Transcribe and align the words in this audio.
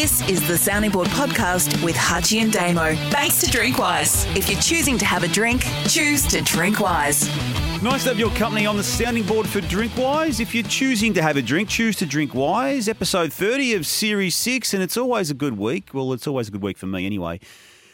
This 0.00 0.26
is 0.30 0.48
the 0.48 0.56
Sounding 0.56 0.90
Board 0.90 1.08
podcast 1.08 1.84
with 1.84 1.94
Hutchie 1.94 2.40
and 2.40 2.50
Damo. 2.50 2.94
Thanks 3.10 3.38
to 3.42 3.46
Drinkwise. 3.50 4.34
If 4.34 4.48
you're 4.48 4.58
choosing 4.62 4.96
to 4.96 5.04
have 5.04 5.24
a 5.24 5.28
drink, 5.28 5.62
choose 5.88 6.26
to 6.28 6.40
drink 6.40 6.80
wise. 6.80 7.28
Nice 7.82 8.04
to 8.04 8.08
have 8.08 8.18
your 8.18 8.30
company 8.30 8.64
on 8.64 8.78
the 8.78 8.82
sounding 8.82 9.24
board 9.24 9.46
for 9.46 9.60
Drinkwise. 9.60 10.40
If 10.40 10.54
you're 10.54 10.64
choosing 10.64 11.12
to 11.12 11.20
have 11.20 11.36
a 11.36 11.42
drink, 11.42 11.68
choose 11.68 11.96
to 11.96 12.06
drink 12.06 12.32
wise. 12.32 12.88
Episode 12.88 13.30
30 13.30 13.74
of 13.74 13.86
Series 13.86 14.34
6, 14.36 14.72
and 14.72 14.82
it's 14.82 14.96
always 14.96 15.30
a 15.30 15.34
good 15.34 15.58
week. 15.58 15.90
Well, 15.92 16.14
it's 16.14 16.26
always 16.26 16.48
a 16.48 16.50
good 16.50 16.62
week 16.62 16.78
for 16.78 16.86
me 16.86 17.04
anyway. 17.04 17.38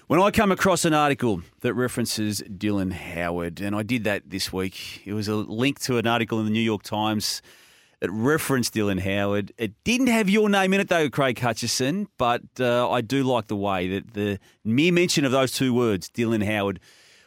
When 0.07 0.21
I 0.21 0.31
come 0.31 0.53
across 0.53 0.85
an 0.85 0.95
article 0.95 1.43
that 1.63 1.75
references 1.75 2.41
Dylan 2.43 2.93
Howard, 2.93 3.61
and 3.61 3.75
I 3.75 3.83
did 3.83 4.05
that 4.05 4.31
this 4.31 4.53
week, 4.53 5.03
it 5.05 5.13
was 5.13 5.27
a 5.27 5.35
link 5.35 5.81
to 5.81 5.99
an 5.99 6.07
article 6.07 6.39
in 6.39 6.45
the 6.45 6.53
New 6.53 6.61
York 6.61 6.85
Times 6.85 7.43
it 8.01 8.11
referenced 8.13 8.75
Dylan 8.75 9.01
Howard. 9.01 9.53
It 9.57 9.73
didn't 9.85 10.09
have 10.09 10.29
your 10.29 10.49
name 10.49 10.75
in 10.75 10.81
it, 10.81 10.89
though, 10.89 11.09
Craig 11.09 11.39
Hutchison, 11.39 12.09
but 12.19 12.43
uh, 12.61 12.91
I 12.91 13.01
do 13.01 13.23
like 13.23 13.47
the 13.47 13.57
way 13.57 13.89
that 13.89 14.15
the 14.15 14.39
mere 14.65 14.93
mention 14.93 15.25
of 15.25 15.33
those 15.33 15.53
two 15.53 15.73
words, 15.73 16.11
Dylan 16.11 16.45
Howard, 16.45 16.81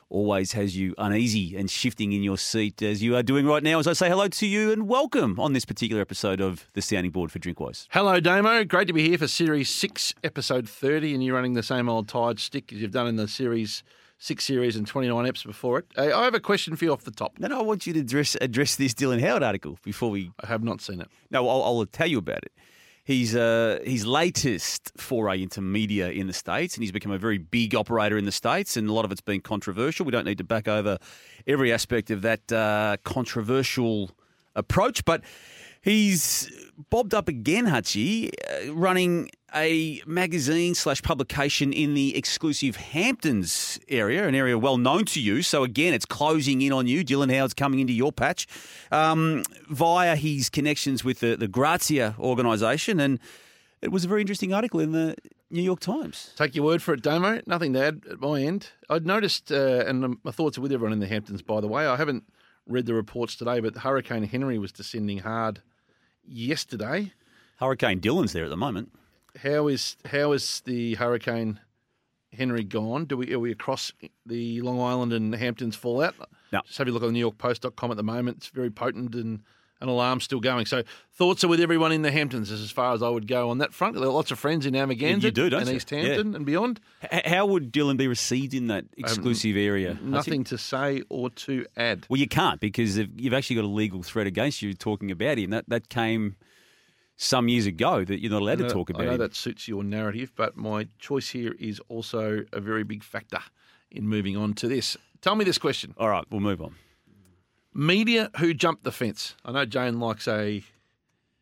always 0.09 0.53
has 0.53 0.75
you 0.75 0.95
uneasy 0.97 1.55
and 1.55 1.69
shifting 1.69 2.13
in 2.13 2.23
your 2.23 2.37
seat 2.37 2.81
as 2.81 3.03
you 3.03 3.15
are 3.15 3.21
doing 3.21 3.45
right 3.45 3.61
now 3.61 3.77
as 3.77 3.85
I 3.85 3.93
say 3.93 4.09
hello 4.09 4.27
to 4.27 4.47
you 4.47 4.71
and 4.71 4.87
welcome 4.87 5.39
on 5.39 5.53
this 5.53 5.65
particular 5.65 6.01
episode 6.01 6.41
of 6.41 6.65
the 6.73 6.81
Sounding 6.81 7.11
Board 7.11 7.31
for 7.31 7.37
Drinkwise. 7.37 7.85
Hello, 7.91 8.19
Damo. 8.19 8.63
Great 8.63 8.87
to 8.87 8.93
be 8.93 9.07
here 9.07 9.19
for 9.19 9.27
Series 9.27 9.69
6, 9.69 10.15
Episode 10.23 10.67
30, 10.67 11.13
and 11.13 11.23
you're 11.23 11.35
running 11.35 11.53
the 11.53 11.61
same 11.61 11.87
old 11.87 12.07
tired 12.07 12.39
stick 12.39 12.73
as 12.73 12.81
you've 12.81 12.91
done 12.91 13.05
in 13.05 13.17
the 13.17 13.27
Series 13.27 13.83
six 14.19 14.45
series 14.45 14.75
and 14.75 14.85
29 14.85 15.25
eps 15.25 15.45
before 15.45 15.79
it. 15.79 15.85
Uh, 15.97 16.15
I 16.15 16.25
have 16.25 16.35
a 16.35 16.39
question 16.39 16.75
for 16.75 16.85
you 16.85 16.91
off 16.91 17.03
the 17.03 17.11
top. 17.11 17.39
No, 17.39 17.47
no, 17.47 17.59
I 17.59 17.63
want 17.63 17.87
you 17.87 17.93
to 17.93 18.01
address, 18.01 18.35
address 18.39 18.75
this 18.75 18.93
Dylan 18.93 19.21
Howard 19.21 19.41
article 19.41 19.79
before 19.83 20.11
we. 20.11 20.31
I 20.43 20.47
have 20.47 20.63
not 20.63 20.81
seen 20.81 21.01
it. 21.01 21.07
No, 21.31 21.47
I'll, 21.47 21.63
I'll 21.63 21.85
tell 21.85 22.07
you 22.07 22.19
about 22.19 22.43
it. 22.43 22.51
He's 23.05 23.35
uh, 23.35 23.79
his 23.83 24.05
latest 24.05 24.91
foray 24.97 25.41
into 25.41 25.61
media 25.61 26.11
in 26.11 26.27
the 26.27 26.33
States, 26.33 26.75
and 26.75 26.83
he's 26.83 26.91
become 26.91 27.11
a 27.11 27.17
very 27.17 27.39
big 27.39 27.73
operator 27.73 28.19
in 28.19 28.25
the 28.25 28.31
States, 28.31 28.77
and 28.77 28.87
a 28.87 28.93
lot 28.93 29.03
of 29.03 29.11
it's 29.11 29.21
been 29.21 29.41
controversial. 29.41 30.05
We 30.05 30.11
don't 30.11 30.25
need 30.25 30.37
to 30.37 30.43
back 30.43 30.67
over 30.67 30.99
every 31.47 31.73
aspect 31.73 32.11
of 32.11 32.21
that 32.21 32.51
uh, 32.51 32.97
controversial 33.03 34.11
approach, 34.55 35.05
but 35.05 35.23
he's 35.81 36.49
bobbed 36.89 37.13
up 37.13 37.27
again, 37.27 37.65
Hutchie, 37.65 38.31
uh, 38.49 38.73
running 38.73 39.29
a 39.55 40.01
magazine 40.05 40.75
slash 40.75 41.01
publication 41.01 41.73
in 41.73 41.93
the 41.93 42.15
exclusive 42.15 42.75
Hamptons 42.75 43.79
area, 43.87 44.27
an 44.27 44.35
area 44.35 44.57
well 44.57 44.77
known 44.77 45.05
to 45.05 45.21
you. 45.21 45.41
So 45.41 45.63
again, 45.63 45.93
it's 45.93 46.05
closing 46.05 46.61
in 46.61 46.71
on 46.71 46.87
you. 46.87 47.03
Dylan 47.03 47.33
Howard's 47.35 47.53
coming 47.53 47.79
into 47.79 47.93
your 47.93 48.11
patch 48.11 48.47
um, 48.91 49.43
via 49.69 50.15
his 50.15 50.49
connections 50.49 51.03
with 51.03 51.19
the, 51.19 51.35
the 51.35 51.47
Grazia 51.47 52.15
organisation, 52.19 52.99
and 52.99 53.19
it 53.81 53.91
was 53.91 54.05
a 54.05 54.07
very 54.07 54.21
interesting 54.21 54.53
article 54.53 54.79
in 54.79 54.91
the 54.91 55.15
New 55.49 55.61
York 55.61 55.79
Times. 55.79 56.33
Take 56.35 56.53
your 56.53 56.65
word 56.65 56.81
for 56.83 56.93
it, 56.93 57.01
Damo. 57.01 57.41
Nothing 57.47 57.73
to 57.73 57.83
add 57.83 58.03
at 58.11 58.19
my 58.19 58.41
end. 58.41 58.69
I'd 58.89 59.05
noticed, 59.05 59.51
uh, 59.51 59.83
and 59.87 60.17
my 60.23 60.31
thoughts 60.31 60.57
are 60.57 60.61
with 60.61 60.71
everyone 60.71 60.93
in 60.93 60.99
the 60.99 61.07
Hamptons, 61.07 61.41
by 61.41 61.59
the 61.59 61.67
way. 61.67 61.87
I 61.87 61.95
haven't 61.95 62.23
read 62.69 62.85
the 62.85 62.93
reports 62.93 63.35
today, 63.35 63.59
but 63.59 63.77
Hurricane 63.77 64.23
Henri 64.23 64.57
was 64.57 64.71
descending 64.71 65.19
hard 65.19 65.61
yesterday. 66.23 67.11
Hurricane 67.57 67.99
Dylan's 67.99 68.31
there 68.31 68.45
at 68.45 68.49
the 68.49 68.57
moment. 68.57 68.91
How 69.43 69.67
is 69.67 69.97
how 70.05 70.31
is 70.31 70.61
the 70.65 70.95
Hurricane 70.95 71.59
Henri 72.31 72.63
gone? 72.63 73.05
Do 73.05 73.17
we 73.17 73.33
are 73.33 73.39
we 73.39 73.51
across 73.51 73.91
the 74.25 74.61
Long 74.61 74.79
Island 74.79 75.11
and 75.11 75.33
Hamptons 75.35 75.75
fallout? 75.75 76.15
No. 76.51 76.61
Just 76.65 76.77
have 76.77 76.87
a 76.87 76.91
look 76.91 77.03
on 77.03 77.13
NewYorkPost.com 77.13 77.91
at 77.91 77.97
the 77.97 78.03
moment. 78.03 78.37
It's 78.37 78.47
very 78.47 78.69
potent 78.69 79.13
and 79.15 79.41
an 79.81 79.87
alarm 79.89 80.19
still 80.19 80.39
going. 80.41 80.65
So 80.65 80.83
thoughts 81.13 81.43
are 81.43 81.47
with 81.47 81.59
everyone 81.61 81.91
in 81.91 82.01
the 82.01 82.11
Hamptons 82.11 82.51
as 82.51 82.69
far 82.71 82.93
as 82.93 83.01
I 83.01 83.09
would 83.09 83.27
go 83.27 83.49
on 83.49 83.59
that 83.59 83.73
front. 83.73 83.95
There 83.95 84.03
are 84.03 84.11
lots 84.11 84.29
of 84.31 84.37
friends 84.39 84.65
in 84.65 84.73
Amagansett 84.73 85.23
you 85.23 85.31
do, 85.31 85.49
don't 85.49 85.61
and 85.61 85.69
you? 85.69 85.75
East 85.77 85.89
Hampton 85.89 86.31
Yeah. 86.31 86.35
and 86.37 86.45
beyond. 86.45 86.79
H- 87.11 87.25
how 87.25 87.45
would 87.45 87.71
Dylan 87.71 87.95
be 87.97 88.07
received 88.07 88.53
in 88.53 88.67
that 88.67 88.83
um, 88.83 88.89
exclusive 88.97 89.55
area? 89.55 89.97
Nothing 90.01 90.43
to 90.45 90.57
say 90.57 91.01
or 91.09 91.29
to 91.31 91.65
add. 91.77 92.05
Well, 92.09 92.19
you 92.19 92.27
can't 92.27 92.59
because 92.59 92.97
you've 92.97 93.33
actually 93.33 93.55
got 93.55 93.65
a 93.65 93.67
legal 93.67 94.03
threat 94.03 94.27
against 94.27 94.61
you 94.61 94.73
talking 94.73 95.11
about 95.11 95.37
him. 95.37 95.49
That 95.51 95.65
that 95.69 95.89
came 95.89 96.35
some 97.21 97.47
years 97.49 97.65
ago 97.65 98.03
that 98.05 98.21
you're 98.21 98.31
not 98.31 98.41
allowed 98.41 98.59
know- 98.59 98.67
to 98.67 98.73
talk 98.73 98.89
about 98.89 99.01
I 99.01 99.05
know 99.05 99.11
him. 99.13 99.17
that 99.19 99.35
suits 99.35 99.67
your 99.67 99.83
narrative, 99.83 100.31
but 100.35 100.55
my 100.57 100.87
choice 100.99 101.29
here 101.29 101.53
is 101.59 101.79
also 101.89 102.45
a 102.53 102.59
very 102.61 102.83
big 102.83 103.03
factor 103.03 103.39
in 103.91 104.07
moving 104.07 104.37
on 104.37 104.53
to 104.55 104.67
this. 104.67 104.95
Tell 105.21 105.35
me 105.35 105.43
this 105.43 105.57
question. 105.57 105.93
All 105.97 106.07
right, 106.09 106.23
we'll 106.29 106.39
move 106.39 106.61
on. 106.61 106.75
Media 107.79 108.29
who 108.39 108.53
jumped 108.53 108.83
the 108.83 108.91
fence. 108.91 109.35
I 109.45 109.53
know 109.53 109.65
Jane 109.65 110.01
likes 110.01 110.27
a 110.27 110.61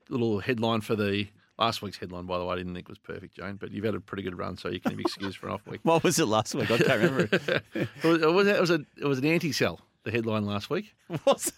little 0.07 0.39
headline 0.39 0.81
for 0.81 0.95
the 0.95 1.27
last 1.57 1.81
week's 1.81 1.97
headline, 1.97 2.27
by 2.27 2.37
the 2.37 2.45
way. 2.45 2.53
I 2.53 2.57
didn't 2.57 2.75
think 2.75 2.85
it 2.85 2.89
was 2.89 2.99
perfect, 2.99 3.35
Jane, 3.35 3.55
but 3.55 3.71
you've 3.71 3.83
had 3.83 3.95
a 3.95 3.99
pretty 3.99 4.21
good 4.21 4.37
run, 4.37 4.55
so 4.55 4.69
you 4.69 4.79
can 4.79 4.95
be 4.95 5.01
excused 5.01 5.37
for 5.39 5.47
an 5.47 5.53
off 5.53 5.65
week. 5.65 5.79
What 5.83 6.03
was 6.03 6.19
it 6.19 6.27
last 6.27 6.53
week? 6.53 6.69
I 6.69 6.77
can't 6.77 7.01
remember. 7.01 7.29
It 7.73 8.03
was, 8.03 8.21
it 8.21 8.31
was, 8.31 8.47
it 8.47 8.61
was, 8.61 8.69
a, 8.69 8.85
it 9.01 9.05
was 9.05 9.17
an 9.17 9.25
anti 9.25 9.51
sell, 9.51 9.79
the 10.03 10.11
headline 10.11 10.45
last 10.45 10.69
week. 10.69 10.93
Was 11.25 11.51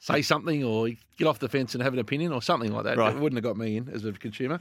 Say 0.00 0.22
something 0.22 0.64
or 0.64 0.88
get 1.16 1.28
off 1.28 1.38
the 1.38 1.48
fence 1.48 1.74
and 1.74 1.82
have 1.82 1.92
an 1.92 2.00
opinion 2.00 2.32
or 2.32 2.42
something 2.42 2.72
like 2.72 2.84
that. 2.84 2.98
Right. 2.98 3.14
It 3.14 3.20
wouldn't 3.20 3.36
have 3.36 3.44
got 3.44 3.56
me 3.56 3.76
in 3.76 3.88
as 3.88 4.04
a 4.04 4.12
consumer. 4.12 4.58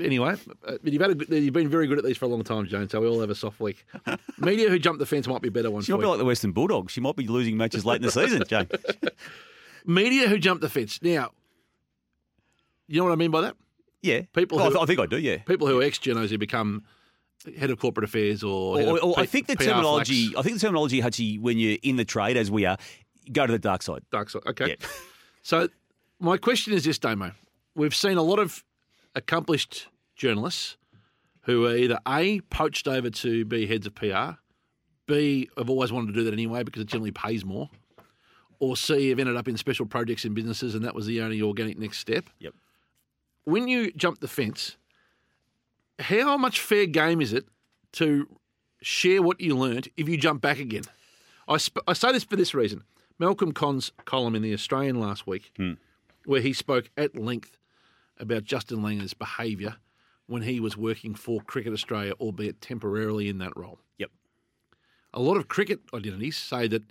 Anyway, 0.00 0.34
uh, 0.66 0.76
but 0.82 0.92
you've, 0.92 1.02
had 1.02 1.10
a, 1.10 1.14
good- 1.14 1.28
you've 1.30 1.52
been 1.54 1.68
very 1.68 1.86
good 1.86 1.98
at 1.98 2.04
these 2.04 2.16
for 2.16 2.24
a 2.26 2.28
long 2.28 2.42
time, 2.44 2.66
Jane, 2.66 2.88
so 2.88 3.00
we 3.00 3.06
all 3.08 3.20
have 3.20 3.30
a 3.30 3.34
soft 3.34 3.60
week. 3.60 3.84
Media 4.38 4.68
who 4.68 4.78
jumped 4.78 4.98
the 4.98 5.06
fence 5.06 5.26
might 5.26 5.42
be 5.42 5.48
a 5.48 5.50
better 5.52 5.70
one 5.70 5.82
She 5.82 5.92
for 5.92 5.98
might 5.98 6.02
be 6.04 6.08
like 6.08 6.18
the 6.18 6.24
Western 6.24 6.52
Bulldogs. 6.52 6.92
She 6.92 7.00
might 7.00 7.16
be 7.16 7.26
losing 7.26 7.56
matches 7.56 7.84
late 7.84 7.96
in 7.96 8.02
the 8.02 8.10
season, 8.10 8.42
Jane. 8.48 8.68
Media 9.84 10.28
who 10.28 10.38
jumped 10.38 10.60
the 10.62 10.68
fence. 10.68 11.00
Now, 11.02 11.30
you 12.88 12.98
know 13.00 13.04
what 13.04 13.12
I 13.12 13.16
mean 13.16 13.30
by 13.30 13.42
that? 13.42 13.56
Yeah. 14.02 14.22
People 14.32 14.60
Oh, 14.60 14.66
I, 14.66 14.70
who- 14.70 14.80
I 14.80 14.86
think 14.86 15.00
I 15.00 15.06
do, 15.06 15.18
yeah. 15.18 15.38
People 15.38 15.66
who 15.66 15.80
are 15.80 15.82
ex-genos 15.84 16.28
who 16.30 16.38
become 16.38 16.84
head 17.58 17.70
of 17.70 17.78
corporate 17.78 18.04
affairs 18.04 18.42
or, 18.42 18.80
Or, 18.80 18.98
or 19.00 19.18
I 19.18 19.22
P- 19.22 19.26
think 19.28 19.46
the 19.46 19.56
PR 19.56 19.64
terminology, 19.64 20.28
flax. 20.28 20.38
I 20.38 20.42
think 20.42 20.54
the 20.60 20.60
terminology, 20.66 21.00
Hutchie, 21.00 21.40
when 21.40 21.58
you're 21.58 21.78
in 21.82 21.96
the 21.96 22.04
trade, 22.04 22.36
as 22.36 22.50
we 22.50 22.64
are, 22.66 22.76
go 23.32 23.46
to 23.46 23.52
the 23.52 23.58
dark 23.58 23.82
side. 23.82 24.02
Dark 24.10 24.30
side. 24.30 24.42
Okay. 24.46 24.68
Yeah. 24.70 24.74
So 25.42 25.68
my 26.18 26.38
question 26.38 26.72
is 26.72 26.82
this, 26.82 26.98
Damo. 26.98 27.30
We've 27.76 27.94
seen 27.94 28.16
a 28.16 28.22
lot 28.22 28.40
of 28.40 28.64
accomplished 29.16 29.88
journalists 30.14 30.76
who 31.42 31.66
are 31.66 31.76
either 31.76 31.98
A, 32.06 32.40
poached 32.42 32.86
over 32.86 33.10
to 33.10 33.44
be 33.44 33.66
heads 33.66 33.86
of 33.86 33.94
PR, 33.94 34.38
B, 35.06 35.48
have 35.56 35.70
always 35.70 35.90
wanted 35.90 36.08
to 36.08 36.12
do 36.12 36.24
that 36.24 36.32
anyway 36.32 36.62
because 36.62 36.82
it 36.82 36.88
generally 36.88 37.12
pays 37.12 37.44
more, 37.44 37.70
or 38.58 38.76
C, 38.76 39.08
have 39.10 39.18
ended 39.18 39.36
up 39.36 39.48
in 39.48 39.56
special 39.56 39.86
projects 39.86 40.24
in 40.24 40.34
businesses 40.34 40.74
and 40.74 40.84
that 40.84 40.94
was 40.94 41.06
the 41.06 41.20
only 41.22 41.40
organic 41.40 41.78
next 41.78 41.98
step. 41.98 42.26
Yep. 42.38 42.54
When 43.44 43.68
you 43.68 43.92
jump 43.92 44.20
the 44.20 44.28
fence, 44.28 44.76
how 45.98 46.36
much 46.36 46.60
fair 46.60 46.86
game 46.86 47.20
is 47.20 47.32
it 47.32 47.46
to 47.92 48.28
share 48.82 49.22
what 49.22 49.40
you 49.40 49.56
learnt 49.56 49.88
if 49.96 50.08
you 50.08 50.16
jump 50.16 50.42
back 50.42 50.58
again? 50.58 50.82
I, 51.48 51.58
sp- 51.62 51.86
I 51.86 51.92
say 51.92 52.12
this 52.12 52.24
for 52.24 52.36
this 52.36 52.54
reason. 52.54 52.82
Malcolm 53.18 53.52
Conn's 53.52 53.92
column 54.04 54.34
in 54.34 54.42
The 54.42 54.52
Australian 54.52 55.00
last 55.00 55.26
week, 55.26 55.52
hmm. 55.56 55.74
where 56.24 56.40
he 56.40 56.52
spoke 56.52 56.90
at 56.96 57.16
length 57.16 57.56
about 58.18 58.44
Justin 58.44 58.78
Langer's 58.78 59.14
behaviour 59.14 59.76
when 60.26 60.42
he 60.42 60.60
was 60.60 60.76
working 60.76 61.14
for 61.14 61.40
Cricket 61.40 61.72
Australia, 61.72 62.12
albeit 62.20 62.60
temporarily 62.60 63.28
in 63.28 63.38
that 63.38 63.56
role. 63.56 63.78
Yep. 63.98 64.10
A 65.14 65.20
lot 65.20 65.36
of 65.36 65.48
cricket 65.48 65.80
identities 65.94 66.36
say 66.36 66.66
that 66.68 66.82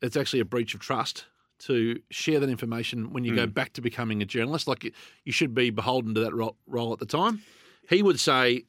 it's 0.00 0.16
actually 0.16 0.40
a 0.40 0.44
breach 0.44 0.74
of 0.74 0.80
trust 0.80 1.26
to 1.60 2.00
share 2.10 2.40
that 2.40 2.48
information 2.48 3.12
when 3.12 3.24
you 3.24 3.34
go 3.34 3.44
hmm. 3.44 3.50
back 3.50 3.72
to 3.74 3.80
becoming 3.80 4.22
a 4.22 4.24
journalist. 4.24 4.66
Like 4.66 4.84
you- 5.24 5.32
should 5.32 5.54
be 5.54 5.70
beholden 5.70 6.14
to 6.14 6.20
that 6.20 6.34
ro- 6.34 6.56
role 6.66 6.92
at 6.92 6.98
the 6.98 7.06
time. 7.06 7.42
He 7.88 8.02
would 8.02 8.18
say, 8.18 8.64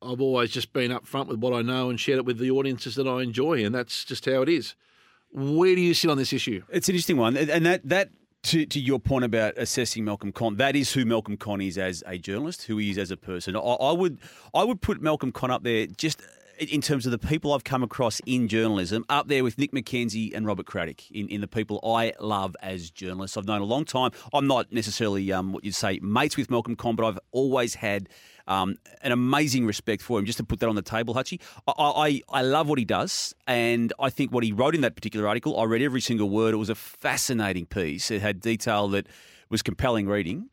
I've 0.00 0.20
always 0.20 0.50
just 0.50 0.72
been 0.72 0.90
upfront 0.90 1.26
with 1.26 1.38
what 1.38 1.52
I 1.52 1.62
know 1.62 1.90
and 1.90 1.98
shared 1.98 2.18
it 2.18 2.24
with 2.24 2.38
the 2.38 2.50
audiences 2.50 2.96
that 2.96 3.06
I 3.06 3.22
enjoy, 3.22 3.64
and 3.64 3.74
that's 3.74 4.04
just 4.04 4.24
how 4.24 4.42
it 4.42 4.48
is. 4.48 4.74
Where 5.32 5.74
do 5.74 5.80
you 5.80 5.94
sit 5.94 6.10
on 6.10 6.18
this 6.18 6.32
issue? 6.32 6.62
It's 6.68 6.88
an 6.88 6.94
interesting 6.94 7.16
one, 7.16 7.36
and 7.36 7.64
that 7.64 7.88
that 7.88 8.10
to 8.44 8.66
to 8.66 8.80
your 8.80 8.98
point 8.98 9.24
about 9.24 9.54
assessing 9.56 10.04
Malcolm 10.04 10.32
Conn, 10.32 10.56
that 10.56 10.76
is 10.76 10.92
who 10.92 11.04
Malcolm 11.04 11.36
Conn 11.36 11.60
is 11.60 11.78
as 11.78 12.02
a 12.06 12.18
journalist, 12.18 12.64
who 12.64 12.78
he 12.78 12.90
is 12.90 12.98
as 12.98 13.10
a 13.10 13.16
person. 13.16 13.56
I, 13.56 13.60
I 13.60 13.92
would 13.92 14.18
I 14.54 14.64
would 14.64 14.80
put 14.80 15.00
Malcolm 15.00 15.32
Conn 15.32 15.50
up 15.50 15.62
there 15.62 15.86
just 15.86 16.22
in 16.58 16.80
terms 16.80 17.06
of 17.06 17.12
the 17.12 17.18
people 17.18 17.52
I've 17.52 17.64
come 17.64 17.82
across 17.82 18.20
in 18.26 18.46
journalism, 18.46 19.04
up 19.08 19.28
there 19.28 19.42
with 19.42 19.58
Nick 19.58 19.72
McKenzie 19.72 20.34
and 20.34 20.46
Robert 20.46 20.66
Craddock 20.66 21.10
in, 21.10 21.28
in 21.28 21.40
the 21.40 21.48
people 21.48 21.80
I 21.82 22.12
love 22.20 22.54
as 22.62 22.90
journalists. 22.90 23.36
I've 23.36 23.46
known 23.46 23.62
a 23.62 23.64
long 23.64 23.84
time. 23.84 24.10
I'm 24.32 24.46
not 24.46 24.70
necessarily 24.70 25.32
um, 25.32 25.52
what 25.52 25.64
you'd 25.64 25.74
say 25.74 25.98
mates 26.02 26.36
with 26.36 26.50
Malcolm 26.50 26.76
Conn, 26.76 26.94
but 26.94 27.06
I've 27.06 27.18
always 27.32 27.74
had 27.74 28.08
um, 28.46 28.76
an 29.02 29.12
amazing 29.12 29.66
respect 29.66 30.02
for 30.02 30.18
him. 30.18 30.24
Just 30.24 30.38
to 30.38 30.44
put 30.44 30.60
that 30.60 30.68
on 30.68 30.74
the 30.74 30.82
table, 30.82 31.14
Hutchie, 31.14 31.40
I, 31.66 31.72
I, 31.76 32.22
I 32.28 32.42
love 32.42 32.68
what 32.68 32.78
he 32.78 32.84
does, 32.84 33.34
and 33.46 33.92
I 33.98 34.10
think 34.10 34.32
what 34.32 34.44
he 34.44 34.52
wrote 34.52 34.74
in 34.74 34.80
that 34.82 34.94
particular 34.94 35.28
article, 35.28 35.58
I 35.58 35.64
read 35.64 35.82
every 35.82 36.00
single 36.00 36.30
word. 36.30 36.54
It 36.54 36.58
was 36.58 36.70
a 36.70 36.74
fascinating 36.74 37.66
piece. 37.66 38.10
It 38.10 38.22
had 38.22 38.40
detail 38.40 38.88
that 38.88 39.06
was 39.48 39.62
compelling 39.62 40.06
reading. 40.06 40.48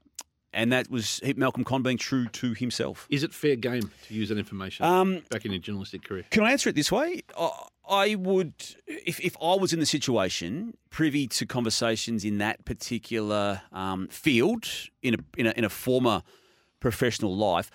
And 0.52 0.72
that 0.72 0.90
was 0.90 1.22
Malcolm 1.36 1.64
Conn 1.64 1.84
being 1.84 2.00
true 2.00 2.26
to 2.26 2.54
himself. 2.56 3.06
Is 3.12 3.22
it 3.22 3.36
fair 3.36 3.56
game 3.56 3.92
to 4.08 4.14
use 4.16 4.30
that 4.30 4.40
information 4.40 4.84
Um, 4.84 5.22
back 5.30 5.46
in 5.46 5.52
your 5.52 5.62
journalistic 5.62 6.04
career? 6.04 6.26
Can 6.32 6.42
I 6.44 6.52
answer 6.52 6.70
it 6.70 6.76
this 6.76 6.92
way? 6.92 7.22
I, 7.38 7.52
I 7.88 8.16
would, 8.16 8.56
if, 8.88 9.20
if 9.20 9.38
I 9.40 9.54
was 9.54 9.74
in 9.74 9.80
the 9.80 9.86
situation, 9.86 10.76
privy 10.90 11.28
to 11.28 11.46
conversations 11.46 12.26
in 12.26 12.40
that 12.40 12.66
particular 12.66 13.62
um, 13.72 14.08
field, 14.08 14.68
in 15.04 15.14
a, 15.14 15.18
in 15.38 15.46
a 15.46 15.52
in 15.52 15.64
a 15.66 15.70
former 15.70 16.24
professional 16.80 17.36
life, 17.36 17.70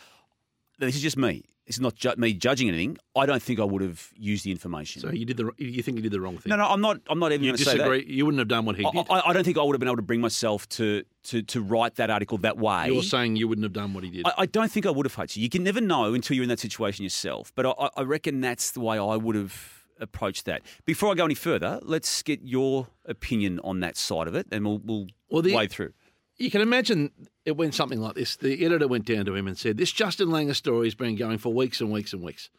this 0.78 0.96
is 0.96 1.02
just 1.02 1.16
me. 1.16 1.44
It's 1.66 1.80
not 1.80 1.94
ju- 1.94 2.12
me 2.18 2.34
judging 2.34 2.68
anything. 2.68 2.98
I 3.16 3.24
don't 3.24 3.42
think 3.42 3.58
I 3.58 3.64
would 3.64 3.80
have 3.80 4.10
used 4.18 4.44
the 4.44 4.50
information. 4.50 5.00
So 5.00 5.10
you 5.10 5.24
did 5.24 5.38
the 5.38 5.50
you 5.56 5.82
think 5.82 5.96
you 5.96 6.02
did 6.02 6.12
the 6.12 6.20
wrong 6.20 6.36
thing? 6.36 6.50
no, 6.50 6.56
no, 6.56 6.66
I'm 6.68 6.82
not. 6.82 7.00
I'm 7.08 7.18
not 7.18 7.32
even 7.32 7.44
you 7.44 7.52
going 7.52 7.56
say 7.58 7.64
that. 7.78 7.88
disagree. 7.88 8.04
You 8.06 8.26
wouldn't 8.26 8.38
have 8.40 8.48
done 8.48 8.66
what 8.66 8.76
he 8.76 8.84
I, 8.84 8.90
did. 8.90 9.06
I, 9.08 9.22
I 9.28 9.32
don't 9.32 9.44
think 9.44 9.56
I 9.56 9.62
would 9.62 9.72
have 9.72 9.80
been 9.80 9.88
able 9.88 9.96
to 9.96 10.02
bring 10.02 10.20
myself 10.20 10.68
to 10.70 11.04
to 11.24 11.40
to 11.42 11.62
write 11.62 11.94
that 11.94 12.10
article 12.10 12.36
that 12.38 12.58
way. 12.58 12.90
You're 12.90 13.02
saying 13.02 13.36
you 13.36 13.48
wouldn't 13.48 13.62
have 13.64 13.72
done 13.72 13.94
what 13.94 14.04
he 14.04 14.10
did. 14.10 14.26
I, 14.26 14.32
I 14.38 14.46
don't 14.46 14.70
think 14.70 14.84
I 14.84 14.90
would 14.90 15.06
have, 15.06 15.16
Hutchie. 15.16 15.38
You 15.38 15.44
You 15.44 15.48
can 15.48 15.62
never 15.62 15.80
know 15.80 16.12
until 16.12 16.34
you're 16.36 16.42
in 16.42 16.50
that 16.50 16.60
situation 16.60 17.02
yourself. 17.02 17.50
But 17.54 17.64
I, 17.64 17.88
I 17.96 18.02
reckon 18.02 18.42
that's 18.42 18.72
the 18.72 18.80
way 18.80 18.98
I 18.98 19.16
would 19.16 19.34
have 19.36 19.84
approached 20.00 20.44
that. 20.44 20.60
Before 20.84 21.12
I 21.12 21.14
go 21.14 21.24
any 21.24 21.34
further, 21.34 21.80
let's 21.82 22.22
get 22.22 22.40
your 22.42 22.88
opinion 23.06 23.58
on 23.64 23.80
that 23.80 23.96
side 23.96 24.26
of 24.28 24.34
it, 24.34 24.46
and 24.52 24.66
we'll, 24.66 24.82
we'll 24.84 25.06
Well, 25.30 25.40
the- 25.40 25.54
wade 25.54 25.70
through. 25.70 25.94
You 26.36 26.50
can 26.50 26.60
imagine 26.60 27.10
it 27.44 27.56
went 27.56 27.74
something 27.74 28.00
like 28.00 28.14
this. 28.14 28.36
The 28.36 28.64
editor 28.64 28.88
went 28.88 29.06
down 29.06 29.24
to 29.26 29.34
him 29.34 29.46
and 29.46 29.56
said, 29.56 29.76
This 29.76 29.92
Justin 29.92 30.28
Langer 30.28 30.54
story 30.54 30.86
has 30.86 30.94
been 30.94 31.16
going 31.16 31.38
for 31.38 31.52
weeks 31.52 31.80
and 31.80 31.92
weeks 31.92 32.12
and 32.12 32.22
weeks. 32.22 32.50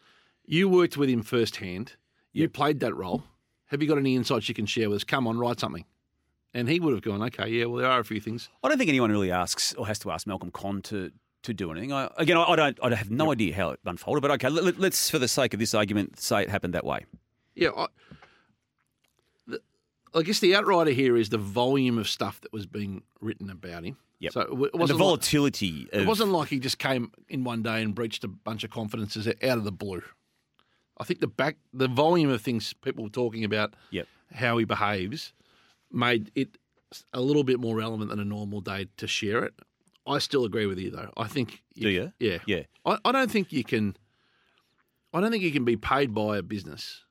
You 0.46 0.70
worked 0.70 0.98
with 0.98 1.10
him 1.10 1.24
firsthand. 1.24 1.94
You 2.32 2.48
played 2.50 2.80
that 2.82 2.96
role. 2.96 3.24
Have 3.68 3.82
you 3.82 3.88
got 3.88 3.98
any 3.98 4.16
insights 4.16 4.48
you 4.48 4.56
can 4.56 4.66
share 4.66 4.90
with 4.90 4.98
us? 4.98 5.04
Come 5.04 5.28
on, 5.28 5.38
write 5.38 5.60
something. 5.60 5.86
And 6.54 6.70
he 6.70 6.80
would 6.80 6.94
have 6.94 7.02
gone, 7.02 7.22
Okay, 7.24 7.50
yeah, 7.50 7.66
well, 7.66 7.82
there 7.82 7.92
are 7.92 8.00
a 8.00 8.06
few 8.06 8.22
things. 8.22 8.50
I 8.64 8.70
don't 8.70 8.78
think 8.78 8.90
anyone 8.90 9.12
really 9.12 9.32
asks 9.32 9.74
or 9.74 9.88
has 9.88 10.00
to 10.00 10.12
ask 10.12 10.26
Malcolm 10.28 10.52
Conn 10.52 10.82
to 10.84 11.12
to 11.44 11.54
do 11.54 11.72
anything. 11.72 11.94
I, 11.94 12.10
again, 12.18 12.38
I, 12.38 12.44
I 12.44 12.56
don't. 12.56 12.80
I 12.82 12.96
have 12.96 13.12
no 13.12 13.32
idea 13.32 13.56
how 13.56 13.70
it 13.70 13.80
unfolded. 13.86 14.22
But 14.22 14.32
okay, 14.32 14.50
let, 14.50 14.80
us 14.80 15.10
for 15.10 15.20
the 15.20 15.28
sake 15.28 15.54
of 15.54 15.60
this 15.60 15.74
argument, 15.74 16.20
say 16.20 16.42
it 16.42 16.50
happened 16.50 16.74
that 16.74 16.86
way. 16.86 17.06
Yeah, 17.56 17.70
I, 17.76 17.88
I 20.16 20.22
guess 20.22 20.40
the 20.40 20.56
outrider 20.56 20.92
here 20.92 21.18
is 21.18 21.30
the 21.30 21.38
volume 21.38 21.98
of 21.98 22.08
stuff 22.08 22.40
that 22.42 22.54
was 22.54 22.66
being 22.66 23.04
written 23.22 23.50
about 23.50 23.84
him. 23.84 23.98
Yep. 24.20 24.32
So 24.34 24.42
it, 24.42 24.48
w- 24.50 24.66
it 24.66 24.72
And 24.74 24.80
the 24.80 24.82
wasn't 24.84 25.00
like, 25.00 25.06
volatility. 25.06 25.88
it 25.92 26.08
wasn't 26.08 26.32
like 26.32 26.48
he 26.50 26.60
just 26.60 26.80
came 26.80 27.12
in 27.28 27.44
one 27.44 27.62
day 27.64 27.82
and 27.82 27.94
breached 27.94 28.24
a 28.24 28.30
bunch 28.30 28.64
of 28.64 28.70
confidences 28.72 29.28
out 29.28 29.58
of 29.58 29.66
the 29.66 29.72
blue. 29.74 30.02
I 30.98 31.04
think 31.04 31.20
the 31.20 31.28
back 31.28 31.58
the 31.74 31.90
volume 31.90 32.30
of 32.30 32.42
things 32.42 32.72
people 32.74 33.04
were 33.04 33.10
talking 33.10 33.44
about 33.44 33.74
Yep. 33.92 34.08
how 34.34 34.58
he 34.58 34.64
behaves 34.64 35.34
made 35.92 36.32
it 36.34 36.58
a 37.14 37.20
little 37.20 37.44
bit 37.44 37.60
more 37.60 37.76
relevant 37.76 38.10
than 38.10 38.20
a 38.22 38.26
normal 38.26 38.62
day 38.62 38.88
to 38.98 39.08
share 39.08 39.44
it. 39.44 39.54
I 40.08 40.20
still 40.20 40.46
agree 40.46 40.66
with 40.66 40.80
you 40.80 40.92
though. 40.92 41.12
I 41.18 41.28
think 41.28 41.62
Do 41.76 41.90
you? 41.90 42.14
Yeah. 42.20 42.38
Yeah. 42.46 42.64
I, 42.86 42.98
I 43.04 43.12
don't 43.12 43.30
think 43.30 43.52
you 43.52 43.66
can. 43.66 43.98
I 45.14 45.20
don't 45.20 45.32
think 45.32 45.44
you 45.44 45.52
can 45.52 45.66
be 45.66 45.78
paid 45.78 46.14
by 46.14 46.38
a 46.38 46.42
business. 46.42 47.04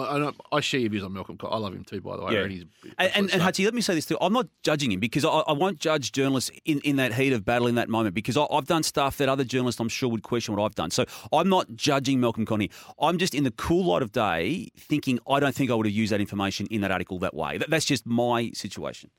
I, 0.00 0.28
I, 0.28 0.32
I 0.52 0.60
share 0.60 0.80
your 0.80 0.90
views 0.90 1.04
on 1.04 1.12
Malcolm. 1.12 1.36
I 1.42 1.56
love 1.58 1.74
him 1.74 1.84
too, 1.84 2.00
by 2.00 2.16
the 2.16 2.22
way. 2.24 2.32
Yeah. 2.32 2.38
I 2.38 2.42
reckon 2.42 2.56
he's 2.56 2.64
And, 2.84 2.94
and, 2.98 3.16
and 3.16 3.30
star. 3.30 3.40
Hutchie, 3.52 3.64
let 3.64 3.74
me 3.74 3.80
say 3.80 3.94
this 3.94 4.06
too. 4.06 4.16
I'm 4.20 4.32
not 4.32 4.48
judging 4.62 4.92
him 4.92 5.00
because 5.00 5.24
I, 5.24 5.28
I 5.28 5.52
won't 5.52 5.78
judge 5.78 6.12
journalists 6.12 6.50
in, 6.64 6.80
in 6.80 6.96
that 6.96 7.14
heat 7.14 7.32
of 7.32 7.44
battle 7.44 7.66
in 7.66 7.74
that 7.76 7.88
moment 7.88 8.14
because 8.14 8.36
I, 8.36 8.44
I've 8.50 8.66
done 8.66 8.82
stuff 8.82 9.16
that 9.18 9.28
other 9.28 9.44
journalists 9.44 9.80
I'm 9.80 9.88
sure 9.88 10.08
would 10.08 10.22
question 10.22 10.54
what 10.56 10.64
I've 10.64 10.74
done. 10.74 10.90
So 10.90 11.04
I'm 11.32 11.48
not 11.48 11.74
judging 11.74 12.20
Malcolm 12.20 12.44
Connie. 12.46 12.70
I'm 13.00 13.18
just 13.18 13.34
in 13.34 13.44
the 13.44 13.50
cool 13.52 13.84
light 13.84 14.02
of 14.02 14.12
day 14.12 14.68
thinking 14.76 15.18
I 15.28 15.40
don't 15.40 15.54
think 15.54 15.70
I 15.70 15.74
would 15.74 15.86
have 15.86 15.94
used 15.94 16.12
that 16.12 16.20
information 16.20 16.66
in 16.70 16.80
that 16.82 16.90
article 16.90 17.18
that 17.20 17.34
way. 17.34 17.58
That, 17.58 17.70
that's 17.70 17.84
just 17.84 18.06
my 18.06 18.50
situation. 18.54 19.10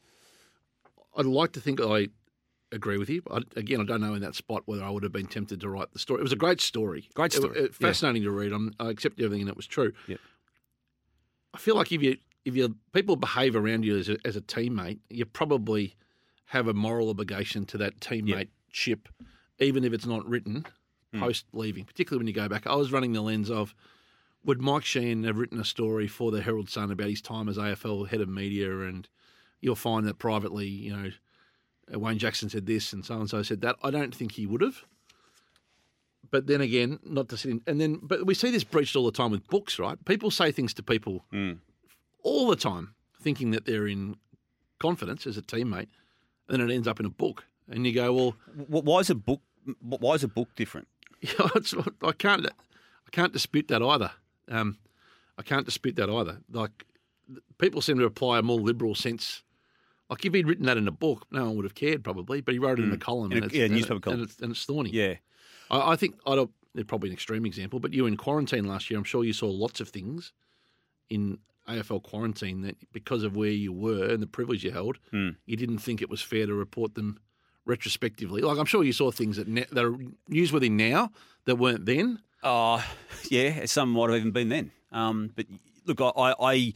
I'd 1.16 1.26
like 1.26 1.52
to 1.54 1.60
think 1.60 1.82
I 1.82 2.08
agree 2.72 2.98
with 2.98 3.10
you. 3.10 3.22
I, 3.30 3.42
again, 3.58 3.82
I 3.82 3.84
don't 3.84 4.00
know 4.02 4.14
in 4.14 4.22
that 4.22 4.36
spot 4.36 4.64
whether 4.66 4.84
I 4.84 4.90
would 4.90 5.04
have 5.04 5.12
been 5.12 5.28
tempted 5.28 5.60
to 5.62 5.70
write 5.70 5.92
the 5.92 6.00
story. 6.00 6.22
It 6.22 6.24
was 6.24 6.32
a 6.32 6.38
great 6.38 6.62
story. 6.62 7.10
Great 7.14 7.34
story, 7.34 7.58
it- 7.58 7.72
yeah. 7.80 7.88
fascinating 7.88 8.24
to 8.24 8.32
read. 8.32 8.54
I'm, 8.54 8.74
I 8.80 8.90
accept 8.90 9.20
everything 9.20 9.42
and 9.42 9.50
it 9.50 9.58
was 9.58 9.68
true. 9.68 9.92
Yep. 10.08 10.20
I 11.54 11.58
feel 11.58 11.76
like 11.76 11.92
if 11.92 12.02
you 12.02 12.18
if 12.46 12.56
you 12.56 12.76
people 12.94 13.16
behave 13.16 13.56
around 13.56 13.86
you 13.86 13.98
as 13.98 14.10
a, 14.10 14.18
as 14.26 14.36
a 14.36 14.42
teammate, 14.42 15.00
you 15.10 15.26
probably 15.26 15.96
have 16.46 16.68
a 16.68 16.74
moral 16.74 17.10
obligation 17.10 17.66
to 17.68 17.78
that 17.78 18.00
teammate 18.00 18.50
ship, 18.72 19.08
even 19.60 19.84
if 19.84 19.94
it's 19.94 20.06
not 20.06 20.26
written 20.28 20.66
Hmm. 21.14 21.20
post 21.20 21.46
leaving. 21.52 21.84
Particularly 21.84 22.20
when 22.22 22.28
you 22.28 22.34
go 22.34 22.48
back. 22.48 22.66
I 22.66 22.76
was 22.76 22.92
running 22.94 23.12
the 23.12 23.22
lens 23.22 23.50
of 23.52 23.76
would 24.46 24.62
Mike 24.62 24.86
Sheehan 24.86 25.26
have 25.26 25.38
written 25.38 25.60
a 25.60 25.66
story 25.66 26.08
for 26.08 26.32
the 26.32 26.42
Herald 26.42 26.70
Sun 26.70 26.90
about 26.90 27.10
his 27.10 27.22
time 27.22 27.50
as 27.50 27.58
AFL 27.58 28.08
head 28.08 28.22
of 28.22 28.30
media 28.30 28.80
and 28.80 29.08
you'll 29.60 29.76
find 29.76 30.08
that 30.08 30.20
privately, 30.20 30.68
you 30.68 30.96
know, 30.96 31.12
Wayne 32.00 32.18
Jackson 32.18 32.50
said 32.50 32.66
this 32.66 32.94
and 32.94 33.06
so 33.06 33.20
and 33.20 33.30
so 33.30 33.44
said 33.44 33.60
that. 33.62 33.76
I 33.84 33.92
don't 33.92 34.16
think 34.16 34.32
he 34.32 34.48
would 34.48 34.62
have. 34.62 34.86
But 36.30 36.48
then 36.48 36.62
again, 36.62 37.00
not 37.04 37.28
to 37.30 37.38
sit 37.38 37.52
in, 37.52 37.62
and 37.68 37.82
then, 37.82 38.00
but 38.02 38.26
we 38.26 38.34
see 38.34 38.52
this 38.52 38.64
breached 38.64 38.96
all 38.96 39.06
the 39.06 39.12
time 39.12 39.32
with 39.32 39.46
books, 39.48 39.80
right? 39.80 39.98
People 40.06 40.32
say 40.32 40.52
things 40.52 40.74
to 40.76 40.84
people 40.84 41.26
all 42.24 42.48
the 42.48 42.56
time, 42.56 42.94
thinking 43.22 43.52
that 43.52 43.66
they're 43.66 43.88
in 43.88 44.16
confidence 44.80 45.26
as 45.28 45.38
a 45.38 45.42
teammate, 45.42 45.88
and 46.48 46.60
then 46.62 46.70
it 46.70 46.74
ends 46.74 46.88
up 46.88 47.00
in 47.00 47.06
a 47.06 47.10
book, 47.10 47.44
and 47.70 47.86
you 47.86 47.94
go, 47.94 48.14
well, 48.14 48.36
Why 48.84 49.00
is 49.00 49.10
a 49.10 49.16
book? 49.16 49.42
Why 49.82 50.14
is 50.14 50.24
a 50.24 50.28
book 50.28 50.50
different? 50.56 50.88
Yeah, 51.22 51.50
it's, 51.56 51.74
I 52.02 52.14
can't. 52.14 52.46
I 52.48 53.10
can't 53.12 53.32
dispute 53.34 53.68
that 53.68 53.84
either. 53.84 54.12
Um, 54.50 54.78
I 55.38 55.44
can't 55.44 55.66
dispute 55.66 55.96
that 55.98 56.10
either. 56.10 56.40
Like 56.52 56.86
people 57.60 57.82
seem 57.82 58.00
to 58.00 58.06
apply 58.06 58.40
a 58.40 58.42
more 58.42 58.60
liberal 58.60 58.96
sense. 58.96 59.44
Like 60.10 60.26
if 60.26 60.34
he'd 60.34 60.48
written 60.48 60.66
that 60.66 60.78
in 60.78 60.88
a 60.88 60.92
book, 60.92 61.28
no 61.30 61.46
one 61.46 61.56
would 61.58 61.66
have 61.66 61.76
cared 61.76 62.04
probably. 62.04 62.42
But 62.42 62.54
he 62.54 62.60
wrote 62.60 62.80
it 62.80 62.84
in 62.86 62.92
a 62.92 62.98
column, 62.98 63.32
In 63.34 63.38
a- 63.38 63.42
and 63.42 63.46
it's, 63.46 63.54
yeah, 63.56 63.66
and 63.66 63.74
newspaper 63.76 63.98
it- 63.98 64.02
column. 64.02 64.20
and 64.22 64.30
it's, 64.30 64.40
and 64.40 64.52
it's 64.52 64.66
thorny. 64.66 64.90
Yeah. 64.92 65.16
I, 65.72 65.94
I 65.94 65.96
think 65.96 66.16
I 66.28 66.36
don't. 66.36 66.52
They're 66.76 66.86
probably 66.86 67.10
an 67.10 67.14
extreme 67.14 67.46
example, 67.46 67.80
but 67.80 67.94
you 67.94 68.04
were 68.04 68.08
in 68.08 68.16
quarantine 68.18 68.66
last 68.66 68.90
year. 68.90 68.98
I'm 68.98 69.04
sure 69.04 69.24
you 69.24 69.34
saw 69.34 69.48
lots 69.50 69.82
of 69.82 69.90
things 69.90 70.32
in 71.10 71.40
AFL 71.68 72.02
quarantine 72.04 72.62
that 72.62 72.78
because 72.94 73.24
of 73.24 73.36
where 73.36 73.50
you 73.50 73.74
were 73.74 74.06
and 74.06 74.22
the 74.24 74.28
privilege 74.28 74.64
you 74.64 74.72
held, 74.72 74.98
Hmm. 75.12 75.30
you 75.46 75.58
didn't 75.58 75.80
think 75.80 76.02
it 76.02 76.10
was 76.10 76.22
fair 76.22 76.46
to 76.46 76.54
report 76.54 76.96
them 76.96 77.20
retrospectively. 77.66 78.42
Like 78.42 78.58
I'm 78.58 78.66
sure 78.66 78.84
you 78.84 78.94
saw 78.94 79.12
things 79.12 79.38
that 79.38 79.48
ne- 79.48 79.66
that 79.72 79.84
are 79.86 79.96
newsworthy 80.30 80.72
now 80.72 81.12
that 81.46 81.56
weren't 81.58 81.86
then. 81.86 82.20
Uh, 82.44 82.82
yeah, 83.30 83.66
some 83.66 83.90
might 83.92 84.10
have 84.10 84.20
even 84.20 84.32
been 84.32 84.50
then. 84.50 84.72
Um, 84.92 85.32
but 85.36 85.46
look, 85.86 86.02
I, 86.02 86.06
I, 86.18 86.34
I, 86.40 86.74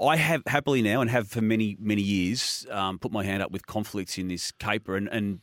I 0.00 0.16
have 0.16 0.42
happily 0.46 0.82
now 0.82 1.00
and 1.00 1.10
have 1.10 1.28
for 1.28 1.40
many, 1.40 1.76
many 1.78 2.02
years 2.02 2.66
um, 2.70 2.98
put 2.98 3.12
my 3.12 3.24
hand 3.24 3.42
up 3.42 3.50
with 3.52 3.66
conflicts 3.66 4.16
in 4.18 4.28
this 4.28 4.50
caper. 4.52 4.96
And, 4.96 5.08
and 5.08 5.40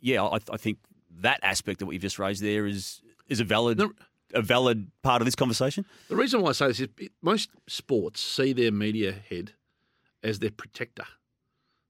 yeah, 0.00 0.22
I, 0.22 0.38
I 0.50 0.56
think 0.56 0.78
that 1.20 1.40
aspect 1.42 1.82
of 1.82 1.88
what 1.88 1.92
you've 1.92 2.02
just 2.02 2.18
raised 2.18 2.42
there 2.42 2.66
is, 2.66 3.02
is 3.28 3.40
a 3.40 3.44
valid, 3.44 3.78
No. 3.78 3.92
a 4.34 4.42
valid 4.42 4.90
part 5.02 5.22
of 5.22 5.26
this 5.26 5.34
conversation. 5.34 5.84
The 6.08 6.16
reason 6.16 6.40
why 6.40 6.50
I 6.50 6.52
say 6.52 6.66
this 6.68 6.80
is 6.80 6.88
it- 6.98 7.12
most 7.22 7.50
sports 7.66 8.20
see 8.20 8.52
their 8.52 8.72
media 8.72 9.12
head 9.12 9.52
as 10.22 10.38
their 10.38 10.50
protector. 10.50 11.06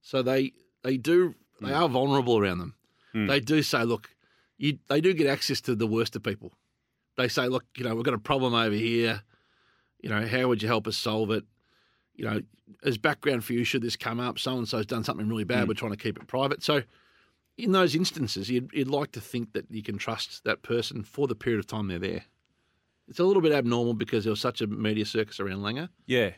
So 0.00 0.22
they 0.22 0.52
they 0.82 0.96
do 0.96 1.34
they 1.60 1.68
hmm. 1.68 1.74
are 1.74 1.88
vulnerable 1.88 2.38
around 2.38 2.58
them. 2.58 2.74
Hmm. 3.12 3.26
They 3.26 3.40
do 3.40 3.62
say, 3.62 3.84
look, 3.84 4.10
you, 4.58 4.78
they 4.88 5.00
do 5.00 5.14
get 5.14 5.26
access 5.26 5.60
to 5.62 5.74
the 5.74 5.86
worst 5.86 6.16
of 6.16 6.22
people. 6.22 6.52
They 7.16 7.28
say, 7.28 7.46
look, 7.48 7.64
you 7.76 7.84
know, 7.84 7.94
we've 7.94 8.04
got 8.04 8.14
a 8.14 8.18
problem 8.18 8.54
over 8.54 8.74
here. 8.74 9.22
You 10.00 10.10
know, 10.10 10.26
how 10.26 10.48
would 10.48 10.62
you 10.62 10.68
help 10.68 10.86
us 10.86 10.96
solve 10.96 11.30
it? 11.30 11.44
You 12.14 12.24
know, 12.24 12.40
as 12.84 12.98
background 12.98 13.44
for 13.44 13.52
you, 13.52 13.64
should 13.64 13.82
this 13.82 13.96
come 13.96 14.18
up, 14.18 14.38
so 14.38 14.56
and 14.56 14.68
so's 14.68 14.86
done 14.86 15.04
something 15.04 15.28
really 15.28 15.44
bad. 15.44 15.62
Hmm. 15.62 15.68
We're 15.68 15.74
trying 15.74 15.92
to 15.92 15.96
keep 15.96 16.18
it 16.18 16.26
private. 16.26 16.62
So, 16.62 16.82
in 17.58 17.72
those 17.72 17.94
instances, 17.94 18.50
you'd, 18.50 18.70
you'd 18.72 18.88
like 18.88 19.12
to 19.12 19.20
think 19.20 19.52
that 19.52 19.70
you 19.70 19.82
can 19.82 19.98
trust 19.98 20.44
that 20.44 20.62
person 20.62 21.02
for 21.02 21.26
the 21.26 21.34
period 21.34 21.58
of 21.58 21.66
time 21.66 21.88
they're 21.88 21.98
there. 21.98 22.24
It's 23.08 23.18
a 23.18 23.24
little 23.24 23.42
bit 23.42 23.52
abnormal 23.52 23.94
because 23.94 24.24
there 24.24 24.30
was 24.30 24.40
such 24.40 24.60
a 24.60 24.66
media 24.66 25.04
circus 25.04 25.40
around 25.40 25.58
Langer. 25.58 25.88
Yeah. 26.06 26.30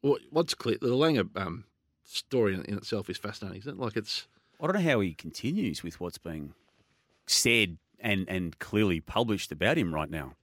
What, 0.00 0.20
what's 0.30 0.54
clear, 0.54 0.78
the 0.80 0.88
Langer 0.88 1.28
um, 1.36 1.64
story 2.04 2.54
in, 2.54 2.62
in 2.64 2.76
itself 2.76 3.08
is 3.10 3.18
fascinating, 3.18 3.60
isn't 3.60 3.78
it? 3.78 3.82
Like 3.82 3.96
it's 3.96 4.26
I 4.60 4.66
don't 4.66 4.76
know 4.76 4.90
how 4.90 5.00
he 5.00 5.14
continues 5.14 5.82
with 5.82 6.00
what's 6.00 6.18
being 6.18 6.54
said 7.26 7.78
and, 7.98 8.28
and 8.28 8.58
clearly 8.58 9.00
published 9.00 9.50
about 9.50 9.76
him 9.76 9.92
right 9.92 10.10
now. 10.10 10.34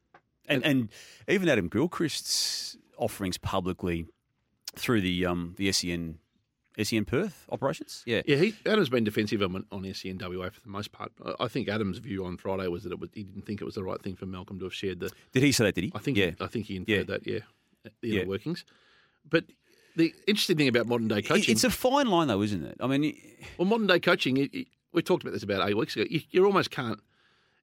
And 0.48 0.66
and 0.66 0.90
even 1.28 1.48
Adam 1.48 1.70
Gilchrist's 1.70 2.76
offerings 2.98 3.38
publicly 3.38 4.08
through 4.76 5.02
the 5.02 5.26
um 5.26 5.56
the 5.58 5.72
SEN 5.72 6.18
SEN 6.82 7.06
Perth 7.06 7.46
operations. 7.52 8.04
Yeah. 8.06 8.22
yeah. 8.26 8.38
He, 8.38 8.54
Adam's 8.66 8.90
been 8.90 9.04
defensive 9.04 9.42
on, 9.42 9.66
on 9.72 9.84
SENWA 9.84 10.52
for 10.52 10.62
the 10.62 10.70
most 10.70 10.92
part. 10.92 11.12
I, 11.26 11.46
I 11.46 11.48
think 11.48 11.68
Adam's 11.68 11.98
view 11.98 12.26
on 12.26 12.38
Friday 12.38 12.68
was 12.68 12.84
that 12.84 12.92
it 12.94 13.00
was, 13.00 13.10
he 13.14 13.24
didn't 13.24 13.46
think 13.46 13.62
it 13.62 13.66
was 13.66 13.76
the 13.76 13.84
right 13.84 14.02
thing 14.02 14.16
for 14.16 14.26
Malcolm 14.26 14.60
to 14.60 14.66
have 14.66 14.74
shared 14.74 15.00
the. 15.00 15.12
Did 15.34 15.44
he 15.44 15.52
say 15.52 15.66
that, 15.66 15.76
did 15.76 15.86
he? 15.86 15.92
I 15.96 16.00
think 16.00 16.18
yeah. 16.18 16.32
I 16.40 16.48
think 16.48 16.68
he 16.68 16.76
inferred 16.78 16.92
Yeah. 16.98 17.04
that. 17.04 17.28
Yeah, 17.28 17.40
the 18.02 18.08
Yeah. 18.10 18.26
workings. 18.26 18.66
But 19.30 19.46
the 19.96 20.14
interesting 20.28 20.58
thing 20.58 20.68
about 20.68 20.88
modern 20.88 21.08
day 21.08 21.22
coaching, 21.22 21.52
It's 21.52 21.64
a 21.64 21.70
fine 21.70 22.08
line 22.08 22.28
though, 22.28 22.42
isn't 22.42 22.64
it? 22.64 22.78
I 22.80 22.88
mean 22.88 23.18
well, 23.58 23.68
modern 23.68 23.88
day 23.88 24.00
coaching, 24.00 24.38
it, 24.38 24.68
we 24.94 25.02
talked 25.02 25.24
about 25.24 25.34
this 25.34 25.44
about 25.44 25.68
eight 25.68 25.76
weeks 25.76 25.96
ago. 25.96 26.06
You, 26.10 26.22
you 26.32 26.46
almost 26.46 26.72
can't. 26.72 27.00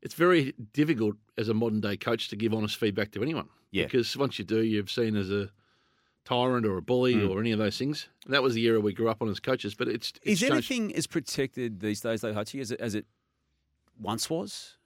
It's 0.03 0.15
very 0.15 0.53
difficult 0.73 1.17
as 1.39 1.49
a 1.49 1.55
modern 1.55 1.81
day 1.81 1.97
coach 1.97 2.29
to 2.29 2.37
give 2.37 2.53
honest 2.53 2.77
feedback 2.77 3.13
to 3.13 3.23
anyone. 3.23 3.49
Yeah. 3.71 3.85
Because 3.85 4.17
once 4.17 4.39
you 4.39 4.45
do, 4.45 4.63
you're 4.63 4.87
seen 4.87 5.17
as 5.17 5.31
a 5.31 5.51
tyrant 6.27 6.67
or 6.67 6.77
a 6.77 6.83
bully 6.83 7.15
Mm. 7.15 7.31
or 7.31 7.41
any 7.41 7.53
of 7.53 7.59
those 7.59 7.79
things. 7.79 8.09
And 8.27 8.35
that 8.35 8.43
was 8.43 8.53
the 8.55 8.63
era 8.65 8.81
we 8.81 8.93
grew 8.93 9.09
up 9.09 9.23
on 9.23 9.29
as 9.31 9.41
coaches. 9.41 9.75
But 9.75 9.89
it's, 9.89 10.13
it's 10.23 10.27
is 10.27 10.41
changed. 10.41 10.53
anything 10.53 10.95
as 10.95 11.07
protected 11.07 11.81
these 11.81 12.01
days 12.03 12.21
though, 12.21 12.35
Hutchie, 12.35 12.61
as 12.61 12.71
it 12.73 12.81
as 12.81 12.95
it 12.95 13.07
once 13.99 14.29
was? 14.29 14.77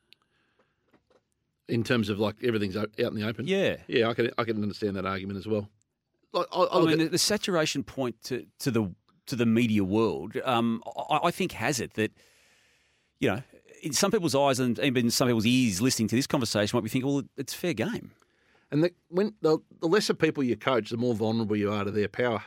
in 1.69 1.85
terms 1.85 2.09
of 2.09 2.19
like 2.19 2.35
everything's 2.43 2.77
out 2.77 2.91
in 2.99 3.15
the 3.15 3.27
open. 3.27 3.47
Yeah. 3.47 3.77
yeah, 3.87 4.09
I 4.09 4.15
can 4.15 4.31
I 4.37 4.45
can 4.45 4.61
understand 4.63 4.97
that 4.97 5.07
argument 5.07 5.39
as 5.39 5.47
well. 5.47 5.69
Like, 6.33 6.47
I, 6.53 6.63
I 6.63 6.79
I 6.79 6.81
mean, 6.81 6.91
at- 6.93 6.99
the, 6.99 7.09
the 7.11 7.19
saturation 7.19 7.83
point 7.85 8.21
to, 8.25 8.45
to 8.61 8.71
the 8.71 8.93
to 9.27 9.37
the 9.37 9.47
media 9.47 9.85
world, 9.85 10.37
um, 10.45 10.83
I, 11.09 11.21
I 11.25 11.31
think 11.31 11.53
has 11.53 11.79
it 11.81 11.95
that 11.95 12.13
you 13.21 13.29
know 13.31 13.43
in 13.83 13.93
some 13.93 14.11
people's 14.11 14.35
eyes 14.35 14.59
and 14.59 14.79
even 14.81 15.11
some 15.11 15.29
people's 15.29 15.47
ears 15.47 15.81
listening 15.81 16.09
to 16.09 16.17
this 16.17 16.27
conversation 16.27 16.77
might 16.77 16.83
be 16.83 16.91
thinking, 16.91 17.09
well, 17.11 17.23
it's 17.37 17.55
fair 17.55 17.73
game. 17.73 18.11
And 18.71 18.85
the, 18.85 18.93
when 19.09 19.35
the, 19.41 19.59
the 19.81 19.89
lesser 19.89 20.15
people 20.15 20.43
you 20.43 20.57
coach, 20.57 20.91
the 20.91 20.97
more 20.97 21.15
vulnerable 21.15 21.57
you 21.57 21.73
are 21.73 21.85
to 21.85 21.91
their 21.91 22.09
power. 22.09 22.43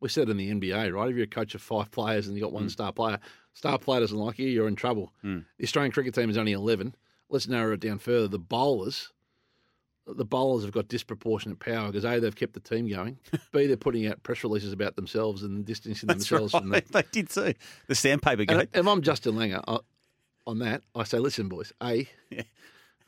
We 0.00 0.08
said 0.08 0.28
in 0.28 0.36
the 0.36 0.50
NBA, 0.50 0.92
right? 0.92 1.08
If 1.08 1.16
you're 1.16 1.24
a 1.24 1.28
coach 1.28 1.54
of 1.54 1.62
five 1.62 1.90
players 1.90 2.26
and 2.26 2.36
you 2.36 2.42
got 2.42 2.52
one 2.52 2.66
mm. 2.66 2.70
star 2.70 2.92
player, 2.92 3.20
star 3.54 3.78
player 3.78 4.00
doesn't 4.00 4.18
like 4.18 4.38
you, 4.38 4.48
you're 4.48 4.68
in 4.68 4.74
trouble. 4.74 5.12
Mm. 5.24 5.44
The 5.58 5.64
Australian 5.64 5.92
cricket 5.92 6.14
team 6.14 6.28
is 6.28 6.36
only 6.36 6.52
11. 6.52 6.94
Let's 7.30 7.48
narrow 7.48 7.74
it 7.74 7.80
down 7.80 7.98
further. 7.98 8.26
The 8.26 8.38
bowlers, 8.38 9.12
the 10.06 10.24
bowlers 10.24 10.64
have 10.64 10.72
got 10.72 10.88
disproportionate 10.88 11.60
power 11.60 11.86
because 11.86 12.04
A, 12.04 12.18
they've 12.18 12.34
kept 12.34 12.54
the 12.54 12.60
team 12.60 12.88
going. 12.88 13.18
B, 13.52 13.66
they're 13.66 13.76
putting 13.76 14.06
out 14.06 14.22
press 14.22 14.42
releases 14.42 14.72
about 14.72 14.96
themselves 14.96 15.42
and 15.42 15.64
distancing 15.64 16.08
themselves 16.08 16.52
from 16.52 16.70
the. 16.70 16.82
they 16.90 17.04
did 17.12 17.30
too. 17.30 17.54
The 17.86 17.94
sandpaper 17.94 18.44
And 18.48 18.60
gate. 18.60 18.68
if 18.74 18.86
I'm 18.86 19.02
Justin 19.02 19.34
Langer 19.34 19.62
I, 19.66 19.78
on 20.46 20.58
that, 20.58 20.82
I 20.94 21.04
say, 21.04 21.18
listen, 21.18 21.48
boys, 21.48 21.72
A, 21.82 22.08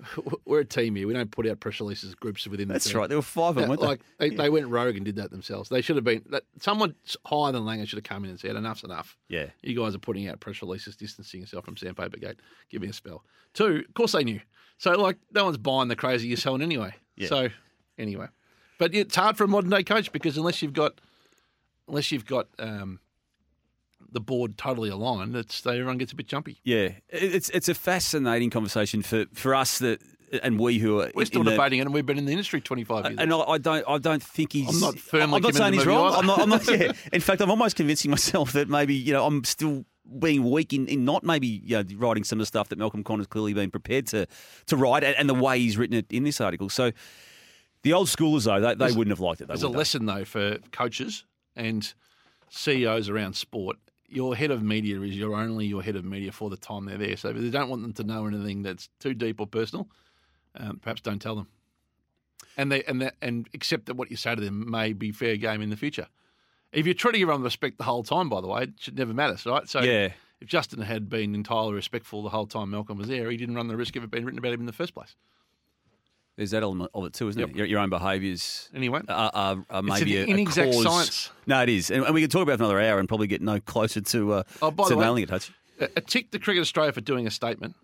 we're 0.44 0.60
a 0.60 0.64
team 0.64 0.96
here. 0.96 1.06
We 1.06 1.12
don't 1.14 1.30
put 1.30 1.46
out 1.46 1.60
press 1.60 1.80
releases, 1.80 2.14
groups 2.14 2.46
within 2.46 2.68
the 2.68 2.74
That's 2.74 2.86
team. 2.86 2.98
right. 2.98 3.08
There 3.08 3.18
were 3.18 3.22
five 3.22 3.50
of 3.50 3.54
them, 3.56 3.62
Yeah, 3.64 3.68
weren't 3.70 3.80
they? 3.80 3.86
like 3.86 4.00
they, 4.18 4.30
they 4.30 4.50
went 4.50 4.68
rogue 4.68 4.96
and 4.96 5.04
did 5.04 5.16
that 5.16 5.30
themselves. 5.30 5.68
They 5.68 5.80
should 5.80 5.96
have 5.96 6.04
been 6.04 6.22
that, 6.30 6.44
someone 6.60 6.94
higher 7.26 7.52
than 7.52 7.62
Langer 7.64 7.86
should 7.86 7.96
have 7.98 8.04
come 8.04 8.24
in 8.24 8.30
and 8.30 8.38
said, 8.40 8.56
"Enough's 8.56 8.84
enough. 8.84 9.16
Yeah. 9.28 9.46
You 9.62 9.74
guys 9.80 9.94
are 9.94 9.98
putting 9.98 10.28
out 10.28 10.40
press 10.40 10.60
releases, 10.62 10.96
distancing 10.96 11.40
yourself 11.40 11.64
from 11.64 11.76
Sandpaper 11.76 12.18
Gate. 12.18 12.40
Give 12.70 12.82
me 12.82 12.88
a 12.88 12.92
spell." 12.92 13.24
Two, 13.52 13.84
of 13.88 13.94
course 13.94 14.12
they 14.12 14.24
knew. 14.24 14.40
So 14.78 14.92
like 14.92 15.16
no 15.32 15.44
one's 15.44 15.58
buying 15.58 15.88
the 15.88 15.96
crazy 15.96 16.28
you're 16.28 16.36
selling 16.36 16.62
anyway. 16.62 16.94
Yeah. 17.16 17.28
So 17.28 17.48
anyway, 17.98 18.26
but 18.78 18.94
it's 18.94 19.14
hard 19.14 19.36
for 19.36 19.44
a 19.44 19.48
modern 19.48 19.70
day 19.70 19.84
coach 19.84 20.10
because 20.12 20.36
unless 20.36 20.60
you've 20.62 20.72
got 20.72 21.00
unless 21.88 22.10
you've 22.10 22.26
got 22.26 22.48
um, 22.58 22.98
the 24.14 24.20
board 24.20 24.56
totally 24.56 24.88
aligned, 24.88 25.36
it's 25.36 25.66
everyone 25.66 25.98
gets 25.98 26.12
a 26.12 26.16
bit 26.16 26.26
jumpy. 26.26 26.60
Yeah, 26.64 26.90
it's 27.10 27.50
it's 27.50 27.68
a 27.68 27.74
fascinating 27.74 28.48
conversation 28.48 29.02
for, 29.02 29.26
for 29.34 29.54
us 29.54 29.78
that 29.80 30.00
and 30.42 30.58
we 30.58 30.78
who 30.78 31.00
are 31.00 31.10
We're 31.14 31.26
still 31.26 31.42
in 31.42 31.46
the- 31.46 31.50
debating 31.52 31.80
it, 31.80 31.82
and 31.82 31.92
we've 31.92 32.06
been 32.06 32.18
in 32.18 32.24
the 32.24 32.32
industry 32.32 32.60
25 32.60 33.04
years. 33.04 33.16
And 33.18 33.32
I, 33.32 33.38
I 33.38 33.58
don't, 33.58 33.84
I 33.86 33.98
don't 33.98 34.22
think 34.22 34.52
he's. 34.52 34.68
I'm 34.68 34.80
not 34.80 34.98
firmly 34.98 35.36
I'm 35.36 35.42
not 35.42 35.54
saying 35.54 35.74
he's 35.74 35.86
wrong. 35.86 36.14
I'm 36.14 36.26
not. 36.26 36.40
I'm 36.40 36.48
not. 36.48 36.66
Yeah. 36.68 36.92
In 37.12 37.20
fact, 37.20 37.42
I'm 37.42 37.50
almost 37.50 37.76
convincing 37.76 38.10
myself 38.10 38.52
that 38.52 38.68
maybe 38.68 38.94
you 38.94 39.12
know 39.12 39.26
I'm 39.26 39.44
still 39.44 39.84
being 40.18 40.48
weak 40.48 40.72
in, 40.72 40.86
in 40.86 41.04
not 41.04 41.24
maybe 41.24 41.46
you 41.46 41.82
know, 41.82 41.84
writing 41.96 42.24
some 42.24 42.38
of 42.38 42.42
the 42.42 42.46
stuff 42.46 42.68
that 42.68 42.78
Malcolm 42.78 43.02
Connor's 43.02 43.26
clearly 43.26 43.54
been 43.54 43.70
prepared 43.70 44.06
to 44.08 44.26
to 44.66 44.76
write 44.76 45.04
and, 45.04 45.16
and 45.16 45.28
the 45.28 45.34
way 45.34 45.58
he's 45.58 45.76
written 45.76 45.96
it 45.96 46.06
in 46.10 46.24
this 46.24 46.40
article. 46.40 46.68
So 46.68 46.92
the 47.82 47.92
old 47.92 48.08
schoolers 48.08 48.44
though, 48.44 48.60
they, 48.60 48.74
they 48.74 48.96
wouldn't 48.96 49.12
have 49.12 49.20
liked 49.20 49.40
it. 49.40 49.48
They 49.48 49.52
There's 49.54 49.62
a 49.62 49.68
lesson 49.68 50.06
though 50.06 50.24
for 50.24 50.58
coaches 50.72 51.24
and 51.56 51.92
CEOs 52.50 53.08
around 53.08 53.34
sport. 53.34 53.76
Your 54.14 54.36
head 54.36 54.52
of 54.52 54.62
media 54.62 55.00
is 55.00 55.16
your 55.16 55.34
only 55.34 55.66
your 55.66 55.82
head 55.82 55.96
of 55.96 56.04
media 56.04 56.30
for 56.30 56.48
the 56.48 56.56
time 56.56 56.84
they're 56.84 56.96
there. 56.96 57.16
So 57.16 57.30
if 57.30 57.36
they 57.36 57.50
don't 57.50 57.68
want 57.68 57.82
them 57.82 57.92
to 57.94 58.04
know 58.04 58.26
anything 58.26 58.62
that's 58.62 58.88
too 59.00 59.12
deep 59.12 59.40
or 59.40 59.46
personal, 59.48 59.88
um, 60.54 60.78
perhaps 60.80 61.00
don't 61.00 61.20
tell 61.20 61.34
them. 61.34 61.48
And 62.56 62.70
they 62.70 62.84
and 62.84 63.02
that 63.02 63.16
and 63.20 63.48
accept 63.54 63.86
that 63.86 63.94
what 63.94 64.10
you 64.12 64.16
say 64.16 64.36
to 64.36 64.40
them 64.40 64.70
may 64.70 64.92
be 64.92 65.10
fair 65.10 65.36
game 65.36 65.60
in 65.60 65.70
the 65.70 65.76
future. 65.76 66.06
If 66.72 66.86
you're 66.86 66.94
treating 66.94 67.22
everyone 67.22 67.42
with 67.42 67.46
respect 67.52 67.78
the 67.78 67.84
whole 67.84 68.04
time, 68.04 68.28
by 68.28 68.40
the 68.40 68.46
way, 68.46 68.62
it 68.62 68.74
should 68.78 68.96
never 68.96 69.12
matter, 69.12 69.36
right? 69.50 69.68
So 69.68 69.80
Yeah. 69.80 70.12
if 70.40 70.48
Justin 70.48 70.82
had 70.82 71.08
been 71.08 71.34
entirely 71.34 71.72
respectful 71.72 72.22
the 72.22 72.30
whole 72.30 72.46
time 72.46 72.70
Malcolm 72.70 72.98
was 72.98 73.08
there, 73.08 73.30
he 73.30 73.36
didn't 73.36 73.56
run 73.56 73.66
the 73.66 73.76
risk 73.76 73.96
of 73.96 74.04
it 74.04 74.10
being 74.10 74.24
written 74.24 74.38
about 74.38 74.52
him 74.52 74.60
in 74.60 74.66
the 74.66 74.72
first 74.72 74.94
place. 74.94 75.16
There's 76.36 76.50
that 76.50 76.62
element 76.64 76.90
of 76.94 77.04
it 77.04 77.12
too, 77.12 77.28
isn't 77.28 77.38
Yep. 77.40 77.50
it? 77.50 77.56
Your, 77.56 77.66
your 77.66 77.78
own 77.80 77.90
behaviours. 77.90 78.68
Anyway, 78.74 79.00
Are, 79.08 79.30
are, 79.34 79.64
are 79.70 79.82
maybe 79.82 80.16
an 80.18 80.28
a, 80.28 80.32
a 80.32 80.34
inexact 80.34 80.72
cause. 80.72 80.82
science. 80.82 81.30
No, 81.46 81.62
it 81.62 81.68
is, 81.68 81.90
and, 81.90 82.04
and 82.04 82.14
we 82.14 82.20
can 82.22 82.30
talk 82.30 82.42
about 82.42 82.54
it 82.54 82.58
for 82.58 82.64
another 82.64 82.80
hour 82.80 82.98
and 82.98 83.08
probably 83.08 83.26
get 83.28 83.40
no 83.42 83.60
closer 83.60 84.00
to 84.00 84.32
uh, 84.32 84.42
Oh, 84.60 84.70
by 84.70 84.84
to 84.84 84.90
the 84.90 84.96
way- 84.96 85.04
nailing 85.04 85.22
it, 85.24 85.30
Hutch. 85.30 85.52
a 85.80 85.88
a 85.96 86.00
tick 86.00 86.30
to 86.32 86.38
Cricket 86.38 86.60
Australia 86.62 86.92
for 86.92 87.00
doing 87.00 87.26
a 87.26 87.30
statement, 87.30 87.76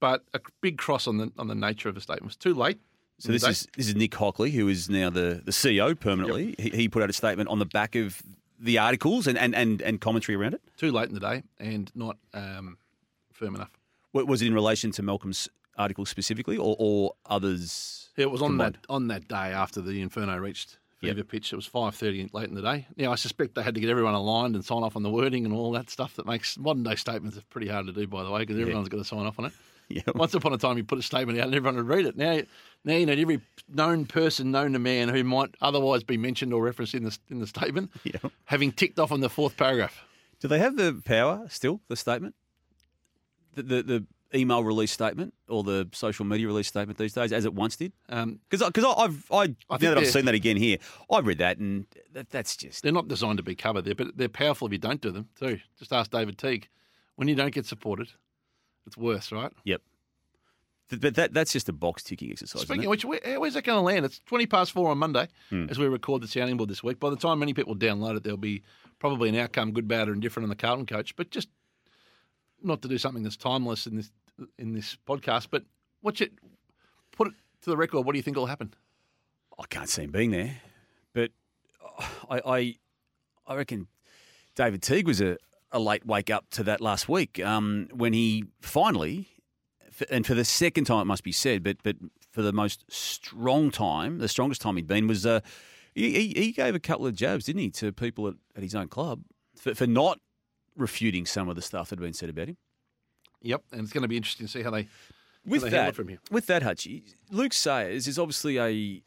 but 0.00 0.24
a 0.34 0.40
big 0.60 0.78
cross 0.78 1.06
on 1.06 1.18
the 1.18 1.30
on 1.38 1.48
the 1.48 1.54
nature 1.54 1.88
of 1.88 1.94
the 1.94 2.00
statement. 2.00 2.22
It 2.22 2.26
was 2.26 2.36
too 2.36 2.54
late. 2.54 2.78
So 3.18 3.32
this 3.32 3.44
is 3.44 3.66
this 3.76 3.88
is 3.88 3.94
Nick 3.94 4.14
Hockley, 4.14 4.50
who 4.50 4.68
is 4.68 4.88
now 4.90 5.08
the, 5.10 5.40
the 5.44 5.50
CEO 5.52 5.98
permanently. 5.98 6.54
He, 6.58 6.70
he 6.70 6.88
put 6.88 7.02
out 7.02 7.08
a 7.10 7.14
statement 7.14 7.48
on 7.48 7.58
the 7.58 7.64
back 7.66 7.94
of 7.94 8.22
the 8.58 8.78
articles 8.78 9.26
and, 9.26 9.36
and, 9.38 9.54
and, 9.54 9.82
and 9.82 10.00
commentary 10.00 10.34
around 10.36 10.54
it. 10.54 10.62
too 10.78 10.90
late 10.90 11.08
in 11.08 11.14
the 11.14 11.20
day 11.20 11.42
and 11.58 11.90
not 11.94 12.16
um, 12.32 12.78
firm 13.32 13.54
enough. 13.54 13.70
Wa- 14.14 14.22
Was 14.24 14.40
it 14.40 14.46
in 14.46 14.54
relation 14.54 14.90
to 14.92 15.02
Malcolm's 15.02 15.48
article 15.78 16.06
specifically, 16.06 16.56
or, 16.56 16.76
or 16.78 17.12
others? 17.26 18.08
It 18.16 18.30
was 18.30 18.40
on 18.42 18.50
combined? 18.50 18.74
that 18.74 18.86
on 18.92 19.08
that 19.08 19.28
day 19.28 19.52
after 19.52 19.80
the 19.80 20.00
Inferno 20.02 20.36
reached 20.38 20.78
Yep. 21.02 21.16
fever 21.16 21.24
pitch. 21.26 21.52
It 21.52 21.56
was 21.56 21.66
five 21.66 21.94
thirty 21.94 22.26
late 22.32 22.48
in 22.48 22.54
the 22.54 22.62
day. 22.62 22.86
Now 22.96 23.12
I 23.12 23.16
suspect 23.16 23.54
they 23.54 23.62
had 23.62 23.74
to 23.74 23.80
get 23.80 23.90
everyone 23.90 24.14
aligned 24.14 24.54
and 24.54 24.64
sign 24.64 24.82
off 24.82 24.96
on 24.96 25.02
the 25.02 25.10
wording 25.10 25.44
and 25.44 25.52
all 25.52 25.70
that 25.72 25.90
stuff 25.90 26.16
that 26.16 26.24
makes 26.24 26.56
modern 26.58 26.84
day 26.84 26.94
statements 26.94 27.36
are 27.36 27.42
pretty 27.50 27.68
hard 27.68 27.86
to 27.86 27.92
do, 27.92 28.06
by 28.06 28.22
the 28.24 28.30
way, 28.30 28.40
because 28.40 28.58
everyone's 28.58 28.88
got 28.88 28.96
to 28.96 29.04
sign 29.04 29.26
off 29.26 29.38
on 29.38 29.44
it. 29.46 29.52
Yeah. 29.88 30.02
Once 30.16 30.34
upon 30.34 30.52
a 30.52 30.58
time, 30.58 30.76
you 30.78 30.82
put 30.82 30.98
a 30.98 31.02
statement 31.02 31.38
out 31.38 31.44
and 31.44 31.54
everyone 31.54 31.76
would 31.76 31.86
read 31.86 32.06
it. 32.06 32.16
Now, 32.16 32.40
now 32.84 32.94
you 32.96 33.06
need 33.06 33.20
every 33.20 33.40
known 33.68 34.04
person, 34.04 34.50
known 34.50 34.72
to 34.72 34.80
man 34.80 35.08
who 35.08 35.22
might 35.22 35.54
otherwise 35.60 36.02
be 36.02 36.16
mentioned 36.16 36.52
or 36.52 36.60
referenced 36.60 36.92
in 36.96 37.04
the 37.04 37.16
in 37.30 37.38
the 37.38 37.46
statement, 37.46 37.92
Yeah. 38.02 38.16
having 38.46 38.72
ticked 38.72 38.98
off 38.98 39.12
on 39.12 39.20
the 39.20 39.28
fourth 39.30 39.56
paragraph. 39.56 40.02
Do 40.40 40.48
they 40.48 40.58
have 40.58 40.76
the 40.76 41.00
power 41.04 41.46
still? 41.50 41.82
The 41.86 41.94
statement, 41.94 42.34
the, 43.54 43.62
the 43.62 43.82
the 43.84 44.06
email 44.34 44.62
release 44.64 44.90
statement, 44.92 45.32
or 45.48 45.62
the 45.62 45.88
social 45.92 46.24
media 46.24 46.46
release 46.46 46.66
statement 46.68 46.98
these 46.98 47.12
days, 47.12 47.32
as 47.32 47.44
it 47.44 47.54
once 47.54 47.76
did? 47.76 47.92
Um, 48.08 48.40
Because 48.48 48.66
because 48.66 48.84
I've 48.98 49.24
I, 49.30 49.54
I 49.70 49.78
now 49.80 49.90
that 49.94 49.98
I've 49.98 50.06
seen 50.08 50.24
that 50.24 50.34
again 50.34 50.56
here, 50.56 50.78
I 51.10 51.20
read 51.20 51.38
that 51.38 51.58
and 51.58 51.86
that, 52.12 52.30
that's 52.30 52.56
just 52.56 52.82
they're 52.82 52.92
not 52.92 53.08
designed 53.08 53.36
to 53.38 53.42
be 53.44 53.54
covered 53.54 53.84
there, 53.84 53.94
but 53.94 54.16
they're 54.16 54.28
powerful 54.28 54.66
if 54.66 54.72
you 54.72 54.78
don't 54.78 55.00
do 55.00 55.10
them 55.10 55.28
too. 55.38 55.58
Just 55.78 55.92
ask 55.92 56.10
David 56.10 56.38
Teague. 56.38 56.68
When 57.14 57.28
you 57.28 57.34
don't 57.34 57.54
get 57.54 57.64
supported, 57.66 58.08
it's 58.86 58.96
worse, 58.96 59.32
right? 59.32 59.52
yep. 59.64 59.80
But 60.88 61.16
that 61.16 61.32
that's 61.34 61.52
just 61.52 61.68
a 61.68 61.72
box 61.72 62.04
ticking 62.04 62.30
exercise. 62.30 62.62
Speaking 62.62 62.84
of 62.84 62.90
which, 62.90 63.04
where, 63.04 63.18
where's 63.40 63.54
that 63.54 63.64
going 63.64 63.78
to 63.78 63.82
land? 63.82 64.04
It's 64.04 64.20
20 64.26 64.46
past 64.46 64.70
four 64.70 64.90
on 64.90 64.98
Monday 64.98 65.26
Hmm. 65.50 65.66
as 65.68 65.80
we 65.80 65.86
record 65.86 66.22
the 66.22 66.28
sounding 66.28 66.56
board 66.56 66.70
this 66.70 66.84
week. 66.84 67.00
By 67.00 67.10
the 67.10 67.16
time 67.16 67.40
many 67.40 67.54
people 67.54 67.74
download 67.74 68.16
it, 68.16 68.22
there'll 68.22 68.36
be 68.36 68.62
probably 69.00 69.28
an 69.28 69.34
outcome, 69.34 69.72
good, 69.72 69.88
bad, 69.88 70.08
or 70.08 70.12
indifferent 70.12 70.44
on 70.44 70.48
the 70.50 70.54
Carlton 70.54 70.86
coach. 70.86 71.16
But 71.16 71.30
just 71.30 71.48
not 72.66 72.82
to 72.82 72.88
do 72.88 72.98
something 72.98 73.22
that's 73.22 73.36
timeless 73.36 73.86
in 73.86 73.96
this 73.96 74.10
in 74.58 74.72
this 74.72 74.96
podcast, 75.08 75.48
but 75.50 75.64
watch 76.02 76.20
it, 76.20 76.32
put 77.12 77.28
it 77.28 77.34
to 77.62 77.70
the 77.70 77.76
record. 77.76 78.04
What 78.04 78.12
do 78.12 78.18
you 78.18 78.22
think 78.22 78.36
will 78.36 78.46
happen? 78.46 78.74
I 79.58 79.64
can't 79.68 79.88
see 79.88 80.02
him 80.02 80.10
being 80.10 80.30
there, 80.30 80.60
but 81.14 81.30
I 82.28 82.40
I, 82.44 82.74
I 83.46 83.54
reckon 83.54 83.88
David 84.54 84.82
Teague 84.82 85.06
was 85.06 85.20
a, 85.20 85.38
a 85.72 85.78
late 85.78 86.06
wake 86.06 86.30
up 86.30 86.50
to 86.50 86.62
that 86.64 86.80
last 86.80 87.08
week 87.08 87.42
um, 87.44 87.88
when 87.92 88.12
he 88.12 88.44
finally, 88.60 89.28
and 90.10 90.26
for 90.26 90.34
the 90.34 90.44
second 90.44 90.84
time 90.84 91.02
it 91.02 91.06
must 91.06 91.24
be 91.24 91.32
said, 91.32 91.62
but 91.62 91.78
but 91.82 91.96
for 92.30 92.42
the 92.42 92.52
most 92.52 92.84
strong 92.90 93.70
time, 93.70 94.18
the 94.18 94.28
strongest 94.28 94.60
time 94.60 94.76
he'd 94.76 94.86
been 94.86 95.06
was 95.06 95.24
uh, 95.24 95.40
he, 95.94 96.12
he 96.12 96.42
he 96.42 96.52
gave 96.52 96.74
a 96.74 96.80
couple 96.80 97.06
of 97.06 97.14
jabs, 97.14 97.46
didn't 97.46 97.62
he, 97.62 97.70
to 97.70 97.92
people 97.92 98.28
at, 98.28 98.34
at 98.54 98.62
his 98.62 98.74
own 98.74 98.88
club 98.88 99.22
for, 99.56 99.74
for 99.74 99.86
not 99.86 100.20
refuting 100.76 101.26
some 101.26 101.48
of 101.48 101.56
the 101.56 101.62
stuff 101.62 101.88
that 101.90 101.98
had 101.98 102.04
been 102.04 102.12
said 102.12 102.28
about 102.28 102.48
him. 102.48 102.56
Yep, 103.42 103.62
and 103.72 103.80
it's 103.82 103.92
going 103.92 104.02
to 104.02 104.08
be 104.08 104.16
interesting 104.16 104.46
to 104.46 104.52
see 104.52 104.62
how 104.62 104.70
they 104.70 104.88
With 105.44 105.62
they 105.62 105.70
that, 105.70 105.94
from 105.94 106.08
here. 106.08 106.18
with 106.30 106.46
that, 106.46 106.62
Hutchie, 106.62 107.02
Luke 107.30 107.52
Sayers 107.52 108.08
is 108.08 108.18
obviously 108.18 108.58
a, 108.58 109.02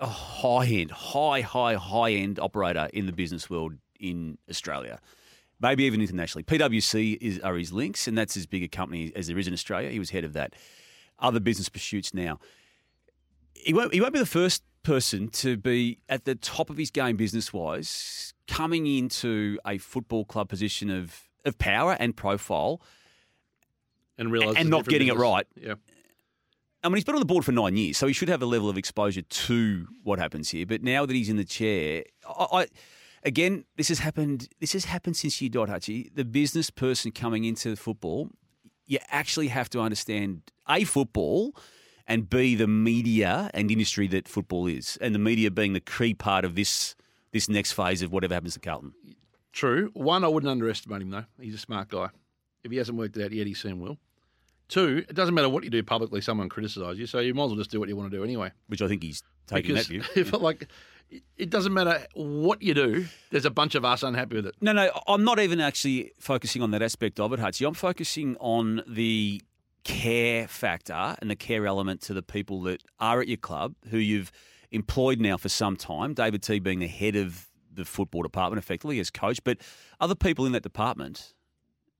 a 0.00 0.06
high 0.06 0.66
end, 0.66 0.90
high, 0.90 1.40
high, 1.42 1.74
high 1.74 2.12
end 2.12 2.38
operator 2.40 2.88
in 2.92 3.06
the 3.06 3.12
business 3.12 3.48
world 3.48 3.74
in 4.00 4.38
Australia, 4.50 4.98
maybe 5.60 5.84
even 5.84 6.00
internationally. 6.00 6.42
PwC 6.42 7.18
is 7.20 7.38
are 7.40 7.54
his 7.56 7.72
links, 7.72 8.08
and 8.08 8.16
that's 8.16 8.36
as 8.36 8.46
big 8.46 8.62
a 8.62 8.68
company 8.68 9.12
as 9.14 9.28
there 9.28 9.38
is 9.38 9.46
in 9.46 9.52
Australia. 9.54 9.90
He 9.90 9.98
was 9.98 10.10
head 10.10 10.24
of 10.24 10.32
that. 10.32 10.54
Other 11.18 11.40
business 11.40 11.68
pursuits 11.68 12.12
now. 12.12 12.38
He 13.54 13.72
won't, 13.72 13.94
he 13.94 14.00
won't 14.00 14.12
be 14.12 14.18
the 14.18 14.26
first 14.26 14.62
person 14.82 15.28
to 15.28 15.56
be 15.56 15.98
at 16.08 16.24
the 16.24 16.34
top 16.34 16.70
of 16.70 16.76
his 16.76 16.90
game 16.90 17.16
business 17.16 17.52
wise, 17.52 18.34
coming 18.48 18.86
into 18.86 19.58
a 19.66 19.78
football 19.78 20.24
club 20.24 20.48
position 20.48 20.90
of, 20.90 21.22
of 21.44 21.58
power 21.58 21.96
and 21.98 22.16
profile. 22.16 22.80
and 24.18 24.30
And 24.56 24.70
not 24.70 24.86
getting 24.86 25.08
it 25.08 25.16
right. 25.16 25.46
Yeah, 25.56 25.74
I 26.86 26.88
mean, 26.88 26.96
he's 26.96 27.04
been 27.04 27.16
on 27.16 27.20
the 27.20 27.26
board 27.26 27.44
for 27.44 27.52
nine 27.52 27.76
years, 27.76 27.96
so 27.98 28.06
he 28.06 28.12
should 28.12 28.28
have 28.28 28.42
a 28.42 28.46
level 28.46 28.68
of 28.68 28.78
exposure 28.78 29.22
to 29.22 29.88
what 30.04 30.20
happens 30.20 30.50
here. 30.50 30.64
But 30.66 30.82
now 30.82 31.04
that 31.04 31.12
he's 31.12 31.28
in 31.28 31.36
the 31.36 31.44
chair, 31.44 32.04
I, 32.28 32.46
I 32.52 32.66
again, 33.24 33.64
this 33.76 33.88
has 33.88 33.98
happened. 33.98 34.48
This 34.60 34.72
has 34.72 34.84
happened 34.84 35.16
since 35.16 35.42
you 35.42 35.48
died, 35.48 35.68
Hutchie. 35.68 36.14
The 36.14 36.24
business 36.24 36.70
person 36.70 37.10
coming 37.10 37.44
into 37.44 37.74
football, 37.74 38.30
you 38.86 38.98
actually 39.10 39.48
have 39.48 39.68
to 39.70 39.80
understand 39.80 40.42
a 40.68 40.84
football, 40.84 41.56
and 42.06 42.30
b 42.30 42.54
the 42.54 42.68
media 42.68 43.50
and 43.52 43.68
industry 43.70 44.06
that 44.08 44.28
football 44.28 44.68
is, 44.68 44.96
and 45.00 45.12
the 45.12 45.18
media 45.18 45.50
being 45.50 45.72
the 45.72 45.80
key 45.80 46.14
part 46.14 46.44
of 46.44 46.54
this 46.54 46.94
this 47.32 47.48
next 47.48 47.72
phase 47.72 48.02
of 48.02 48.12
whatever 48.12 48.34
happens 48.34 48.54
to 48.54 48.60
Carlton. 48.60 48.92
True. 49.52 49.90
One, 49.94 50.24
I 50.24 50.28
wouldn't 50.28 50.50
underestimate 50.50 51.02
him 51.02 51.10
though. 51.10 51.24
He's 51.40 51.54
a 51.54 51.58
smart 51.58 51.88
guy. 51.88 52.10
If 52.62 52.70
he 52.70 52.78
hasn't 52.78 52.98
worked 52.98 53.16
it 53.16 53.24
out 53.24 53.32
yet, 53.32 53.46
he 53.46 53.54
soon 53.54 53.80
will. 53.80 53.98
Two, 54.68 55.04
it 55.08 55.14
doesn't 55.14 55.34
matter 55.34 55.48
what 55.48 55.62
you 55.62 55.70
do 55.70 55.82
publicly, 55.82 56.20
someone 56.20 56.48
criticises 56.48 56.98
you, 56.98 57.06
so 57.06 57.20
you 57.20 57.32
might 57.34 57.44
as 57.44 57.50
well 57.50 57.56
just 57.56 57.70
do 57.70 57.78
what 57.78 57.88
you 57.88 57.96
want 57.96 58.10
to 58.10 58.16
do 58.16 58.24
anyway. 58.24 58.50
Which 58.66 58.82
I 58.82 58.88
think 58.88 59.02
he's 59.04 59.22
taking 59.46 59.74
Because 59.74 59.86
that 59.86 60.14
view. 60.14 60.24
like, 60.38 60.68
it 61.36 61.50
doesn't 61.50 61.72
matter 61.72 62.04
what 62.14 62.62
you 62.62 62.74
do. 62.74 63.06
There's 63.30 63.44
a 63.44 63.50
bunch 63.50 63.76
of 63.76 63.84
us 63.84 64.02
unhappy 64.02 64.36
with 64.36 64.46
it. 64.46 64.56
No, 64.60 64.72
no, 64.72 64.90
I'm 65.06 65.22
not 65.22 65.38
even 65.38 65.60
actually 65.60 66.12
focusing 66.18 66.62
on 66.62 66.72
that 66.72 66.82
aspect 66.82 67.20
of 67.20 67.32
it, 67.32 67.38
Hutchie. 67.38 67.66
I'm 67.66 67.74
focusing 67.74 68.36
on 68.40 68.82
the 68.88 69.40
care 69.84 70.48
factor 70.48 71.16
and 71.20 71.30
the 71.30 71.36
care 71.36 71.64
element 71.64 72.00
to 72.02 72.12
the 72.12 72.22
people 72.22 72.62
that 72.62 72.82
are 72.98 73.20
at 73.20 73.28
your 73.28 73.36
club 73.36 73.74
who 73.90 73.98
you've 73.98 74.32
employed 74.70 75.20
now 75.20 75.36
for 75.36 75.48
some 75.48 75.76
time. 75.76 76.14
David 76.14 76.42
T 76.42 76.58
being 76.58 76.78
the 76.78 76.86
head 76.86 77.16
of 77.16 77.48
the 77.72 77.84
football 77.84 78.22
department, 78.22 78.62
effectively 78.62 78.98
as 79.00 79.10
coach, 79.10 79.42
but 79.44 79.58
other 80.00 80.14
people 80.14 80.46
in 80.46 80.52
that 80.52 80.62
department. 80.62 81.34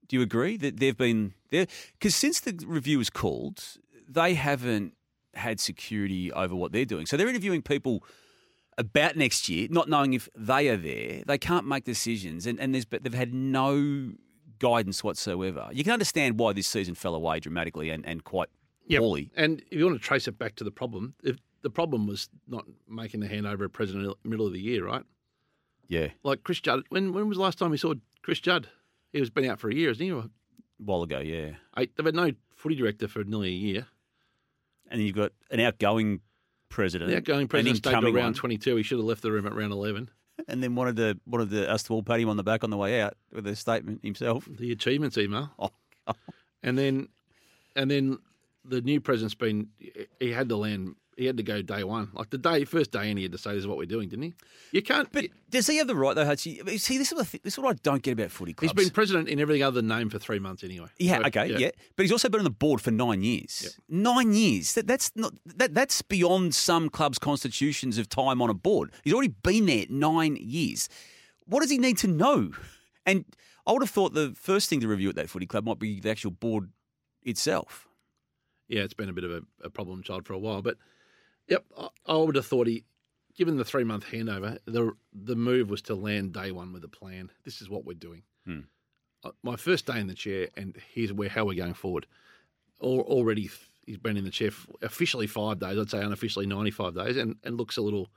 Do 0.08 0.16
you 0.16 0.22
agree 0.22 0.56
that 0.58 0.78
they've 0.78 0.96
been 0.96 1.34
there? 1.50 1.66
Because 1.92 2.14
since 2.14 2.40
the 2.40 2.58
review 2.66 2.98
was 2.98 3.10
called, 3.10 3.62
they 4.08 4.34
haven't 4.34 4.94
had 5.34 5.60
security 5.60 6.32
over 6.32 6.54
what 6.54 6.72
they're 6.72 6.84
doing. 6.84 7.06
So 7.06 7.16
they're 7.16 7.28
interviewing 7.28 7.60
people 7.60 8.04
about 8.78 9.16
next 9.16 9.48
year, 9.48 9.68
not 9.70 9.88
knowing 9.88 10.14
if 10.14 10.28
they 10.36 10.68
are 10.68 10.76
there. 10.76 11.22
They 11.26 11.38
can't 11.38 11.66
make 11.66 11.84
decisions, 11.84 12.46
and, 12.46 12.60
and 12.60 12.72
there's 12.74 12.84
but 12.84 13.02
they've 13.02 13.12
had 13.14 13.34
no 13.34 14.12
guidance 14.58 15.02
whatsoever. 15.04 15.68
You 15.72 15.84
can 15.84 15.92
understand 15.92 16.38
why 16.38 16.52
this 16.52 16.66
season 16.66 16.94
fell 16.94 17.14
away 17.14 17.40
dramatically 17.40 17.90
and, 17.90 18.06
and 18.06 18.24
quite 18.24 18.48
Yep. 18.88 19.00
poorly. 19.00 19.30
And 19.34 19.62
if 19.70 19.78
you 19.78 19.84
want 19.84 20.00
to 20.00 20.06
trace 20.06 20.28
it 20.28 20.38
back 20.38 20.54
to 20.56 20.64
the 20.64 20.70
problem, 20.70 21.14
if 21.24 21.36
the 21.66 21.70
problem 21.70 22.06
was 22.06 22.28
not 22.46 22.64
making 22.88 23.18
the 23.18 23.26
handover 23.26 23.64
of 23.64 23.72
president 23.72 24.04
in 24.04 24.12
the 24.22 24.28
middle 24.28 24.46
of 24.46 24.52
the 24.52 24.60
year, 24.60 24.86
right? 24.86 25.02
Yeah, 25.88 26.10
Like 26.22 26.44
Chris 26.44 26.60
Judd. 26.60 26.84
When 26.90 27.12
when 27.12 27.28
was 27.28 27.38
the 27.38 27.42
last 27.42 27.58
time 27.58 27.72
we 27.72 27.76
saw 27.76 27.94
Chris 28.22 28.38
Judd? 28.38 28.68
He 29.12 29.18
was 29.18 29.30
been 29.30 29.50
out 29.50 29.58
for 29.58 29.68
a 29.68 29.74
year, 29.74 29.88
hasn't 29.88 30.08
he? 30.08 30.10
A 30.10 30.28
while 30.78 31.02
ago, 31.02 31.18
yeah. 31.18 31.54
Eight, 31.76 31.96
they've 31.96 32.06
had 32.06 32.14
no 32.14 32.30
footy 32.54 32.76
director 32.76 33.08
for 33.08 33.24
nearly 33.24 33.48
a 33.48 33.50
year. 33.50 33.86
And 34.88 35.00
then 35.00 35.06
you've 35.08 35.16
got 35.16 35.32
an 35.50 35.58
outgoing 35.58 36.20
president, 36.68 37.10
The 37.10 37.16
outgoing 37.16 37.48
president 37.48 37.78
stayed 37.78 38.00
to 38.00 38.12
round 38.12 38.36
22. 38.36 38.76
He 38.76 38.82
should 38.84 38.98
have 38.98 39.06
left 39.06 39.22
the 39.22 39.32
room 39.32 39.46
at 39.46 39.54
round 39.54 39.72
11. 39.72 40.08
and 40.48 40.62
then 40.62 40.76
wanted 40.76 40.96
to 40.96 41.18
wanted 41.26 41.50
to 41.50 41.68
us 41.68 41.82
to 41.84 41.94
all 41.94 42.04
pat 42.04 42.20
him 42.20 42.28
on 42.28 42.36
the 42.36 42.44
back 42.44 42.62
on 42.62 42.70
the 42.70 42.76
way 42.76 43.00
out 43.00 43.14
with 43.32 43.46
a 43.48 43.56
statement 43.56 44.04
himself. 44.04 44.46
The 44.48 44.70
achievements 44.70 45.18
email. 45.18 45.50
Oh, 46.08 46.14
And 46.62 46.78
then, 46.78 47.08
and 47.74 47.90
then 47.90 48.18
the 48.64 48.80
new 48.80 49.00
president's 49.00 49.34
been. 49.34 49.70
He 50.20 50.30
had 50.30 50.48
to 50.50 50.56
land. 50.56 50.94
He 51.16 51.24
had 51.24 51.38
to 51.38 51.42
go 51.42 51.62
day 51.62 51.82
one, 51.82 52.10
like 52.12 52.28
the 52.28 52.36
day 52.36 52.64
first 52.66 52.90
day, 52.92 53.08
and 53.08 53.18
he 53.18 53.22
had 53.24 53.32
to 53.32 53.38
say, 53.38 53.52
"This 53.52 53.60
is 53.60 53.66
what 53.66 53.78
we're 53.78 53.86
doing," 53.86 54.10
didn't 54.10 54.24
he? 54.24 54.34
You 54.72 54.82
can't. 54.82 55.10
But 55.10 55.28
does 55.48 55.66
he 55.66 55.78
have 55.78 55.86
the 55.86 55.96
right 55.96 56.14
though, 56.14 56.26
Hutchie? 56.26 56.58
See, 56.78 56.98
this 56.98 57.10
is, 57.10 57.14
what 57.14 57.26
I 57.26 57.40
this 57.42 57.54
is 57.54 57.58
what 57.58 57.74
I 57.74 57.78
don't 57.82 58.02
get 58.02 58.12
about 58.12 58.30
footy 58.30 58.52
clubs. 58.52 58.72
He's 58.72 58.84
been 58.86 58.92
president 58.92 59.28
in 59.30 59.40
everything 59.40 59.62
other 59.62 59.76
than 59.80 59.88
name 59.88 60.10
for 60.10 60.18
three 60.18 60.38
months 60.38 60.62
anyway. 60.62 60.88
Yeah, 60.98 61.20
So, 61.20 61.28
okay, 61.28 61.56
yeah. 61.58 61.70
But 61.96 62.02
he's 62.02 62.12
also 62.12 62.28
been 62.28 62.40
on 62.40 62.44
the 62.44 62.50
board 62.50 62.82
for 62.82 62.90
nine 62.90 63.22
years. 63.22 63.78
Nine 63.88 64.34
years. 64.34 64.74
That, 64.74 64.86
that's 64.86 65.10
not 65.16 65.32
that, 65.46 65.72
that's 65.72 66.02
beyond 66.02 66.54
some 66.54 66.90
clubs' 66.90 67.18
constitutions 67.18 67.96
of 67.96 68.10
time 68.10 68.42
on 68.42 68.50
a 68.50 68.54
board. 68.54 68.92
He's 69.02 69.14
already 69.14 69.32
been 69.42 69.64
there 69.64 69.86
nine 69.88 70.36
years. 70.38 70.88
What 71.46 71.60
does 71.60 71.70
he 71.70 71.78
need 71.78 71.96
to 71.98 72.08
know? 72.08 72.50
And 73.06 73.24
I 73.66 73.72
would 73.72 73.80
have 73.82 73.90
thought 73.90 74.12
the 74.12 74.34
first 74.36 74.68
thing 74.68 74.80
to 74.80 74.88
review 74.88 75.08
at 75.08 75.14
that 75.14 75.30
footy 75.30 75.46
club 75.46 75.64
might 75.64 75.78
be 75.78 75.98
the 75.98 76.10
actual 76.10 76.32
board 76.32 76.70
itself. 77.22 77.88
yeah, 78.68 78.82
it's 78.82 78.94
been 78.94 79.08
a 79.08 79.12
bit 79.14 79.24
of 79.24 79.30
a, 79.30 79.40
a 79.64 79.70
problem 79.70 80.02
child 80.02 80.26
for 80.26 80.34
a 80.34 80.38
while. 80.38 80.60
But 80.60 80.76
yep, 81.48 81.64
I, 82.06 82.16
would 82.16 82.36
have 82.36 82.46
thought 82.46 82.66
he, 82.66 82.84
given 83.36 83.56
the 83.56 83.64
three 83.64 83.84
month 83.84 84.04
handover, 84.06 84.58
the 84.66 84.92
the 85.12 85.36
move 85.36 85.70
was 85.70 85.82
to 85.82 85.94
land 85.94 86.32
day 86.32 86.50
one 86.50 86.72
with 86.72 86.84
a 86.84 86.88
plan. 86.88 87.30
This 87.44 87.60
is 87.60 87.68
what 87.68 87.84
we're 87.84 87.94
doing. 87.94 88.22
Hmm. 88.44 88.60
Uh, 89.24 89.30
My 89.42 89.56
first 89.56 89.86
day 89.86 90.00
in 90.00 90.06
the 90.06 90.14
chair, 90.14 90.48
and 90.56 90.76
here's 90.92 91.12
where 91.12 91.28
how 91.28 91.44
we're 91.44 91.54
going 91.54 91.74
forward. 91.74 92.06
Already, 92.80 93.48
he's 93.86 93.96
been 93.96 94.16
in 94.18 94.24
the 94.24 94.30
chair 94.30 94.50
officially 94.82 95.26
five 95.26 95.58
days. 95.58 95.78
I'd 95.78 95.90
say 95.90 96.02
unofficially 96.02 96.46
ninety 96.46 96.70
five 96.70 96.94
days, 96.94 97.16
and, 97.16 97.36
and 97.44 97.56
looks 97.56 97.76
a 97.76 97.82
little. 97.82 98.08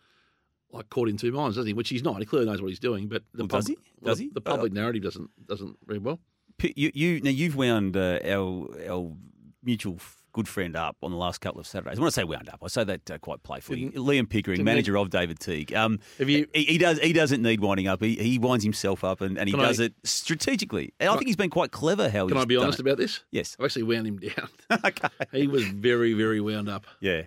Like 0.71 0.87
caught 0.91 1.09
in 1.09 1.17
two 1.17 1.31
minds, 1.31 1.55
doesn't 1.55 1.65
he? 1.65 1.73
Which 1.73 1.89
he's 1.89 2.03
not. 2.03 2.19
He 2.19 2.25
clearly 2.25 2.45
knows 2.45 2.61
what 2.61 2.67
he's 2.67 2.77
doing, 2.79 3.07
but 3.07 3.23
the 3.33 3.39
Well, 3.45 3.47
does 3.47 3.65
he? 3.65 3.77
Does 4.03 4.19
he? 4.19 4.29
The 4.31 4.39
public 4.39 4.71
narrative 4.71 5.01
doesn't 5.01 5.31
doesn't 5.47 5.77
read 5.87 6.03
well. 6.03 6.19
You, 6.61 6.91
you 6.93 7.21
now 7.21 7.31
you've 7.31 7.55
wound 7.55 7.97
uh, 7.97 8.19
our 8.23 8.69
our 8.87 9.15
mutual 9.63 9.97
good 10.33 10.47
friend 10.47 10.75
up 10.75 10.95
on 11.01 11.11
the 11.11 11.17
last 11.17 11.41
couple 11.41 11.59
of 11.59 11.67
Saturdays. 11.67 11.99
When 11.99 12.07
I 12.07 12.09
say 12.11 12.23
wound 12.23 12.49
up, 12.49 12.59
I 12.63 12.67
say 12.67 12.83
that 12.83 13.09
uh, 13.11 13.17
quite 13.17 13.41
playfully. 13.43 13.89
Liam 13.91 14.29
Pickering, 14.29 14.63
manager 14.63 14.97
of 14.97 15.09
David 15.09 15.39
Teague. 15.39 15.73
Um, 15.73 15.99
you- 16.17 16.47
he, 16.53 16.63
he 16.65 16.77
does 16.77 16.99
he 16.99 17.13
doesn't 17.13 17.41
need 17.41 17.59
winding 17.61 17.87
up. 17.87 18.01
He, 18.03 18.15
he 18.15 18.37
winds 18.39 18.63
himself 18.63 19.03
up 19.03 19.21
and, 19.21 19.37
and 19.37 19.47
he 19.47 19.53
Can 19.53 19.61
I- 19.61 19.67
does 19.67 19.79
it 19.79 19.93
strategically. 20.03 20.93
And 20.99 21.09
I 21.09 21.13
think 21.15 21.27
he's 21.27 21.35
been 21.35 21.49
quite 21.49 21.71
clever. 21.71 22.09
How 22.09 22.27
Can 22.27 22.37
I 22.37 22.45
be 22.45 22.57
honest 22.57 22.79
it. 22.79 22.83
about 22.83 22.97
this? 22.97 23.21
Yes. 23.31 23.55
I've 23.59 23.65
actually 23.65 23.83
wound 23.83 24.07
him 24.07 24.17
down. 24.17 24.49
okay. 24.85 25.07
he 25.31 25.47
was 25.47 25.63
very, 25.65 26.13
very 26.13 26.39
wound 26.41 26.69
up. 26.69 26.85
Yeah. 26.99 27.23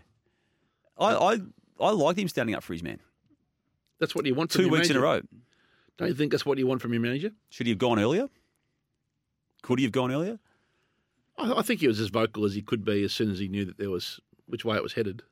I, 0.99 1.15
I 1.15 1.39
I 1.81 1.91
liked 1.91 2.19
him 2.19 2.29
standing 2.29 2.55
up 2.55 2.63
for 2.63 2.73
his 2.73 2.83
man. 2.83 3.01
That's 3.99 4.15
what 4.15 4.27
you 4.27 4.35
want 4.35 4.53
from 4.53 4.65
Two 4.65 4.69
weeks 4.71 4.91
in 4.91 4.97
a 4.97 5.01
manager. 5.01 5.23
row. 5.23 5.39
Don't 5.99 6.09
you 6.09 6.15
think 6.15 6.33
that's 6.33 6.45
what 6.47 6.59
you 6.59 6.67
want 6.67 6.81
from 6.83 6.93
your 6.93 7.03
manager? 7.03 7.33
Should 7.51 7.67
he 7.67 7.71
have 7.73 7.79
gone 7.79 7.99
earlier? 7.99 8.29
Could 9.63 9.79
he 9.79 9.85
have 9.85 9.93
gone 9.93 10.11
earlier? 10.11 10.39
I, 11.39 11.53
I 11.59 11.63
think 11.63 11.81
he 11.81 11.89
was 11.89 12.01
as 12.01 12.09
vocal 12.09 12.45
as 12.45 12.55
he 12.55 12.63
could 12.63 12.85
be 12.85 13.05
as 13.05 13.13
soon 13.13 13.31
as 13.31 13.39
he 13.39 13.49
knew 13.49 13.65
that 13.65 13.79
there 13.79 13.91
was 13.91 14.21
which 14.47 14.65
way 14.65 14.77
it 14.77 14.83
was 14.83 14.95
headed. 14.95 15.23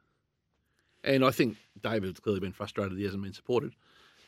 And 1.03 1.25
I 1.25 1.31
think 1.31 1.57
David's 1.83 2.21
clearly 2.21 2.41
been 2.41 2.53
frustrated 2.53 2.99
he 2.99 3.05
hasn't 3.05 3.23
been 3.23 3.33
supported. 3.33 3.73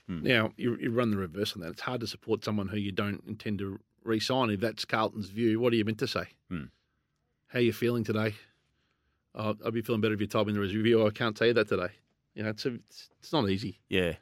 Hmm. 0.07 0.23
Now 0.23 0.53
you, 0.57 0.77
you 0.81 0.91
run 0.91 1.11
the 1.11 1.17
reverse 1.17 1.55
on 1.55 1.63
that. 1.63 1.71
It's 1.71 1.83
hard 1.83 2.01
to 2.01 2.07
support 2.07 2.45
someone 2.45 2.69
who 2.69 2.79
you 2.79 2.93
don't 2.93 3.23
intend 3.27 3.59
to 3.59 3.79
re-sign. 4.05 4.51
If 4.51 4.61
that's 4.61 4.85
Carlton's 4.85 5.31
view, 5.31 5.61
what 5.61 5.73
are 5.73 5.77
you 5.77 5.85
meant 5.85 5.99
to 5.99 6.09
say? 6.09 6.25
Hmm. 6.49 6.65
How 7.49 7.59
are 7.59 7.63
you 7.63 7.73
feeling 7.73 8.05
today? 8.05 8.35
Oh, 9.35 9.55
I'd 9.65 9.75
be 9.75 9.83
feeling 9.83 10.01
better 10.01 10.15
if 10.15 10.21
you 10.21 10.27
told 10.27 10.47
me 10.47 10.53
in 10.53 10.55
the 10.55 10.61
review. 10.61 11.07
I 11.07 11.11
can't 11.11 11.37
tell 11.37 11.47
you 11.47 11.55
that 11.55 11.69
today. 11.69 11.89
You 12.35 12.43
know, 12.43 12.51
it's 12.51 12.65
a, 12.67 12.75
it's, 12.75 13.11
it's 13.21 13.33
not 13.33 13.49
easy. 13.49 13.79
Yeah. 13.89 14.15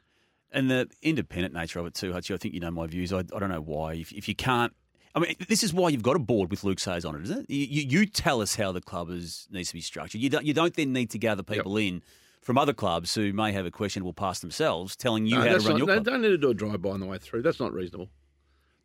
And 0.51 0.69
the 0.69 0.89
independent 1.01 1.53
nature 1.53 1.79
of 1.79 1.85
it 1.85 1.93
too, 1.93 2.11
Hutchie, 2.11 2.33
I 2.33 2.37
think 2.37 2.53
you 2.53 2.59
know 2.59 2.71
my 2.71 2.87
views. 2.87 3.13
I, 3.13 3.19
I 3.19 3.39
don't 3.39 3.49
know 3.49 3.61
why. 3.61 3.93
If, 3.93 4.11
if 4.11 4.27
you 4.27 4.35
can't, 4.35 4.73
I 5.15 5.19
mean, 5.19 5.35
this 5.47 5.63
is 5.63 5.73
why 5.73 5.89
you've 5.89 6.03
got 6.03 6.15
a 6.15 6.19
board 6.19 6.49
with 6.51 6.63
Luke 6.63 6.79
Sayers 6.79 7.03
on 7.05 7.15
it, 7.15 7.23
isn't 7.23 7.39
it? 7.41 7.49
You, 7.49 7.83
you, 7.99 8.05
tell 8.05 8.41
us 8.41 8.55
how 8.55 8.71
the 8.71 8.81
club 8.81 9.09
is, 9.09 9.47
needs 9.51 9.69
to 9.69 9.73
be 9.75 9.81
structured. 9.81 10.21
You 10.21 10.29
don't, 10.29 10.45
you 10.45 10.53
don't 10.53 10.73
then 10.73 10.93
need 10.93 11.09
to 11.11 11.17
gather 11.19 11.43
people 11.43 11.75
in 11.77 12.01
from 12.41 12.57
other 12.57 12.73
clubs 12.73 13.13
who 13.13 13.33
may 13.33 13.51
have 13.51 13.65
a 13.65 13.71
questionable 13.71 14.13
past 14.13 14.41
themselves 14.41 14.95
telling 14.95 15.25
you 15.25 15.35
No, 15.35 15.41
how 15.41 15.47
to 15.47 15.59
run 15.59 15.63
not- 15.63 15.77
your 15.77 15.87
they 15.87 15.93
club. 15.95 16.05
don't 16.05 16.21
need 16.21 16.29
to 16.29 16.37
do 16.37 16.49
a 16.49 16.53
drive 16.53 16.81
by 16.81 16.91
on 16.91 16.99
the 17.01 17.05
way 17.05 17.17
through. 17.17 17.41
That's 17.41 17.59
not 17.59 17.73
reasonable. 17.73 18.09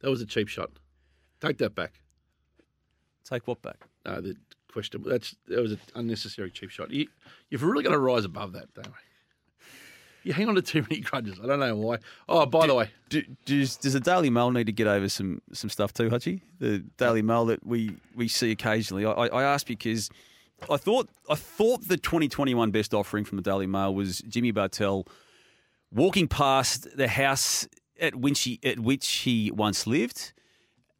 That 0.01 0.11
was 0.11 0.21
a 0.21 0.27
cheap 0.27 0.49
shot. 0.49 0.71
Take 1.41 1.59
that 1.59 1.75
back. 1.75 2.01
Take 3.25 3.47
what 3.47 3.62
back? 3.62 3.87
No, 4.05 4.21
the 4.21 4.37
question 4.73 5.03
that's 5.07 5.35
that 5.49 5.61
was 5.61 5.73
an 5.73 5.81
unnecessary 5.95 6.51
cheap 6.51 6.71
shot. 6.71 6.91
You, 6.91 7.07
you've 7.51 7.62
really 7.62 7.83
got 7.83 7.91
to 7.91 7.99
rise 7.99 8.25
above 8.25 8.53
that, 8.53 8.73
don't 8.75 8.87
we? 8.87 8.93
You 10.27 10.33
hang 10.33 10.49
on 10.49 10.57
to 10.57 10.62
too 10.62 10.83
many 10.91 11.03
grudges. 11.03 11.39
I 11.41 11.47
don't 11.47 11.61
know 11.61 11.77
why. 11.77 11.99
Oh, 12.29 12.45
by 12.47 12.67
the 12.67 12.75
way, 12.75 12.91
Do, 13.11 13.23
does, 13.45 13.77
does 13.77 13.93
the 13.93 14.01
Daily 14.01 14.29
Mail 14.29 14.51
need 14.51 14.67
to 14.67 14.73
get 14.73 14.89
over 14.89 15.09
some, 15.09 15.41
some 15.53 15.71
stuff 15.71 15.93
too, 15.93 16.11
Hutchie? 16.11 16.41
The 16.59 16.81
Daily 16.97 17.23
Mail 17.23 17.45
that 17.45 17.65
we, 17.65 17.97
we 18.12 18.27
see 18.27 18.51
occasionally. 18.51 19.07
I, 19.07 19.12
I 19.12 19.27
I 19.29 19.43
ask 19.45 19.69
because 19.69 20.11
I 20.69 20.79
thought 20.79 21.09
I 21.31 21.37
thought 21.37 21.87
the 21.87 21.97
2021 21.97 22.73
best 22.73 22.93
offering 22.93 23.25
from 23.25 23.37
the 23.37 23.43
Daily 23.43 23.69
Mail 23.69 23.95
was 23.95 24.19
Jimmy 24.23 24.51
Bartel 24.51 25.07
walking 25.93 26.27
past 26.27 26.97
the 26.97 27.07
house 27.07 27.69
at 28.01 28.17
which 28.17 28.43
he, 28.43 28.59
at 28.65 28.81
which 28.81 29.09
he 29.09 29.53
once 29.53 29.87
lived, 29.87 30.33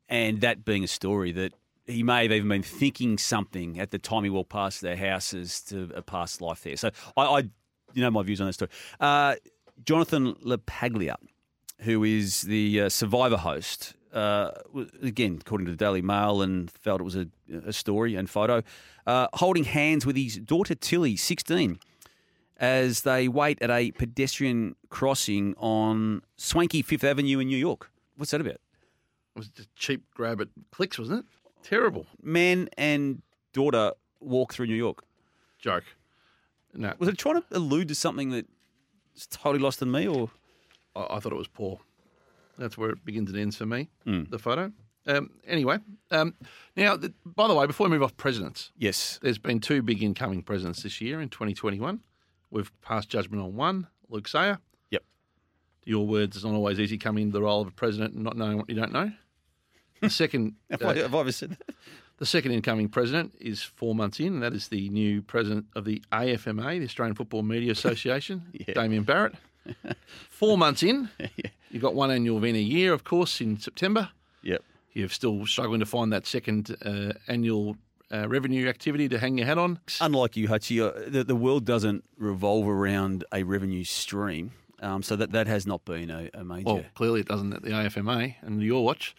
and 0.09 0.41
that 0.41 0.65
being 0.65 0.85
a 0.85 0.89
story 0.89 1.33
that 1.33 1.53
he 1.85 2.05
may 2.05 2.23
have 2.23 2.31
even 2.31 2.49
been 2.49 2.63
thinking 2.63 3.19
something 3.19 3.81
at 3.81 3.91
the 3.91 3.99
time 3.99 4.23
he 4.23 4.31
walked 4.31 4.51
past 4.51 4.83
their 4.83 4.97
house 4.97 5.35
as 5.35 5.63
to 5.63 5.91
a 5.97 6.03
past 6.03 6.41
life 6.41 6.63
there. 6.63 6.77
So 6.77 6.93
I, 7.17 7.23
I 7.23 7.43
you 7.97 8.03
know 8.03 8.11
my 8.11 8.23
views 8.23 8.41
on 8.41 8.47
that 8.47 8.53
story. 8.53 8.71
Uh, 9.01 9.35
Jonathan 9.85 10.35
LaPaglia, 10.45 11.17
who 11.81 12.05
is 12.05 12.43
the 12.43 12.83
uh, 12.83 12.89
Survivor 12.89 13.39
host, 13.39 13.95
uh, 14.13 14.51
again 15.03 15.39
according 15.41 15.65
to 15.65 15.73
the 15.73 15.77
Daily 15.77 16.03
Mail, 16.03 16.43
and 16.43 16.71
felt 16.71 17.01
it 17.01 17.05
was 17.05 17.17
a, 17.17 17.27
a 17.67 17.73
story 17.73 18.15
and 18.15 18.29
photo, 18.29 18.63
uh, 19.07 19.29
holding 19.35 19.65
hands 19.65 20.05
with 20.05 20.17
his 20.17 20.37
daughter 20.37 20.75
Tilly, 20.75 21.17
sixteen 21.17 21.79
as 22.59 23.03
they 23.03 23.29
wait 23.29 23.61
at 23.61 23.71
a 23.71 23.91
pedestrian 23.93 24.77
crossing 24.89 25.55
on 25.59 26.23
swanky 26.37 26.81
Fifth 26.83 27.05
Avenue 27.05 27.39
in 27.39 27.49
New 27.49 27.57
York. 27.59 27.91
What's 28.17 28.31
that 28.31 28.41
about? 28.41 28.55
it 28.55 28.61
was 29.41 29.51
a 29.59 29.67
cheap 29.75 30.03
grab 30.15 30.41
at 30.41 30.49
clicks, 30.71 30.99
wasn't 30.99 31.21
it? 31.21 31.27
Terrible 31.63 32.07
Man 32.23 32.69
and 32.79 33.23
daughter 33.53 33.93
walk 34.21 34.55
through 34.55 34.67
New 34.67 34.75
York. 34.75 35.03
joke. 35.59 35.85
No, 36.77 36.93
Was 36.99 37.09
it 37.09 37.19
trying 37.19 37.41
to 37.41 37.45
allude 37.53 37.89
to 37.89 37.95
something 37.95 38.31
that's 38.31 39.27
totally 39.29 39.63
lost 39.63 39.83
on 39.83 39.91
me, 39.91 40.07
or 40.07 40.31
I, 40.95 41.17
I 41.17 41.21
thought 41.21 41.33
it 41.33 41.37
was 41.37 41.49
poor. 41.49 41.81
That's 42.59 42.77
where 42.79 42.91
it 42.91 43.05
begins 43.05 43.31
and 43.31 43.39
ends 43.39 43.57
for 43.57 43.67
me. 43.67 43.89
Hmm. 44.05 44.25
The 44.29 44.39
photo. 44.39 44.73
Um, 45.07 45.31
anyway, 45.47 45.79
um, 46.11 46.35
now 46.77 46.97
the, 46.97 47.13
by 47.25 47.47
the 47.47 47.55
way, 47.55 47.67
before 47.67 47.87
we 47.87 47.93
move 47.93 48.03
off 48.03 48.17
presidents, 48.17 48.73
yes? 48.77 49.21
There's 49.23 49.39
been 49.39 49.61
two 49.61 49.81
big 49.83 50.03
incoming 50.03 50.43
presidents 50.43 50.83
this 50.83 51.01
year 51.01 51.21
in 51.21 51.29
2021. 51.29 52.01
We've 52.51 52.73
passed 52.83 53.09
judgment 53.09 53.43
on 53.43 53.55
one, 53.55 53.87
Luke 54.09 54.27
Sayer. 54.27 54.59
Yep. 54.91 55.05
Your 55.85 56.07
words, 56.07 56.37
it's 56.37 56.45
not 56.45 56.55
always 56.55 56.81
easy 56.81 56.99
coming 56.99 57.25
into 57.25 57.35
the 57.35 57.43
role 57.43 57.61
of 57.61 57.69
a 57.69 57.73
president 57.73 58.15
and 58.15 58.25
not 58.25 58.37
knowing 58.37 58.57
what 58.57 58.69
you 58.69 58.75
don't 58.75 58.93
know. 58.93 59.13
The 60.01 60.11
second, 60.11 60.57
Have, 60.71 60.83
uh, 60.83 60.89
I, 60.89 60.95
have 60.97 61.15
I 61.15 61.21
ever 61.21 61.33
said 61.33 61.51
that? 61.51 61.75
The 62.19 62.27
second 62.27 62.53
incoming 62.53 62.89
president 62.89 63.35
is 63.39 63.63
four 63.63 63.95
months 63.95 64.21
in, 64.21 64.35
and 64.35 64.43
that 64.43 64.55
is 64.55 64.69
the 64.69 64.89
new 64.89 65.21
president 65.21 65.67
of 65.75 65.85
the 65.85 66.03
AFMA, 66.13 66.79
the 66.79 66.85
Australian 66.85 67.15
Football 67.15 67.43
Media 67.43 67.71
Association, 67.73 68.43
Damian 68.75 69.03
Barrett. 69.03 69.35
Four 70.31 70.57
months 70.59 70.83
in, 70.83 71.11
you've 71.71 71.83
got 71.83 71.95
one 71.95 72.11
annual 72.11 72.39
event 72.39 72.57
a 72.57 72.61
year, 72.61 72.95
of 72.95 73.05
course, 73.05 73.41
in 73.43 73.59
September. 73.59 74.11
Yep. 74.43 74.63
You're 74.95 75.11
still 75.11 75.45
struggling 75.45 75.81
to 75.81 75.87
find 75.87 76.11
that 76.13 76.27
second 76.27 76.75
uh, 76.83 77.13
annual 77.29 77.77
uh, 78.11 78.27
revenue 78.29 78.67
activity 78.67 79.09
to 79.11 79.19
hang 79.19 79.37
your 79.37 79.47
hat 79.47 79.59
on. 79.59 79.79
Unlike 80.01 80.39
you, 80.39 80.49
Hutchie, 80.49 80.81
uh, 80.81 81.11
the, 81.11 81.23
the 81.23 81.37
world 81.37 81.67
doesn't 81.67 82.05
revolve 82.17 82.67
around 82.67 83.25
a 83.31 83.43
revenue 83.43 83.85
stream. 83.85 84.53
Um, 84.81 85.03
so 85.03 85.17
that, 85.17 85.33
that 85.33 85.47
has 85.47 85.67
not 85.67 85.85
been 85.85 86.11
a, 86.11 86.31
a 86.35 86.45
major. 86.45 86.65
Well, 86.67 86.85
clearly 86.95 87.21
it 87.21 87.29
doesn't 87.29 87.53
at 87.53 87.63
the 87.63 87.71
AFMA 87.71 88.37
and 88.43 88.63
your 88.63 88.85
watch. 88.85 89.15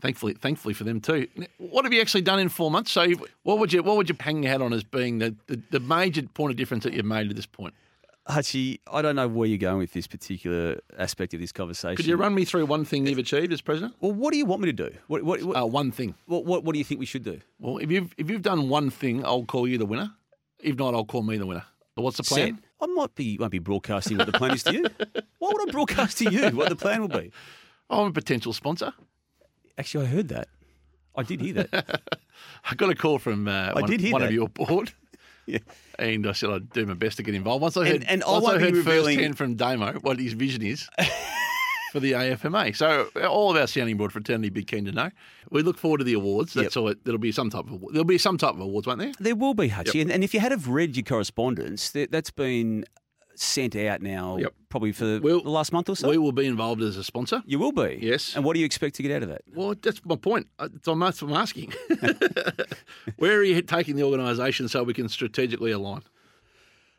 Thankfully, 0.00 0.34
thankfully 0.34 0.74
for 0.74 0.84
them 0.84 1.00
too. 1.00 1.26
What 1.56 1.84
have 1.84 1.92
you 1.94 2.00
actually 2.00 2.20
done 2.20 2.38
in 2.38 2.50
four 2.50 2.70
months? 2.70 2.92
So, 2.92 3.06
what 3.42 3.58
would 3.58 3.72
you 3.72 3.82
what 3.82 3.96
would 3.96 4.08
you 4.08 4.16
hang 4.20 4.42
your 4.42 4.52
hat 4.52 4.60
on 4.60 4.72
as 4.72 4.84
being 4.84 5.18
the, 5.18 5.34
the, 5.46 5.60
the 5.70 5.80
major 5.80 6.22
point 6.22 6.50
of 6.50 6.56
difference 6.56 6.84
that 6.84 6.92
you've 6.92 7.06
made 7.06 7.28
to 7.28 7.34
this 7.34 7.46
point? 7.46 7.72
Hutchie, 8.28 8.80
I 8.92 9.00
don't 9.00 9.16
know 9.16 9.26
where 9.26 9.48
you're 9.48 9.56
going 9.56 9.78
with 9.78 9.94
this 9.94 10.06
particular 10.06 10.78
aspect 10.98 11.32
of 11.32 11.40
this 11.40 11.50
conversation. 11.50 11.96
Could 11.96 12.06
you 12.06 12.16
run 12.16 12.34
me 12.34 12.44
through 12.44 12.66
one 12.66 12.84
thing 12.84 13.06
you've 13.06 13.16
achieved 13.16 13.50
as 13.54 13.62
president? 13.62 13.94
Well, 14.00 14.12
what 14.12 14.32
do 14.32 14.38
you 14.38 14.44
want 14.44 14.60
me 14.60 14.66
to 14.66 14.72
do? 14.90 14.90
What, 15.06 15.22
what, 15.22 15.42
what, 15.42 15.56
Uh, 15.56 15.64
one 15.64 15.90
thing. 15.90 16.14
what, 16.26 16.44
what, 16.44 16.62
what 16.62 16.74
do 16.74 16.78
you 16.78 16.84
think 16.84 17.00
we 17.00 17.06
should 17.06 17.24
do? 17.24 17.40
Well, 17.58 17.78
if 17.78 17.90
you've 17.90 18.14
if 18.18 18.28
you've 18.28 18.42
done 18.42 18.68
one 18.68 18.90
thing, 18.90 19.24
I'll 19.24 19.44
call 19.44 19.66
you 19.66 19.78
the 19.78 19.86
winner. 19.86 20.12
If 20.60 20.76
not, 20.76 20.92
I'll 20.94 21.06
call 21.06 21.22
me 21.22 21.38
the 21.38 21.46
winner. 21.46 21.64
So 21.96 22.02
what's 22.02 22.18
the 22.18 22.22
plan? 22.22 22.56
Set. 22.56 22.64
I 22.82 22.86
might 22.92 23.14
be 23.14 23.38
won't 23.38 23.50
be 23.50 23.58
broadcasting 23.58 24.18
what 24.18 24.26
the 24.26 24.32
plan 24.38 24.50
is 24.54 24.62
to 24.64 24.74
you. 24.74 24.84
Why 25.38 25.50
would 25.52 25.68
I 25.68 25.72
broadcast 25.72 26.18
to 26.18 26.30
you 26.30 26.50
what 26.50 26.68
the 26.68 26.76
plan 26.76 27.00
will 27.00 27.08
be? 27.08 27.32
I'm 27.88 28.08
a 28.08 28.12
potential 28.12 28.52
sponsor. 28.52 28.92
Actually, 29.78 30.06
I 30.06 30.08
heard 30.10 30.28
that. 30.28 30.48
I 31.16 31.22
did 31.22 31.40
hear 31.40 31.54
that. 31.54 32.02
I 32.70 32.74
got 32.74 32.90
a 32.90 32.94
call 32.94 33.18
from 33.18 33.48
uh, 33.48 33.72
one, 33.72 33.88
did 33.88 34.00
hear 34.00 34.12
one 34.12 34.22
of 34.22 34.32
your 34.32 34.48
board. 34.48 34.92
Yeah. 35.46 35.60
And 35.98 36.26
I 36.26 36.32
said 36.32 36.50
I'd 36.50 36.68
do 36.74 36.84
my 36.84 36.92
best 36.92 37.16
to 37.16 37.22
get 37.22 37.34
involved. 37.34 37.62
Once 37.62 37.74
I 37.78 37.86
heard, 37.86 37.94
And- 38.02 38.10
and 38.10 38.22
I 38.22 38.32
once 38.32 38.44
I 38.44 38.48
won't 38.50 38.58
be 38.58 38.64
heard 38.66 38.74
revealing- 38.74 39.16
firsthand 39.16 39.38
from 39.38 39.54
Damo 39.54 39.92
what 40.00 40.18
his 40.18 40.34
vision 40.34 40.60
is 40.60 40.86
for 41.92 42.00
the 42.00 42.12
AFMA. 42.12 42.76
So 42.76 43.08
all 43.26 43.50
of 43.50 43.56
our 43.56 43.66
sounding 43.66 43.96
board 43.96 44.12
fraternity 44.12 44.50
be 44.50 44.62
keen 44.62 44.84
to 44.84 44.92
know. 44.92 45.10
We 45.50 45.62
look 45.62 45.78
forward 45.78 45.98
to 45.98 46.04
the 46.04 46.12
awards. 46.12 46.52
That's 46.52 46.76
all. 46.76 46.88
It, 46.88 47.02
there'll 47.06 47.16
be 47.18 47.32
some 47.32 47.48
type 47.48 47.64
of 47.70 47.82
there'll 47.92 48.04
be 48.04 48.18
some 48.18 48.36
type 48.36 48.52
of 48.56 48.60
awards, 48.60 48.86
won't 48.86 48.98
there? 48.98 49.12
There 49.18 49.34
will 49.34 49.54
be, 49.54 49.70
Hutchie. 49.70 50.02
And, 50.02 50.12
and 50.12 50.22
if 50.22 50.34
you 50.34 50.40
had 50.40 50.52
have 50.52 50.68
read 50.68 50.96
your 50.96 51.04
correspondence, 51.04 51.92
that, 51.92 52.12
that's 52.12 52.30
been 52.30 52.84
sent 53.40 53.76
out 53.76 54.02
now 54.02 54.36
Yep. 54.38 54.54
probably 54.68 54.92
for 54.92 55.04
the, 55.04 55.20
We'll- 55.22 55.42
the 55.42 55.50
last 55.50 55.72
month 55.72 55.88
or 55.88 55.96
so. 55.96 56.08
We 56.08 56.18
will 56.18 56.32
be 56.32 56.46
involved 56.46 56.82
as 56.82 56.96
a 56.96 57.04
sponsor. 57.04 57.42
you 57.46 57.58
will 57.58 57.72
be. 57.72 57.98
Yes. 58.02 58.34
And 58.36 58.44
what 58.44 58.54
do 58.54 58.60
you 58.60 58.66
expect 58.66 58.96
to 58.96 59.02
get 59.02 59.12
out 59.12 59.22
of 59.22 59.28
that? 59.30 59.42
Well, 59.54 59.74
that's 59.80 60.04
my 60.04 60.16
point. 60.16 60.46
Uh, 60.58 60.68
That's 60.72 60.86
what 60.88 61.22
I'm 61.22 61.32
asking. 61.32 61.72
Where 63.16 63.36
are 63.38 63.44
you 63.44 63.60
taking 63.62 63.96
the 63.96 64.02
organisation 64.04 64.68
so 64.68 64.82
we 64.82 64.94
can 64.94 65.08
strategically 65.08 65.70
align? 65.72 66.02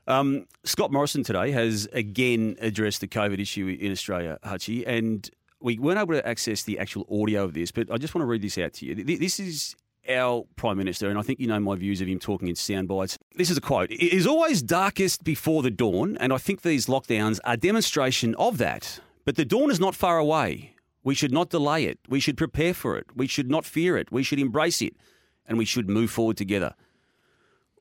Um, 0.08 0.47
Scott 0.63 0.91
Morrison 0.91 1.23
today 1.23 1.52
has 1.52 1.88
again 1.93 2.56
addressed 2.62 3.02
the 3.02 3.08
COVID 3.08 3.39
issue 3.39 3.78
in 3.80 3.91
Australia, 3.91 4.39
Hutchie, 4.43 4.84
and 4.88 5.30
we 5.62 5.78
weren't 5.78 5.99
able 5.99 6.13
to 6.13 6.28
access 6.28 6.63
the 6.63 6.80
actual 6.80 7.06
audio 7.21 7.43
of 7.43 7.54
this, 7.54 7.71
but 7.71 7.91
I 7.91 7.97
just 7.97 8.15
want 8.15 8.23
to 8.23 8.28
read 8.28 8.41
this 8.41 8.58
out 8.58 8.73
to 8.75 8.86
you. 8.86 8.95
This 8.95 9.39
is 9.39 9.75
our 10.10 10.45
Prime 10.56 10.78
Minister, 10.78 11.10
and 11.10 11.17
I 11.17 11.22
think 11.22 11.39
you 11.39 11.48
know 11.48 11.60
my 11.60 11.76
views 11.76 12.02
of 12.02 12.08
him 12.08 12.19
talking 12.19 12.48
in 12.48 12.56
sound 12.56 12.88
bites. 12.88 13.17
This 13.36 13.50
is 13.50 13.58
a 13.58 13.62
quote 13.62 13.91
It 13.91 14.13
is 14.13 14.26
always 14.28 14.62
darkest 14.62 15.24
before 15.24 15.62
the 15.62 15.72
dawn, 15.72 16.17
and 16.17 16.34
I 16.34 16.38
think 16.38 16.62
these 16.62 16.88
lockdowns 16.88 17.39
are 17.43 17.58
demonstration 17.58 18.36
of 18.36 18.58
that. 18.58 19.00
But 19.26 19.36
the 19.36 19.45
dawn 19.45 19.69
is 19.69 19.80
not 19.80 19.95
far 19.95 20.17
away. 20.17 20.76
We 21.04 21.15
should 21.15 21.32
not 21.32 21.50
delay 21.50 21.86
it. 21.86 22.00
We 22.08 22.19
should 22.19 22.38
prepare 22.38 22.74
for 22.74 22.98
it. 22.98 23.06
We 23.15 23.28
should 23.28 23.50
not 23.50 23.65
fear 23.65 23.98
it. 23.98 24.12
We 24.12 24.24
should 24.24 24.39
embrace 24.39 24.82
it, 24.82 24.95
and 25.45 25.58
we 25.58 25.65
should 25.65 25.89
move 25.89 26.12
forward 26.12 26.38
together. 26.38 26.76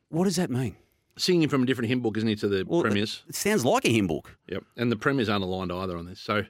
What 0.09 0.25
does 0.25 0.37
that 0.37 0.51
mean? 0.51 0.77
Singing 1.17 1.49
from 1.49 1.65
a 1.65 1.67
different 1.67 1.89
hymn 1.89 2.01
book, 2.01 2.17
isn't 2.17 2.29
he, 2.29 2.37
to 2.37 2.49
the 2.49 2.65
Well, 2.67 2.83
premiers? 2.83 3.25
It 3.29 3.35
sounds 3.35 3.65
like 3.65 3.85
a 3.85 3.89
hymn 3.89 4.07
book. 4.07 4.37
Yep. 4.49 4.65
And 4.77 4.93
the 4.93 4.97
premiers 4.97 5.29
aren't 5.29 5.45
aligned 5.45 5.73
either 5.73 5.97
on 5.97 6.07
this. 6.07 6.21
So 6.21 6.45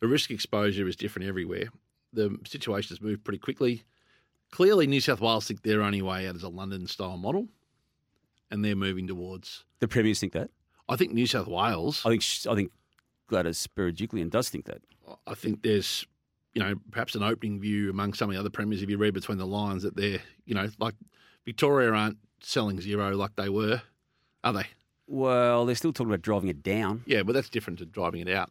the 0.00 0.06
risk 0.06 0.30
exposure 0.30 0.86
is 0.86 0.96
different 0.96 1.28
everywhere. 1.28 1.70
The 2.12 2.38
situation 2.46 2.90
has 2.90 3.00
moved 3.00 3.24
pretty 3.24 3.38
quickly. 3.38 3.82
Clearly, 4.52 4.86
New 4.86 5.00
South 5.00 5.20
Wales 5.20 5.46
think 5.46 5.62
their 5.62 5.82
only 5.82 6.02
way 6.02 6.28
out 6.28 6.36
is 6.36 6.42
a 6.42 6.48
London 6.48 6.86
style 6.86 7.16
model, 7.16 7.48
and 8.50 8.64
they're 8.64 8.76
moving 8.76 9.08
towards. 9.08 9.64
The 9.80 9.88
premiers 9.88 10.20
think 10.20 10.34
that. 10.34 10.50
I 10.88 10.96
think 10.96 11.12
New 11.12 11.26
South 11.26 11.48
Wales. 11.48 12.02
I 12.04 12.10
think 12.10 12.22
I 12.48 12.54
think 12.54 12.70
Gladys 13.28 13.66
Berejiklian 13.74 14.30
does 14.30 14.50
think 14.50 14.66
that. 14.66 14.82
I 15.26 15.34
think 15.34 15.62
there's, 15.62 16.06
you 16.52 16.62
know, 16.62 16.74
perhaps 16.90 17.14
an 17.14 17.22
opening 17.22 17.60
view 17.60 17.90
among 17.90 18.12
some 18.12 18.28
of 18.28 18.34
the 18.34 18.40
other 18.40 18.50
premiers 18.50 18.82
if 18.82 18.90
you 18.90 18.98
read 18.98 19.14
between 19.14 19.38
the 19.38 19.46
lines 19.46 19.82
that 19.82 19.96
they're, 19.96 20.20
you 20.44 20.54
know, 20.54 20.68
like 20.78 20.94
Victoria 21.44 21.90
aren't 21.90 22.18
selling 22.40 22.80
zero 22.80 23.16
like 23.16 23.34
they 23.36 23.48
were, 23.48 23.80
are 24.44 24.52
they? 24.52 24.66
Well, 25.06 25.66
they're 25.66 25.74
still 25.74 25.92
talking 25.92 26.10
about 26.10 26.22
driving 26.22 26.50
it 26.50 26.62
down. 26.62 27.02
Yeah, 27.06 27.22
but 27.22 27.32
that's 27.32 27.48
different 27.48 27.78
to 27.78 27.86
driving 27.86 28.20
it 28.20 28.28
out. 28.28 28.50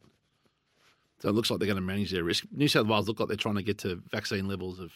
So 1.20 1.30
it 1.30 1.34
looks 1.34 1.52
like 1.52 1.60
they're 1.60 1.68
going 1.68 1.76
to 1.76 1.82
manage 1.82 2.12
their 2.12 2.24
risk. 2.24 2.46
New 2.52 2.68
South 2.68 2.88
Wales 2.88 3.08
look 3.08 3.20
like 3.20 3.28
they're 3.28 3.38
trying 3.38 3.56
to 3.56 3.64
get 3.64 3.78
to 3.80 4.02
vaccine 4.10 4.48
levels 4.48 4.80
of 4.80 4.92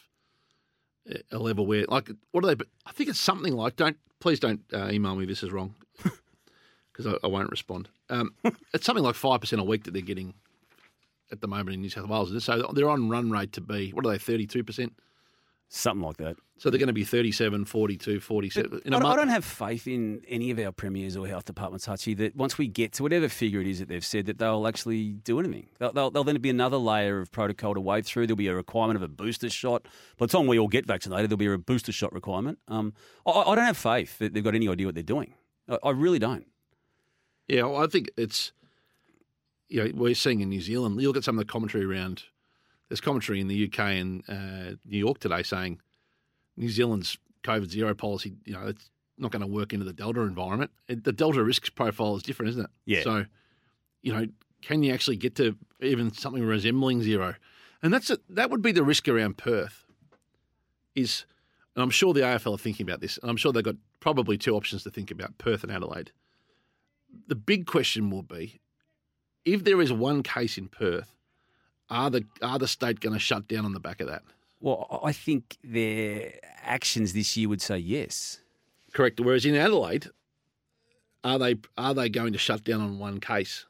a 1.32 1.38
level 1.38 1.66
where, 1.66 1.86
like, 1.88 2.10
what 2.32 2.44
are 2.44 2.56
they? 2.56 2.64
I 2.86 2.92
think 2.92 3.10
it's 3.10 3.20
something 3.20 3.54
like. 3.54 3.76
Don't 3.76 3.98
please 4.20 4.40
don't 4.40 4.62
uh, 4.74 4.90
email 4.92 5.16
me. 5.16 5.26
This 5.26 5.44
is 5.44 5.52
wrong 5.52 5.76
because 6.92 7.06
I, 7.08 7.16
I 7.24 7.28
won't 7.28 7.52
respond. 7.52 7.90
Um, 8.10 8.34
it's 8.74 8.86
something 8.86 9.04
like 9.04 9.16
five 9.16 9.42
percent 9.42 9.62
a 9.62 9.66
week 9.66 9.84
that 9.84 9.92
they're 9.92 10.02
getting 10.02 10.34
at 11.32 11.42
the 11.42 11.48
moment 11.48 11.74
in 11.74 11.82
New 11.82 11.90
South 11.90 12.08
Wales. 12.08 12.44
So 12.44 12.72
they're 12.74 12.90
on 12.90 13.10
run 13.10 13.32
rate 13.32 13.54
to 13.54 13.62
be 13.62 13.92
what 13.92 14.06
are 14.06 14.10
they? 14.10 14.18
Thirty-two 14.18 14.64
percent. 14.64 14.94
Something 15.78 16.06
like 16.08 16.16
that. 16.18 16.38
So 16.58 16.70
they're 16.70 16.80
going 16.80 16.88
to 16.88 16.94
be 16.94 17.04
37, 17.04 17.66
42, 17.66 18.22
47. 18.22 18.82
In 18.86 18.94
a 18.94 18.96
I, 18.96 19.00
don't- 19.02 19.12
I 19.12 19.16
don't 19.18 19.28
have 19.28 19.44
faith 19.44 19.88
in 19.88 20.22
any 20.26 20.50
of 20.50 20.58
our 20.58 20.72
premiers 20.72 21.18
or 21.18 21.28
health 21.28 21.44
departments, 21.44 21.86
Hutchie, 21.86 22.16
that 22.16 22.34
once 22.34 22.58
we 22.58 22.70
get 22.70 22.94
to 22.94 23.04
whatever 23.04 23.28
figure 23.28 23.60
it 23.60 23.68
is 23.68 23.80
that 23.80 23.90
they've 23.90 24.06
said, 24.06 24.26
that 24.28 24.38
they'll 24.38 24.68
actually 24.68 25.10
do 25.12 25.38
anything. 25.38 25.68
They'll, 25.78 25.92
they'll, 25.92 26.12
there'll 26.12 26.24
then 26.24 26.40
be 26.40 26.50
another 26.50 26.78
layer 26.78 27.20
of 27.20 27.30
protocol 27.30 27.74
to 27.74 27.82
wade 27.82 28.06
through. 28.06 28.26
There'll 28.28 28.38
be 28.38 28.48
a 28.48 28.56
requirement 28.56 28.96
of 28.96 29.04
a 29.04 29.10
booster 29.10 29.50
shot. 29.50 29.86
By 30.18 30.28
the 30.28 30.32
time 30.32 30.48
we 30.48 30.58
all 30.58 30.70
get 30.70 30.86
vaccinated, 30.86 31.30
there'll 31.30 31.38
be 31.38 31.48
a 31.48 31.58
booster 31.58 31.92
shot 31.92 32.14
requirement. 32.14 32.58
Um, 32.70 32.94
I, 33.28 33.32
I 33.32 33.56
don't 33.56 33.66
have 33.66 33.76
faith 33.76 34.18
that 34.20 34.34
they've 34.34 34.44
got 34.44 34.56
any 34.56 34.70
idea 34.70 34.86
what 34.88 34.96
they're 34.96 35.04
doing. 35.04 35.34
I, 35.68 35.78
I 35.84 35.90
really 35.92 36.20
don't. 36.20 36.48
Yeah, 37.50 37.64
well, 37.64 37.84
I 37.84 37.88
think 37.88 38.10
it's 38.16 38.54
you 39.68 39.84
know 39.84 39.92
we're 39.94 40.16
seeing 40.16 40.40
in 40.40 40.48
New 40.48 40.62
Zealand. 40.62 41.02
You 41.02 41.10
look 41.10 41.18
at 41.18 41.26
some 41.26 41.38
of 41.38 41.46
the 41.46 41.52
commentary 41.52 41.84
around. 41.84 42.24
There's 42.96 43.02
commentary 43.02 43.42
in 43.42 43.48
the 43.48 43.66
UK 43.66 43.80
and 43.80 44.24
uh, 44.30 44.78
New 44.86 44.98
York 44.98 45.20
today 45.20 45.44
saying 45.44 45.80
New 46.56 46.70
Zealand's 46.70 47.18
COVID 47.44 47.70
zero 47.70 47.94
policy. 47.94 48.36
You 48.46 48.54
know, 48.54 48.68
it's 48.68 48.90
not 49.18 49.32
going 49.32 49.42
to 49.42 49.48
work 49.48 49.74
into 49.74 49.86
the 49.86 49.92
Delta 49.92 50.22
environment. 50.22 50.72
It, 50.88 51.04
the 51.04 51.12
Delta 51.12 51.44
risk 51.44 51.76
profile 51.76 52.16
is 52.16 52.24
different, 52.24 52.52
isn't 52.52 52.64
it? 52.64 52.70
Yeah. 52.86 53.04
So, 53.04 53.26
you 54.02 54.14
know, 54.14 54.28
can 54.62 54.82
you 54.82 54.94
actually 54.94 55.18
get 55.18 55.36
to 55.36 55.58
even 55.82 56.14
something 56.14 56.42
resembling 56.42 57.02
zero? 57.02 57.36
And 57.84 57.94
that's 57.94 58.10
a, 58.10 58.20
that 58.30 58.50
would 58.50 58.62
be 58.62 58.72
the 58.72 58.84
risk 58.84 59.10
around 59.10 59.38
Perth. 59.38 59.84
Is 60.96 61.26
and 61.76 61.84
I'm 61.84 61.90
sure 61.90 62.14
the 62.14 62.22
AFL 62.22 62.56
are 62.56 62.58
thinking 62.58 62.88
about 62.88 63.02
this, 63.02 63.18
and 63.18 63.30
I'm 63.30 63.36
sure 63.36 63.52
they've 63.52 63.62
got 63.62 63.76
probably 64.00 64.38
two 64.38 64.56
options 64.56 64.84
to 64.84 64.90
think 64.90 65.12
about: 65.12 65.38
Perth 65.38 65.64
and 65.64 65.72
Adelaide 65.72 66.12
the 67.28 67.36
big 67.36 67.66
question 67.66 68.10
will 68.10 68.24
be 68.24 68.60
if 69.44 69.64
there 69.64 69.82
is 69.82 69.94
one 69.94 70.24
case 70.24 70.58
in 70.58 70.68
Perth, 70.68 71.15
are 71.90 72.10
the 72.10 72.26
are 72.42 72.60
the 72.60 72.68
state 72.68 73.00
going 73.00 73.14
to 73.14 73.20
shut 73.20 73.48
down 73.48 73.66
on 73.66 73.74
the 73.74 73.80
back 73.80 74.02
of 74.02 74.08
that? 74.08 74.24
Well, 74.62 75.02
I 75.04 75.12
think 75.12 75.58
their 75.64 76.34
actions 76.64 77.14
this 77.14 77.36
year 77.38 77.50
would 77.50 77.62
say 77.62 77.78
yes. 77.78 78.40
Correct. 78.94 79.20
Whereas 79.20 79.46
in 79.46 79.56
Adelaide, 79.56 80.08
are 81.24 81.38
they 81.40 81.56
are 81.78 81.94
they 81.94 82.10
going 82.10 82.34
to 82.34 82.40
shut 82.40 82.64
down 82.64 82.82
on 82.82 83.00
one 83.00 83.20
case? 83.20 83.66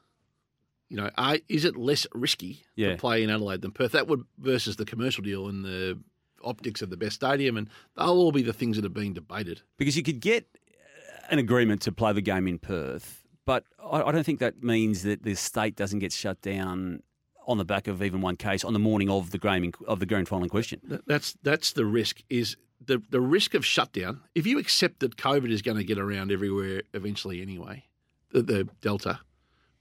You 0.89 0.97
know, 0.97 1.09
are, 1.17 1.37
is 1.49 1.65
it 1.65 1.75
less 1.75 2.05
risky 2.13 2.63
Yeah. 2.75 2.91
to 2.91 2.97
play 2.97 3.23
in 3.23 3.29
Adelaide 3.29 3.61
than 3.61 3.71
Perth? 3.71 3.93
That 3.93 4.07
would 4.07 4.23
versus 4.37 4.75
the 4.75 4.85
commercial 4.85 5.23
deal 5.23 5.47
and 5.47 5.65
the 5.65 5.99
optics 6.43 6.81
of 6.83 6.91
the 6.91 6.97
best 6.97 7.15
stadium, 7.15 7.57
and 7.57 7.69
they'll 7.97 8.09
all 8.09 8.31
be 8.31 8.43
the 8.43 8.53
things 8.53 8.75
that 8.75 8.85
are 8.85 8.89
being 8.89 9.13
debated. 9.13 9.61
Because 9.77 9.97
you 9.97 10.03
could 10.03 10.19
get 10.19 10.45
uh, 10.55 11.25
an 11.31 11.39
agreement 11.39 11.81
to 11.81 11.91
play 11.91 12.13
the 12.13 12.21
game 12.21 12.47
in 12.47 12.59
Perth, 12.59 13.23
but 13.45 13.63
I, 13.83 14.03
I 14.03 14.11
don't 14.11 14.23
think 14.23 14.39
that 14.39 14.63
means 14.63 15.01
that 15.01 15.23
the 15.23 15.33
state 15.33 15.75
doesn't 15.75 15.99
get 15.99 16.13
shut 16.13 16.39
down 16.43 17.01
on 17.45 17.57
the 17.57 17.65
back 17.65 17.87
of 17.87 18.01
even 18.01 18.21
one 18.21 18.35
case 18.35 18.63
on 18.63 18.73
the 18.73 18.79
morning 18.79 19.09
of 19.09 19.31
the 19.31 19.39
in, 19.47 19.73
of 19.87 19.99
the 19.99 20.05
grand 20.05 20.27
final 20.27 20.43
in 20.43 20.49
question. 20.49 21.01
That's 21.05 21.35
that's 21.43 21.73
the 21.73 21.85
risk. 21.85 22.21
Is 22.29 22.57
the 22.83 23.01
the 23.09 23.21
risk 23.21 23.53
of 23.53 23.65
shutdown? 23.65 24.21
If 24.33 24.45
you 24.45 24.59
accept 24.59 24.99
that 24.99 25.17
COVID 25.17 25.51
is 25.51 25.61
going 25.61 25.77
to 25.77 25.83
get 25.83 25.99
around 25.99 26.31
everywhere 26.31 26.83
eventually 26.93 27.41
anyway, 27.41 27.85
the, 28.31 28.41
the 28.41 28.69
Delta, 28.81 29.19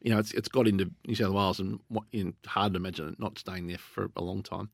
you 0.01 0.11
know, 0.11 0.19
it's 0.19 0.33
it's 0.33 0.49
got 0.49 0.69
into 0.69 0.91
New 1.07 1.15
South 1.15 1.33
Wales 1.33 1.61
and 1.61 1.81
hard 2.47 2.75
to 2.75 2.77
imagine 2.79 3.09
it 3.09 3.21
not 3.21 3.39
staying 3.39 3.67
there 3.67 3.79
for 3.79 4.11
a 4.17 4.23
long 4.23 4.43
time. 4.43 4.71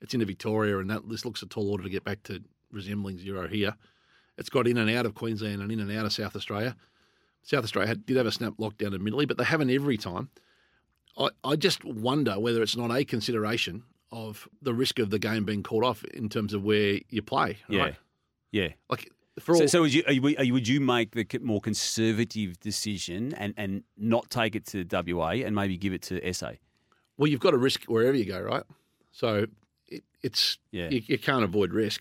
It's 0.00 0.14
into 0.14 0.26
Victoria, 0.26 0.78
and 0.78 0.88
that 0.90 1.08
this 1.08 1.24
looks 1.24 1.42
a 1.42 1.46
tall 1.46 1.70
order 1.70 1.84
to 1.84 1.90
get 1.90 2.04
back 2.04 2.22
to 2.24 2.42
resembling 2.72 3.18
zero 3.18 3.46
here. 3.48 3.74
It's 4.38 4.48
got 4.48 4.66
in 4.66 4.78
and 4.78 4.90
out 4.90 5.04
of 5.04 5.14
Queensland 5.14 5.60
and 5.60 5.70
in 5.70 5.80
and 5.80 5.92
out 5.92 6.06
of 6.06 6.12
South 6.12 6.34
Australia. 6.34 6.76
South 7.42 7.64
Australia 7.64 7.88
had, 7.88 8.06
did 8.06 8.16
have 8.16 8.26
a 8.26 8.32
snap 8.32 8.54
lockdown 8.58 8.94
admittedly, 8.94 9.26
but 9.26 9.36
they 9.36 9.44
haven't 9.44 9.70
every 9.70 9.98
time. 9.98 10.30
I, 11.18 11.28
I 11.44 11.56
just 11.56 11.84
wonder 11.84 12.38
whether 12.38 12.62
it's 12.62 12.76
not 12.76 12.90
a 12.90 13.04
consideration 13.04 13.82
of 14.12 14.48
the 14.62 14.74
risk 14.74 14.98
of 14.98 15.10
the 15.10 15.18
game 15.18 15.44
being 15.44 15.62
called 15.62 15.84
off 15.84 16.02
in 16.04 16.28
terms 16.28 16.52
of 16.54 16.62
where 16.64 16.98
you 17.10 17.22
play. 17.22 17.58
Yeah, 17.68 17.80
Right? 17.82 17.94
yeah. 18.52 18.68
Like 18.88 19.10
for 19.38 19.54
all, 19.54 19.60
So, 19.60 19.66
so 19.66 19.80
would 19.82 19.94
you, 19.94 20.02
are 20.06 20.12
you, 20.12 20.36
are 20.38 20.44
you- 20.44 20.52
would 20.52 20.66
you 20.68 20.80
make 20.80 21.12
the 21.12 21.26
more 21.42 21.60
conservative 21.60 22.58
decision 22.60 23.34
and, 23.34 23.54
and 23.56 23.84
not 23.96 24.30
take 24.30 24.54
it 24.56 24.66
to 24.66 24.84
WA 24.90 25.30
and 25.30 25.54
maybe 25.54 25.76
give 25.76 25.92
it 25.92 26.02
to 26.02 26.32
SA? 26.32 26.52
well, 27.16 27.28
you've 27.28 27.40
got 27.40 27.50
to 27.50 27.58
risk 27.58 27.84
wherever 27.84 28.16
you 28.16 28.24
go, 28.24 28.40
right? 28.40 28.62
So 29.12 29.46
it, 29.88 30.02
it's 30.22 30.56
Yeah. 30.72 30.88
you, 30.88 31.02
you 31.06 31.18
can't 31.18 31.44
avoid 31.44 31.72
risk. 31.74 32.00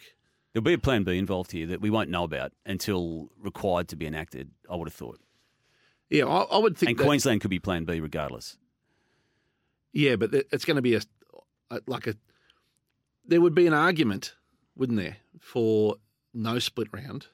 There'll 0.54 0.64
be 0.64 0.74
a 0.74 0.78
plan 0.80 1.04
B 1.04 1.18
involved 1.18 1.52
here 1.52 1.68
that 1.68 1.82
we 1.82 1.90
won't 1.90 2.10
know 2.10 2.24
about 2.24 2.54
until 2.66 3.30
required 3.38 3.88
to 3.90 3.96
be 3.98 4.08
enacted. 4.08 4.50
I 4.70 4.76
would 4.78 4.88
have 4.88 4.94
thought, 4.96 5.20
Yeah, 6.10 6.26
I, 6.26 6.44
I 6.44 6.58
would 6.58 6.78
think 6.78 6.92
and 6.92 7.00
that, 7.00 7.04
Queensland 7.06 7.42
could 7.42 7.50
be 7.52 7.60
plan 7.60 7.84
B 7.86 8.00
regardless. 8.00 8.58
Yeah, 9.94 10.16
but 10.16 10.34
it's 10.34 10.66
going 10.66 10.76
to 10.76 10.82
be 10.82 10.96
a, 10.96 11.02
a 11.72 11.82
like 11.88 12.08
a. 12.08 12.16
There 13.26 13.42
would 13.42 13.56
be 13.56 13.68
an 13.68 13.74
argument, 13.74 14.36
wouldn't 14.76 15.00
there, 15.00 15.18
for 15.40 15.96
no 16.34 16.60
split 16.60 16.88
round, 16.92 17.28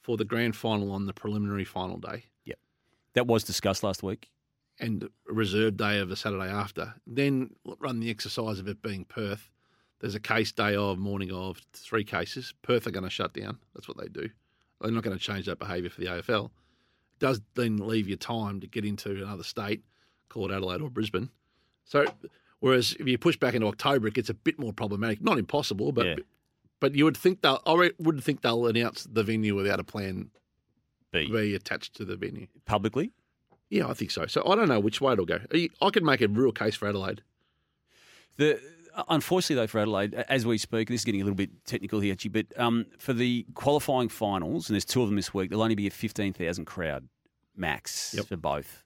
for 0.00 0.16
the 0.16 0.24
grand 0.24 0.56
final 0.56 0.92
on 0.92 1.06
the 1.06 1.12
preliminary 1.12 1.64
final 1.64 1.98
day, 1.98 2.24
Yep, 2.44 2.58
That 3.14 3.26
was 3.26 3.44
discussed 3.44 3.82
last 3.82 4.02
week. 4.02 4.30
and 4.78 5.08
reserve 5.26 5.76
day 5.76 5.98
of 5.98 6.08
the 6.08 6.16
Saturday 6.16 6.50
after. 6.50 6.94
Then 7.06 7.50
run 7.78 8.00
the 8.00 8.08
exercise 8.10 8.58
of 8.58 8.68
it 8.68 8.80
being 8.82 9.04
Perth. 9.04 9.50
There's 10.00 10.14
a 10.14 10.20
case 10.20 10.52
day 10.52 10.74
of, 10.74 10.98
morning 10.98 11.30
of, 11.30 11.58
three 11.74 12.04
cases. 12.04 12.54
Perth 12.62 12.86
are 12.86 12.90
going 12.90 13.04
to 13.04 13.10
shut 13.10 13.34
down. 13.34 13.58
That's 13.74 13.88
what 13.88 13.98
they 13.98 14.08
do. 14.08 14.30
They're 14.80 14.90
not 14.90 15.02
going 15.02 15.16
to 15.18 15.22
change 15.22 15.44
that 15.46 15.58
behaviour 15.58 15.90
for 15.90 16.00
the 16.00 16.06
AFL. 16.06 16.46
It 16.46 17.18
does 17.18 17.42
then 17.54 17.76
leave 17.76 18.08
you 18.08 18.16
time 18.16 18.60
to 18.60 18.66
get 18.66 18.86
into 18.86 19.10
another 19.10 19.42
state, 19.42 19.82
call 20.30 20.50
it 20.50 20.54
Adelaide 20.54 20.80
or 20.80 20.88
Brisbane. 20.88 21.28
So, 21.90 22.04
whereas 22.60 22.94
if 23.00 23.06
you 23.08 23.18
push 23.18 23.36
back 23.36 23.54
into 23.54 23.66
October, 23.66 24.06
it 24.06 24.14
gets 24.14 24.28
a 24.30 24.34
bit 24.34 24.58
more 24.60 24.72
problematic. 24.72 25.20
Not 25.20 25.38
impossible, 25.38 25.90
but 25.90 26.06
Yeah. 26.06 26.16
but 26.78 26.94
you 26.94 27.04
would 27.04 27.16
think 27.16 27.42
they'll. 27.42 27.60
I 27.66 27.72
wouldn't 27.98 28.22
think 28.22 28.42
they'll 28.42 28.66
announce 28.66 29.04
the 29.10 29.24
venue 29.24 29.54
without 29.56 29.80
a 29.80 29.84
plan 29.84 30.30
B 31.12 31.26
B 31.26 31.54
attached 31.54 31.94
to 31.96 32.04
the 32.04 32.16
venue. 32.16 32.46
publicly. 32.64 33.10
Yeah, 33.70 33.88
I 33.88 33.94
think 33.94 34.10
so. 34.12 34.26
So 34.26 34.42
I 34.46 34.54
don't 34.54 34.68
know 34.68 34.78
which 34.80 35.00
way 35.00 35.12
it'll 35.14 35.24
go. 35.26 35.40
I 35.52 35.90
could 35.90 36.04
make 36.04 36.20
a 36.20 36.28
real 36.28 36.52
case 36.52 36.76
for 36.76 36.88
Adelaide. 36.88 37.22
The 38.36 38.60
unfortunately 39.08 39.56
though 39.56 39.66
for 39.66 39.78
Adelaide, 39.80 40.14
as 40.14 40.44
we 40.46 40.58
speak, 40.58 40.88
this 40.88 41.00
is 41.00 41.04
getting 41.04 41.20
a 41.20 41.24
little 41.24 41.36
bit 41.36 41.50
technical 41.66 42.00
here, 42.00 42.12
actually, 42.12 42.30
but 42.30 42.46
um, 42.58 42.86
for 42.98 43.12
the 43.12 43.46
qualifying 43.54 44.08
finals, 44.08 44.68
and 44.68 44.74
there's 44.74 44.84
two 44.84 45.02
of 45.02 45.08
them 45.08 45.16
this 45.16 45.32
week, 45.34 45.50
there'll 45.50 45.62
only 45.62 45.74
be 45.74 45.86
a 45.86 45.90
fifteen 45.90 46.32
thousand 46.32 46.64
crowd 46.66 47.08
max 47.56 48.14
Yep. 48.16 48.26
for 48.26 48.36
both. 48.36 48.84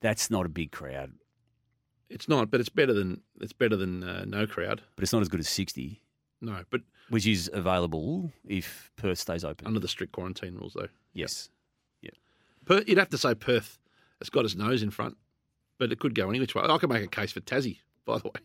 That's 0.00 0.30
not 0.30 0.44
a 0.46 0.48
big 0.50 0.70
crowd, 0.72 1.12
It's 2.14 2.28
not, 2.28 2.50
but 2.50 2.60
it's 2.60 2.68
better 2.70 2.92
than 2.94 3.20
it's 3.40 3.52
better 3.52 3.76
than 3.76 4.02
uh, 4.04 4.24
no 4.26 4.46
crowd. 4.46 4.80
but 4.96 5.02
it's 5.02 5.12
not 5.12 5.20
as 5.20 5.28
good 5.28 5.40
as 5.40 5.48
sixty, 5.48 6.00
No, 6.40 6.62
but 6.70 6.80
which 7.10 7.26
is 7.26 7.50
available 7.52 8.32
if 8.46 8.90
Perth 8.96 9.18
stays 9.18 9.44
open. 9.44 9.66
under 9.66 9.80
the 9.80 9.88
strict 9.88 10.12
quarantine 10.12 10.54
rules, 10.54 10.72
though. 10.74 10.88
yes. 11.12 11.50
Yeah. 12.00 12.10
Perth, 12.64 12.88
you'd 12.88 12.98
have 12.98 13.10
to 13.10 13.18
say 13.18 13.34
Perth 13.34 13.78
has 14.20 14.30
got 14.30 14.44
its 14.44 14.54
nose 14.54 14.82
in 14.82 14.90
front, 14.90 15.16
but 15.78 15.92
it 15.92 15.98
could 15.98 16.14
go 16.14 16.30
any 16.30 16.40
which 16.40 16.54
way. 16.54 16.62
I 16.64 16.78
could 16.78 16.88
make 16.88 17.02
a 17.04 17.08
case 17.08 17.32
for 17.32 17.40
Tassie, 17.40 17.78
by 18.06 18.18
the 18.18 18.28
way. 18.28 18.40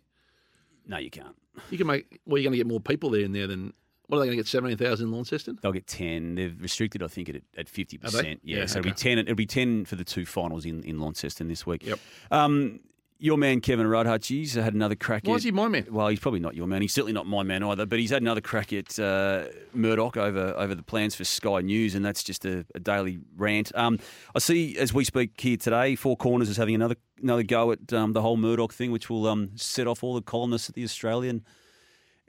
No, 0.88 0.98
you 0.98 1.12
can't. 1.12 1.36
You 1.70 1.78
can 1.78 1.88
make. 1.88 2.20
Well, 2.26 2.38
you're 2.40 2.50
going 2.50 2.54
to 2.54 2.58
get 2.58 2.68
more 2.68 2.80
people 2.82 3.12
there 3.12 3.22
in 3.22 3.32
there 3.34 3.48
than. 3.48 3.74
What 4.08 4.18
are 4.18 4.22
they 4.22 4.26
going 4.26 4.38
to 4.38 4.44
get? 4.44 4.48
Seventeen 4.48 4.78
thousand 4.78 5.08
in 5.10 5.14
Launceston. 5.14 5.60
They'll 5.62 5.72
get 5.72 5.86
ten. 5.86 6.34
They've 6.34 6.60
restricted, 6.60 7.04
I 7.04 7.08
think, 7.08 7.30
it 7.30 7.44
at 7.56 7.70
fifty 7.70 8.00
percent. 8.00 8.40
Yeah, 8.44 8.60
Yeah, 8.60 8.66
so 8.66 8.80
it'll 8.80 8.90
be 8.90 8.96
ten. 8.96 9.20
It'll 9.20 9.36
be 9.36 9.46
ten 9.46 9.86
for 9.86 9.96
the 9.96 10.04
two 10.04 10.26
finals 10.26 10.66
in 10.66 10.82
in 10.84 11.00
Launceston 11.00 11.48
this 11.48 11.68
week. 11.68 11.86
Yep. 11.86 12.00
Um, 12.32 12.80
your 13.22 13.38
man 13.38 13.60
Kevin 13.60 13.86
Rudd 13.86 14.06
Hutchies 14.08 14.56
had 14.56 14.74
another 14.74 14.96
crack. 14.96 15.24
Why 15.26 15.34
at, 15.34 15.38
is 15.40 15.44
he 15.44 15.52
my 15.52 15.68
man? 15.68 15.86
Well, 15.92 16.08
he's 16.08 16.20
probably 16.20 16.40
not 16.40 16.56
your 16.56 16.68
man. 16.68 16.82
He's 16.82 16.94
certainly 16.94 17.12
not 17.14 17.28
my 17.28 17.44
man 17.44 17.64
either. 17.64 17.86
But 17.86 18.00
he's 18.00 18.10
had 18.12 18.22
another 18.22 18.40
crack 18.42 18.72
at 18.72 18.98
uh, 18.98 19.46
Murdoch 19.74 20.16
over 20.18 20.54
over 20.58 20.74
the 20.74 20.84
plans 20.84 21.16
for 21.16 21.26
Sky 21.26 21.60
News, 21.62 21.96
and 21.96 22.04
that's 22.04 22.24
just 22.24 22.46
a, 22.46 22.66
a 22.74 22.80
daily 22.80 23.20
rant. 23.36 23.72
Um, 23.76 24.00
I 24.34 24.40
see 24.40 24.78
as 24.78 24.94
we 24.94 25.04
speak 25.04 25.40
here 25.40 25.58
today, 25.58 25.96
Four 25.96 26.16
Corners 26.18 26.50
is 26.50 26.58
having 26.58 26.76
another 26.76 26.96
another 27.22 27.44
go 27.44 27.72
at 27.74 27.92
um, 27.92 28.14
the 28.14 28.22
whole 28.22 28.38
Murdoch 28.38 28.74
thing, 28.74 28.92
which 28.92 29.10
will 29.10 29.28
um, 29.28 29.52
set 29.56 29.86
off 29.86 30.04
all 30.04 30.16
the 30.16 30.22
columnists 30.22 30.70
at 30.70 30.76
the 30.76 30.84
Australian. 30.84 31.44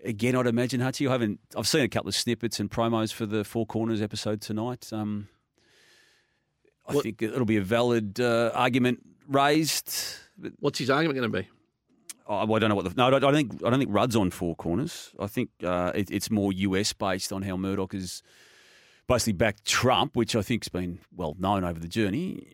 Again, 0.05 0.35
I'd 0.35 0.46
imagine 0.46 0.81
Hutchie. 0.81 1.07
I 1.09 1.12
haven't. 1.12 1.38
I've 1.57 1.68
seen 1.68 1.83
a 1.83 1.88
couple 1.88 2.09
of 2.09 2.14
snippets 2.16 2.59
and 2.59 2.70
promos 2.70 3.12
for 3.12 3.26
the 3.26 3.44
Four 3.44 3.66
Corners 3.66 4.00
episode 4.03 4.40
tonight. 4.40 4.92
Um, 4.92 5.29
I 6.88 6.94
What- 6.94 7.05
think 7.05 7.22
it'll 7.22 7.44
be 7.44 7.59
a 7.59 7.62
valid 7.62 8.18
uh, 8.18 8.50
argument 8.55 9.00
raised. 9.29 9.94
What's 10.59 10.79
his 10.79 10.90
argument 10.90 11.18
going 11.18 11.33
to 11.33 11.38
be? 11.42 11.48
Oh, 12.26 12.46
well, 12.46 12.57
I 12.57 12.59
don't 12.61 12.68
know 12.68 12.76
what 12.76 12.85
the 12.85 12.92
no. 12.96 13.07
I 13.09 13.18
don't 13.18 13.35
think 13.35 13.55
I 13.64 13.70
don't 13.70 13.79
think 13.79 13.92
Rudd's 13.92 14.14
on 14.16 14.31
four 14.31 14.55
corners. 14.55 15.12
I 15.18 15.26
think 15.26 15.50
uh, 15.64 15.92
it, 15.94 16.11
it's 16.11 16.31
more 16.31 16.53
US 16.53 16.92
based 16.92 17.33
on 17.33 17.42
how 17.42 17.57
Murdoch 17.57 17.92
has 17.92 18.22
basically 19.09 19.33
backed 19.33 19.64
Trump, 19.64 20.16
which 20.16 20.37
I 20.37 20.42
think's 20.42 20.68
been 20.68 21.00
well 21.14 21.35
known 21.38 21.64
over 21.64 21.81
the 21.81 21.88
journey. 21.88 22.46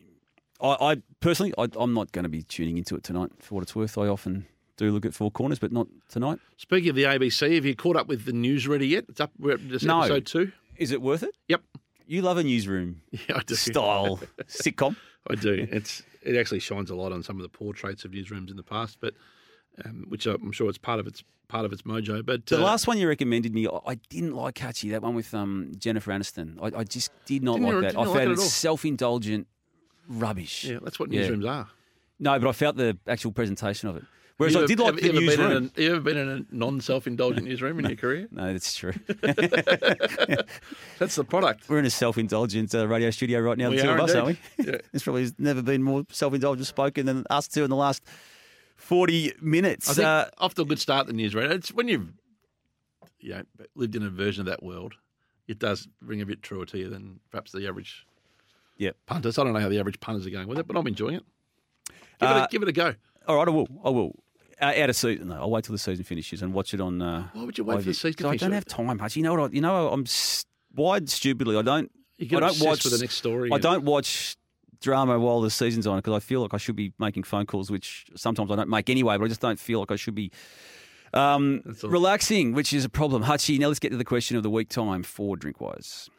I, 0.59 0.77
I 0.81 0.95
personally, 1.19 1.53
I, 1.57 1.67
I'm 1.75 1.93
not 1.93 2.11
going 2.11 2.23
to 2.23 2.29
be 2.29 2.41
tuning 2.41 2.77
into 2.79 2.95
it 2.95 3.03
tonight 3.03 3.31
for 3.39 3.55
what 3.55 3.61
it's 3.61 3.75
worth. 3.75 3.97
I 3.99 4.07
often 4.07 4.47
do 4.77 4.89
look 4.91 5.05
at 5.05 5.13
four 5.13 5.29
corners, 5.29 5.59
but 5.59 5.71
not 5.71 5.87
tonight. 6.09 6.39
Speaking 6.57 6.89
of 6.89 6.95
the 6.95 7.03
ABC, 7.03 7.53
have 7.55 7.65
you 7.65 7.75
caught 7.75 7.95
up 7.95 8.07
with 8.07 8.25
the 8.25 8.31
Newsreader 8.31 8.87
yet? 8.87 9.05
It's 9.09 9.19
up. 9.19 9.31
We're 9.37 9.57
to 9.57 9.63
this 9.63 9.83
No. 9.83 9.99
episode 9.99 10.25
two. 10.25 10.51
Is 10.77 10.91
it 10.91 11.01
worth 11.01 11.21
it? 11.21 11.35
Yep. 11.49 11.61
You 12.07 12.21
love 12.21 12.37
a 12.37 12.43
newsroom 12.43 13.01
Yeah, 13.11 13.41
I 13.47 13.53
style 13.53 14.19
sitcom. 14.47 14.95
I 15.29 15.35
do. 15.35 15.67
It's 15.71 16.03
it 16.23 16.35
actually 16.37 16.59
shines 16.59 16.89
a 16.89 16.95
light 16.95 17.11
on 17.11 17.23
some 17.23 17.37
of 17.37 17.43
the 17.43 17.49
poor 17.49 17.73
traits 17.73 18.03
of 18.05 18.11
newsrooms 18.11 18.49
in 18.49 18.57
the 18.57 18.63
past, 18.63 18.97
but 18.99 19.13
um, 19.85 20.05
which 20.09 20.25
I'm 20.25 20.51
sure 20.51 20.69
it's 20.69 20.77
part 20.77 20.99
of 20.99 21.07
its 21.07 21.23
part 21.47 21.63
of 21.65 21.71
its 21.71 21.83
mojo. 21.83 22.25
But 22.25 22.45
The 22.47 22.57
uh, 22.57 22.61
last 22.61 22.87
one 22.87 22.97
you 22.97 23.07
recommended 23.07 23.53
me, 23.53 23.67
I- 23.85 23.99
didn't 24.09 24.33
like 24.35 24.55
catchy 24.55 24.89
that 24.89 25.01
one 25.01 25.15
with 25.15 25.33
um, 25.33 25.71
Jennifer 25.77 26.11
Aniston. 26.11 26.57
I, 26.61 26.79
I 26.79 26.83
just 26.83 27.11
did 27.25 27.43
not 27.43 27.59
like 27.61 27.71
you- 27.73 27.81
that. 27.81 27.97
I 27.97 28.01
you 28.03 28.09
like 28.09 28.17
found 28.19 28.31
it 28.31 28.39
it 28.39 28.41
self 28.41 28.83
indulgent 28.85 29.47
rubbish. 30.07 30.65
yeah, 30.65 30.79
that's 30.81 30.99
what 30.99 31.11
Yeah. 31.11 31.27
newsrooms 31.27 31.49
are. 31.49 31.67
No, 32.19 32.39
but 32.39 32.49
I 32.49 32.51
felt 32.51 32.75
the 32.77 32.97
actual 33.07 33.31
presentation 33.31 33.87
of 33.89 33.97
it. 33.97 34.03
Whereas 34.37 34.53
You 34.53 34.63
I 34.63 34.65
did 34.67 34.79
like 34.79 34.85
have 34.87 34.95
the 34.97 35.01
you 35.01 35.09
ever 35.09 35.19
been 35.19 35.21
in 35.21 35.49
newsroom. 35.49 35.71
a, 35.75 35.81
you 35.81 35.91
ever 35.91 35.99
been 35.99 36.17
in 36.17 36.29
a 36.29 36.55
non-self-indulgent 36.55 37.47
newsroom 37.47 37.79
in 37.79 37.85
your 37.85 37.95
career? 37.97 38.27
No, 38.31 38.51
that's 38.53 38.75
true. 38.75 38.93
That's 40.99 41.15
the 41.15 41.23
product. 41.27 41.67
We're 41.69 41.79
in 41.79 41.85
a 41.85 41.89
self-indulgent 41.89 42.73
uh, 42.75 42.87
radio 42.87 43.09
studio 43.09 43.39
right 43.39 43.57
now, 43.57 43.69
We 43.69 43.77
the 43.77 43.83
two 43.83 43.89
are 43.89 43.97
of 43.97 44.03
us, 44.03 44.15
aren't 44.15 44.27
we? 44.27 44.63
Yeah. 44.65 44.77
There's 44.91 45.03
probably 45.03 45.31
never 45.39 45.61
been 45.61 45.81
more 45.83 46.05
self-indulgent 46.11 46.67
spoken 46.67 47.05
than 47.05 47.23
us 47.29 47.47
two 47.47 47.63
in 47.63 47.69
the 47.69 47.75
last 47.75 48.03
40 48.75 49.33
minutes. 49.41 49.89
I 49.89 49.93
think 49.93 50.05
Uh, 50.07 50.25
off 50.37 50.53
to 50.55 50.61
a 50.61 50.65
good 50.65 50.79
start. 50.79 51.07
The 51.07 51.13
Newsreader. 51.13 51.51
It's 51.51 51.73
when 51.73 51.87
you've 51.87 52.11
you 53.19 53.31
know 53.31 53.41
lived 53.75 53.95
in 53.95 54.03
a 54.03 54.09
version 54.09 54.41
of 54.41 54.45
that 54.47 54.61
world, 54.63 54.93
it 55.47 55.57
does 55.59 55.87
ring 56.01 56.21
a 56.21 56.25
bit 56.25 56.43
truer 56.43 56.65
to 56.67 56.77
you 56.77 56.89
than 56.89 57.19
perhaps 57.31 57.51
the 57.51 57.67
average 57.67 58.05
yeah. 58.77 58.91
punters. 59.07 59.39
I 59.39 59.43
don't 59.43 59.53
know 59.53 59.59
how 59.59 59.69
the 59.69 59.79
average 59.79 59.99
punters 59.99 60.27
are 60.27 60.29
going 60.31 60.47
with 60.47 60.59
it, 60.59 60.67
but 60.67 60.77
I'm 60.77 60.85
enjoying 60.85 61.15
it. 61.15 61.23
Give, 62.19 62.29
it, 62.29 62.33
Uh, 62.33 62.45
a, 62.45 62.47
give 62.51 62.61
it 62.61 62.67
a 62.67 62.71
go. 62.73 62.93
All 63.27 63.37
right, 63.37 63.47
I 63.47 63.51
will. 63.51 63.67
I 63.83 63.89
will. 63.89 64.15
Uh, 64.59 64.73
out 64.75 64.89
of 64.89 64.95
season, 64.95 65.27
no, 65.27 65.35
I'll 65.35 65.51
wait 65.51 65.63
till 65.65 65.73
the 65.73 65.79
season 65.79 66.03
finishes 66.03 66.41
and 66.41 66.51
watch 66.53 66.73
it 66.73 66.81
on. 66.81 66.99
Uh, 67.01 67.27
Why 67.33 67.43
would 67.43 67.57
you 67.57 67.63
wait 67.63 67.77
for 67.77 67.83
the 67.83 67.93
season 67.93 68.13
to 68.13 68.23
'Cause 68.23 68.33
I 68.33 68.37
don't 68.37 68.51
have 68.53 68.65
time, 68.65 68.97
Hutch. 68.97 69.15
You 69.15 69.23
know 69.23 69.35
what? 69.35 69.51
I, 69.51 69.53
you 69.53 69.61
know, 69.61 69.89
I'm 69.89 70.05
wide 70.75 71.09
stupidly. 71.09 71.55
I 71.57 71.61
don't. 71.61 71.91
You 72.17 72.25
I 72.25 72.27
get 72.29 72.39
don't 72.39 72.59
watch 72.61 72.83
with 72.83 72.93
the 72.93 72.99
next 72.99 73.15
story. 73.15 73.51
I 73.53 73.59
don't 73.59 73.83
watch 73.83 74.35
drama 74.81 75.19
while 75.19 75.41
the 75.41 75.51
season's 75.51 75.85
on 75.85 75.97
because 75.99 76.13
I 76.15 76.19
feel 76.19 76.41
like 76.41 76.53
I 76.53 76.57
should 76.57 76.75
be 76.75 76.91
making 76.97 77.23
phone 77.23 77.45
calls, 77.45 77.69
which 77.69 78.07
sometimes 78.15 78.49
I 78.49 78.55
don't 78.55 78.69
make 78.69 78.89
anyway. 78.89 79.17
But 79.17 79.25
I 79.25 79.27
just 79.27 79.41
don't 79.41 79.59
feel 79.59 79.79
like 79.79 79.91
I 79.91 79.95
should 79.95 80.15
be 80.15 80.31
um, 81.13 81.61
relaxing, 81.83 82.53
which 82.53 82.73
is 82.73 82.83
a 82.83 82.89
problem. 82.89 83.23
Hutchie, 83.23 83.59
now 83.59 83.67
let's 83.67 83.79
get 83.79 83.91
to 83.91 83.97
the 83.97 84.03
question 84.05 84.37
of 84.37 84.43
the 84.43 84.49
week 84.49 84.69
time 84.69 85.03
for 85.03 85.37
Drinkwise. 85.37 86.09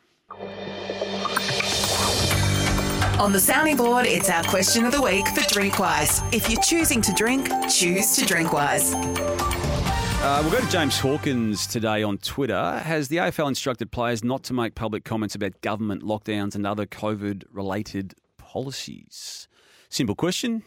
On 3.19 3.33
the 3.33 3.41
sounding 3.41 3.77
board, 3.77 4.07
it's 4.07 4.31
our 4.31 4.45
question 4.45 4.85
of 4.85 4.93
the 4.93 5.03
week 5.03 5.27
for 5.29 5.41
Drinkwise. 5.41 6.23
If 6.33 6.49
you're 6.49 6.63
choosing 6.63 7.03
to 7.03 7.13
drink, 7.15 7.49
choose 7.69 8.15
to 8.17 8.25
Drinkwise. 8.25 8.95
Uh, 8.95 10.41
we'll 10.43 10.53
go 10.53 10.61
to 10.61 10.71
James 10.71 10.99
Hawkins 11.01 11.67
today 11.67 12.03
on 12.05 12.19
Twitter. 12.19 12.79
Has 12.79 13.09
the 13.09 13.17
AFL 13.17 13.49
instructed 13.49 13.91
players 13.91 14.23
not 14.23 14.45
to 14.45 14.55
make 14.55 14.77
public 14.77 15.05
comments 15.05 15.35
about 15.35 15.61
government 15.63 16.03
lockdowns 16.05 16.55
and 16.55 16.65
other 16.65 16.87
COVID 16.87 17.43
related 17.53 18.15
policies? 18.37 19.49
Simple 19.89 20.15
question. 20.15 20.63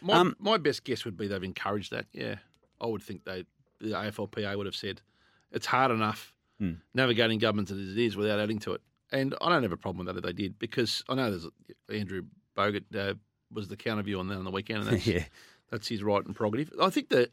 My, 0.00 0.14
Um, 0.14 0.36
my 0.38 0.58
best 0.58 0.84
guess 0.84 1.04
would 1.04 1.16
be 1.16 1.26
they've 1.26 1.42
encouraged 1.42 1.90
that. 1.90 2.06
Yeah, 2.12 2.36
I 2.80 2.86
would 2.86 3.02
think 3.02 3.24
they 3.24 3.44
the 3.80 3.88
AFLPA 3.90 4.56
would 4.56 4.66
have 4.66 4.76
said 4.76 5.02
it's 5.50 5.66
hard 5.66 5.90
enough 5.90 6.32
Hmm. 6.58 6.74
navigating 6.94 7.38
government 7.38 7.70
as 7.70 7.78
it 7.78 7.98
is 7.98 8.16
without 8.16 8.38
adding 8.38 8.58
to 8.60 8.72
it. 8.74 8.80
And 9.12 9.34
I 9.40 9.48
don't 9.50 9.62
have 9.62 9.72
a 9.72 9.76
problem 9.76 10.04
with 10.04 10.14
that 10.14 10.18
if 10.18 10.24
they 10.24 10.42
did 10.42 10.58
because 10.58 11.04
I 11.08 11.14
know 11.14 11.30
there's 11.30 11.46
Andrew 11.88 12.22
Bogut 12.56 12.84
uh, 12.94 13.14
was 13.52 13.68
the 13.68 13.76
counter 13.76 14.02
view 14.02 14.18
on 14.18 14.28
that 14.28 14.36
on 14.36 14.44
the 14.44 14.50
weekend, 14.50 14.80
and 14.80 14.88
that's, 14.92 15.06
yeah. 15.06 15.24
that's 15.70 15.88
his 15.88 16.02
right 16.02 16.24
and 16.24 16.34
prerogative. 16.34 16.72
I 16.80 16.90
think 16.90 17.10
that 17.10 17.30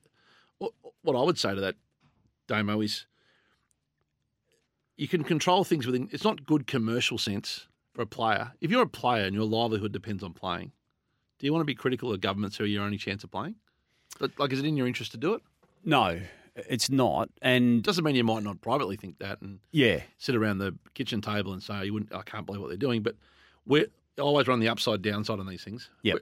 what, 0.60 0.74
what 1.02 1.16
I 1.16 1.22
would 1.22 1.40
say 1.40 1.56
to 1.56 1.62
that, 1.62 1.76
Damo, 2.48 2.82
is 2.82 3.06
you 4.98 5.08
can 5.08 5.24
control 5.24 5.64
things 5.64 5.86
within. 5.86 6.10
It's 6.12 6.24
not 6.24 6.46
good 6.46 6.68
commercial 6.68 7.18
sense 7.18 7.68
for 7.94 8.02
a 8.04 8.08
player. 8.08 8.54
If 8.62 8.72
you're 8.72 8.84
a 8.84 8.88
player 8.88 9.26
and 9.26 9.36
your 9.36 9.46
livelihood 9.46 9.92
depends 9.92 10.24
on 10.24 10.34
playing, 10.34 10.72
do 11.40 11.46
you 11.46 11.52
want 11.52 11.62
to 11.62 11.66
be 11.66 11.76
critical 11.76 12.14
of 12.14 12.22
governments 12.22 12.58
who 12.58 12.64
are 12.64 12.68
your 12.68 12.84
only 12.84 12.98
chance 12.98 13.24
of 13.24 13.32
playing? 13.32 13.56
Like, 14.20 14.38
like, 14.40 14.54
is 14.54 14.60
it 14.60 14.66
in 14.66 14.78
your 14.78 14.88
interest 14.88 15.12
to 15.12 15.18
do 15.18 15.34
it? 15.34 15.42
No, 15.84 16.20
it's 16.56 16.90
not. 16.90 17.30
And 17.42 17.84
Doesn't 17.84 18.04
mean 18.04 18.16
you 18.16 18.24
might 18.24 18.44
not 18.44 18.62
privately 18.62 18.96
think 18.96 19.20
that 19.20 19.42
and 19.42 19.60
yeah, 19.72 20.00
"Oh, 20.02 20.04
sit 20.18 20.36
around 20.36 20.60
the 20.60 20.76
kitchen 20.94 21.22
table 21.22 21.54
and 21.54 21.62
say, 21.62 21.86
"You 21.86 21.94
wouldn't, 21.94 22.14
I 22.14 22.22
can't 22.22 22.46
believe 22.46 22.62
what 22.62 22.68
they're 22.68 22.78
doing." 22.78 23.02
But 23.02 23.16
we're 23.66 23.88
I 24.18 24.22
always 24.22 24.48
run 24.48 24.60
the 24.60 24.70
upside 24.70 25.02
downside 25.02 25.40
on 25.40 25.48
these 25.48 25.64
things. 25.64 25.90
Yeah, 26.04 26.16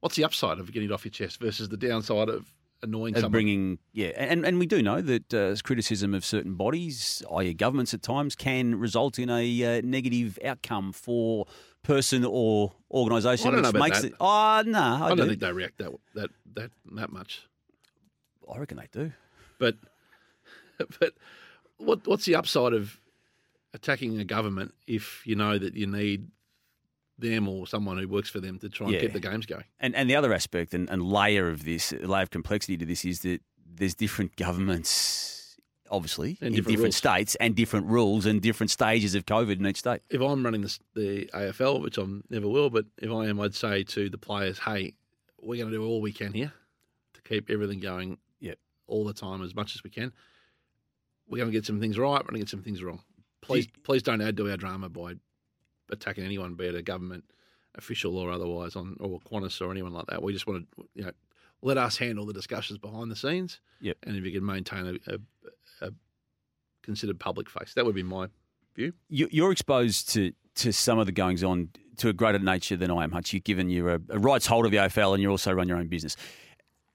What's 0.00 0.16
the 0.16 0.24
upside 0.24 0.58
of 0.58 0.70
getting 0.70 0.90
it 0.90 0.92
off 0.92 1.04
your 1.04 1.12
chest 1.12 1.40
versus 1.40 1.70
the 1.70 1.78
downside 1.78 2.28
of 2.28 2.52
annoying 2.82 3.14
of 3.14 3.20
someone. 3.20 3.32
bringing 3.32 3.78
yeah, 3.92 4.08
and 4.16 4.44
and 4.44 4.58
we 4.58 4.66
do 4.66 4.82
know 4.82 5.00
that 5.00 5.34
uh, 5.34 5.56
criticism 5.64 6.14
of 6.14 6.24
certain 6.24 6.54
bodies, 6.54 7.22
i.e., 7.36 7.54
governments, 7.54 7.94
at 7.94 8.02
times 8.02 8.36
can 8.36 8.74
result 8.76 9.18
in 9.18 9.30
a 9.30 9.78
uh, 9.78 9.80
negative 9.82 10.38
outcome 10.44 10.92
for 10.92 11.46
person 11.82 12.24
or 12.24 12.72
organisation. 12.90 13.48
I 13.48 13.50
don't 13.52 13.62
know 13.62 13.70
which 13.70 13.80
makes 13.80 14.02
that. 14.02 14.08
it. 14.08 14.14
Oh 14.20 14.62
no, 14.66 14.78
I, 14.78 15.06
I 15.10 15.14
don't 15.14 15.28
think 15.28 15.40
they 15.40 15.52
react 15.52 15.78
that 15.78 15.92
that 16.14 16.30
that 16.54 16.70
that 16.92 17.12
much. 17.12 17.46
I 18.52 18.58
reckon 18.58 18.76
they 18.76 18.88
do. 18.92 19.12
But 19.58 19.76
but 21.00 21.14
what 21.78 22.06
what's 22.06 22.24
the 22.24 22.34
upside 22.34 22.72
of 22.72 23.00
attacking 23.72 24.18
a 24.20 24.24
government 24.24 24.72
if 24.86 25.26
you 25.26 25.34
know 25.34 25.58
that 25.58 25.74
you 25.74 25.86
need 25.86 26.28
them 27.18 27.48
or 27.48 27.66
someone 27.66 27.98
who 27.98 28.08
works 28.08 28.28
for 28.30 28.40
them 28.40 28.58
to 28.58 28.68
try 28.68 28.86
and 28.86 28.94
Yeah. 28.94 29.00
keep 29.02 29.12
the 29.12 29.20
games 29.20 29.46
going? 29.46 29.64
And 29.80 29.94
and 29.94 30.08
the 30.10 30.16
other 30.16 30.32
aspect 30.32 30.74
and, 30.74 30.88
and 30.90 31.02
layer 31.02 31.48
of 31.48 31.64
this, 31.64 31.92
layer 31.92 32.22
of 32.22 32.30
complexity 32.30 32.76
to 32.76 32.84
this 32.84 33.04
is 33.04 33.20
that 33.20 33.40
there's 33.76 33.94
different 33.94 34.36
governments, 34.36 35.56
obviously, 35.90 36.38
And 36.40 36.48
in 36.48 36.54
different 36.54 36.76
different 36.76 36.94
states 36.94 37.34
and 37.36 37.56
different 37.56 37.86
rules 37.86 38.26
and 38.26 38.40
different 38.40 38.70
stages 38.70 39.14
of 39.14 39.26
COVID 39.26 39.58
in 39.58 39.66
each 39.66 39.78
state. 39.78 40.00
If 40.10 40.20
I'm 40.20 40.44
running 40.44 40.62
the, 40.62 40.78
the 40.94 41.30
AFL, 41.34 41.80
which 41.82 41.98
I 41.98 42.04
never 42.30 42.48
will, 42.48 42.70
but 42.70 42.86
if 42.98 43.10
I 43.10 43.26
am, 43.26 43.40
I'd 43.40 43.54
say 43.54 43.82
to 43.84 44.08
the 44.08 44.18
players, 44.18 44.58
"Hey, 44.60 44.94
we're 45.40 45.56
going 45.58 45.70
to 45.70 45.76
do 45.76 45.84
all 45.84 46.00
we 46.00 46.12
can 46.12 46.32
here 46.32 46.52
to 47.14 47.22
keep 47.22 47.50
everything 47.50 47.80
going. 47.80 48.18
All 48.86 49.04
the 49.04 49.12
time 49.12 49.42
as 49.42 49.54
much 49.54 49.74
as 49.74 49.82
we 49.82 49.90
can. 49.90 50.12
We're 51.28 51.38
going 51.38 51.50
to 51.50 51.56
get 51.56 51.66
some 51.66 51.80
things 51.80 51.98
right. 51.98 52.22
We're 52.22 52.30
going 52.30 52.34
to 52.34 52.38
get 52.40 52.48
some 52.48 52.62
things 52.62 52.82
wrong. 52.82 53.00
Please, 53.40 53.66
please 53.82 54.02
don't 54.02 54.20
add 54.20 54.36
to 54.36 54.50
our 54.50 54.56
drama 54.56 54.88
by 54.88 55.14
attacking 55.90 56.24
anyone, 56.24 56.54
be 56.54 56.66
it 56.66 56.74
a 56.74 56.82
government 56.82 57.24
official 57.74 58.16
or 58.16 58.30
otherwise, 58.30 58.76
on 58.76 58.96
or 59.00 59.20
Qantas 59.20 59.60
or 59.60 59.70
anyone 59.70 59.92
like 59.92 60.06
that. 60.06 60.22
We 60.22 60.32
just 60.32 60.46
want 60.46 60.66
to, 60.76 60.84
you 60.94 61.04
know, 61.04 61.12
let 61.62 61.78
us 61.78 61.96
handle 61.96 62.26
the 62.26 62.32
discussions 62.32 62.78
behind 62.78 63.10
the 63.10 63.16
scenes. 63.16 63.60
Yep. 63.80 63.96
And 64.04 64.16
if 64.16 64.24
you 64.24 64.32
can 64.32 64.44
maintain 64.44 65.00
a, 65.06 65.14
a, 65.14 65.86
a 65.86 65.90
considered 66.82 67.18
public 67.18 67.48
face, 67.48 67.74
that 67.74 67.84
would 67.84 67.94
be 67.94 68.02
my 68.02 68.28
view. 68.74 68.92
You, 69.08 69.28
you're 69.30 69.52
exposed 69.52 70.10
to 70.10 70.32
to 70.56 70.72
some 70.72 71.00
of 71.00 71.06
the 71.06 71.12
goings 71.12 71.42
on 71.42 71.68
to 71.96 72.08
a 72.08 72.12
greater 72.12 72.38
nature 72.38 72.76
than 72.76 72.90
I 72.90 73.02
am, 73.04 73.10
Hutch. 73.10 73.32
You've 73.32 73.44
given 73.44 73.70
you're 73.70 73.94
a, 73.94 74.00
a 74.10 74.18
rights 74.18 74.46
holder 74.46 74.66
of 74.66 74.72
the 74.72 74.78
AFL 74.78 75.14
and 75.14 75.22
you 75.22 75.30
also 75.30 75.52
run 75.52 75.68
your 75.68 75.78
own 75.78 75.88
business. 75.88 76.16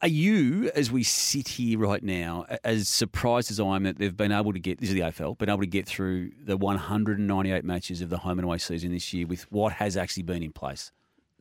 Are 0.01 0.07
you, 0.07 0.71
as 0.75 0.89
we 0.91 1.03
sit 1.03 1.47
here 1.49 1.77
right 1.77 2.01
now, 2.01 2.45
as 2.63 2.87
surprised 2.87 3.51
as 3.51 3.59
I 3.59 3.75
am 3.75 3.83
that 3.83 3.97
they've 3.97 4.15
been 4.15 4.31
able 4.31 4.53
to 4.53 4.59
get 4.59 4.79
this 4.79 4.89
is 4.89 4.95
the 4.95 5.01
AFL, 5.01 5.37
been 5.37 5.49
able 5.49 5.59
to 5.59 5.67
get 5.67 5.85
through 5.87 6.31
the 6.41 6.55
198 6.55 7.65
matches 7.65 7.99
of 8.01 8.09
the 8.09 8.19
home 8.19 8.39
and 8.39 8.45
away 8.45 8.59
season 8.59 8.93
this 8.93 9.13
year 9.13 9.27
with 9.27 9.51
what 9.51 9.73
has 9.73 9.97
actually 9.97 10.23
been 10.23 10.41
in 10.41 10.53
place? 10.53 10.91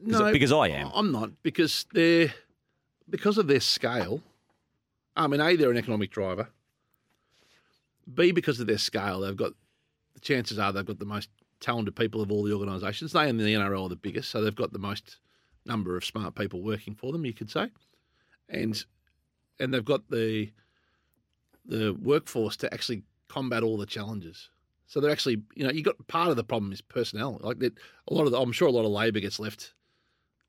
Because- 0.05 0.33
because 0.33 0.53
I 0.53 0.68
am. 0.68 0.90
I'm 0.92 1.12
not 1.12 1.31
because 1.42 1.87
they're 1.92 2.33
because 3.09 3.38
of 3.38 3.47
their 3.47 3.61
scale. 3.61 4.23
I 5.16 5.27
mean, 5.29 5.40
a 5.40 5.57
they're 5.57 5.71
an 5.71 5.77
economic 5.77 6.11
driver. 6.11 6.49
B 8.12 8.33
because 8.33 8.59
of 8.61 8.66
their 8.66 8.79
scale, 8.79 9.21
they've 9.21 9.37
got 9.37 9.53
the 10.14 10.21
chances 10.21 10.59
are 10.59 10.73
they've 10.73 10.85
got 10.85 10.99
the 10.99 11.05
most 11.05 11.29
talented 11.61 11.94
people 11.97 12.21
of 12.21 12.31
all 12.33 12.42
the 12.44 12.53
organisations. 12.53 13.12
They 13.12 13.29
and 13.29 13.38
the 13.38 13.44
NRL 13.55 13.85
are 13.85 13.88
the 13.88 13.97
biggest, 13.97 14.31
so 14.31 14.42
they've 14.42 14.55
got 14.55 14.73
the 14.73 14.79
most 14.79 15.18
number 15.64 15.97
of 15.97 16.05
smart 16.05 16.35
people 16.35 16.62
working 16.62 16.94
for 16.94 17.12
them. 17.12 17.25
You 17.25 17.33
could 17.35 17.51
say, 17.51 17.68
and 18.48 18.84
and 19.61 19.72
they've 19.74 19.84
got 19.84 20.08
the 20.11 20.50
the 21.64 21.94
workforce 22.00 22.56
to 22.58 22.72
actually 22.72 23.02
combat 23.28 23.62
all 23.62 23.76
the 23.76 23.87
challenges. 23.87 24.48
So 24.87 25.00
they're 25.00 25.11
actually, 25.11 25.42
you 25.54 25.64
know, 25.64 25.70
you 25.70 25.82
got 25.82 25.96
part 26.08 26.30
of 26.30 26.37
the 26.37 26.44
problem 26.44 26.72
is 26.72 26.80
personnel. 26.80 27.38
Like 27.42 27.58
that, 27.58 27.74
a 28.08 28.14
lot 28.14 28.24
of 28.24 28.32
the, 28.32 28.40
I'm 28.40 28.52
sure 28.52 28.68
a 28.68 28.72
lot 28.72 28.87
of 28.87 28.90
labour 28.90 29.20
gets 29.20 29.38
left 29.38 29.74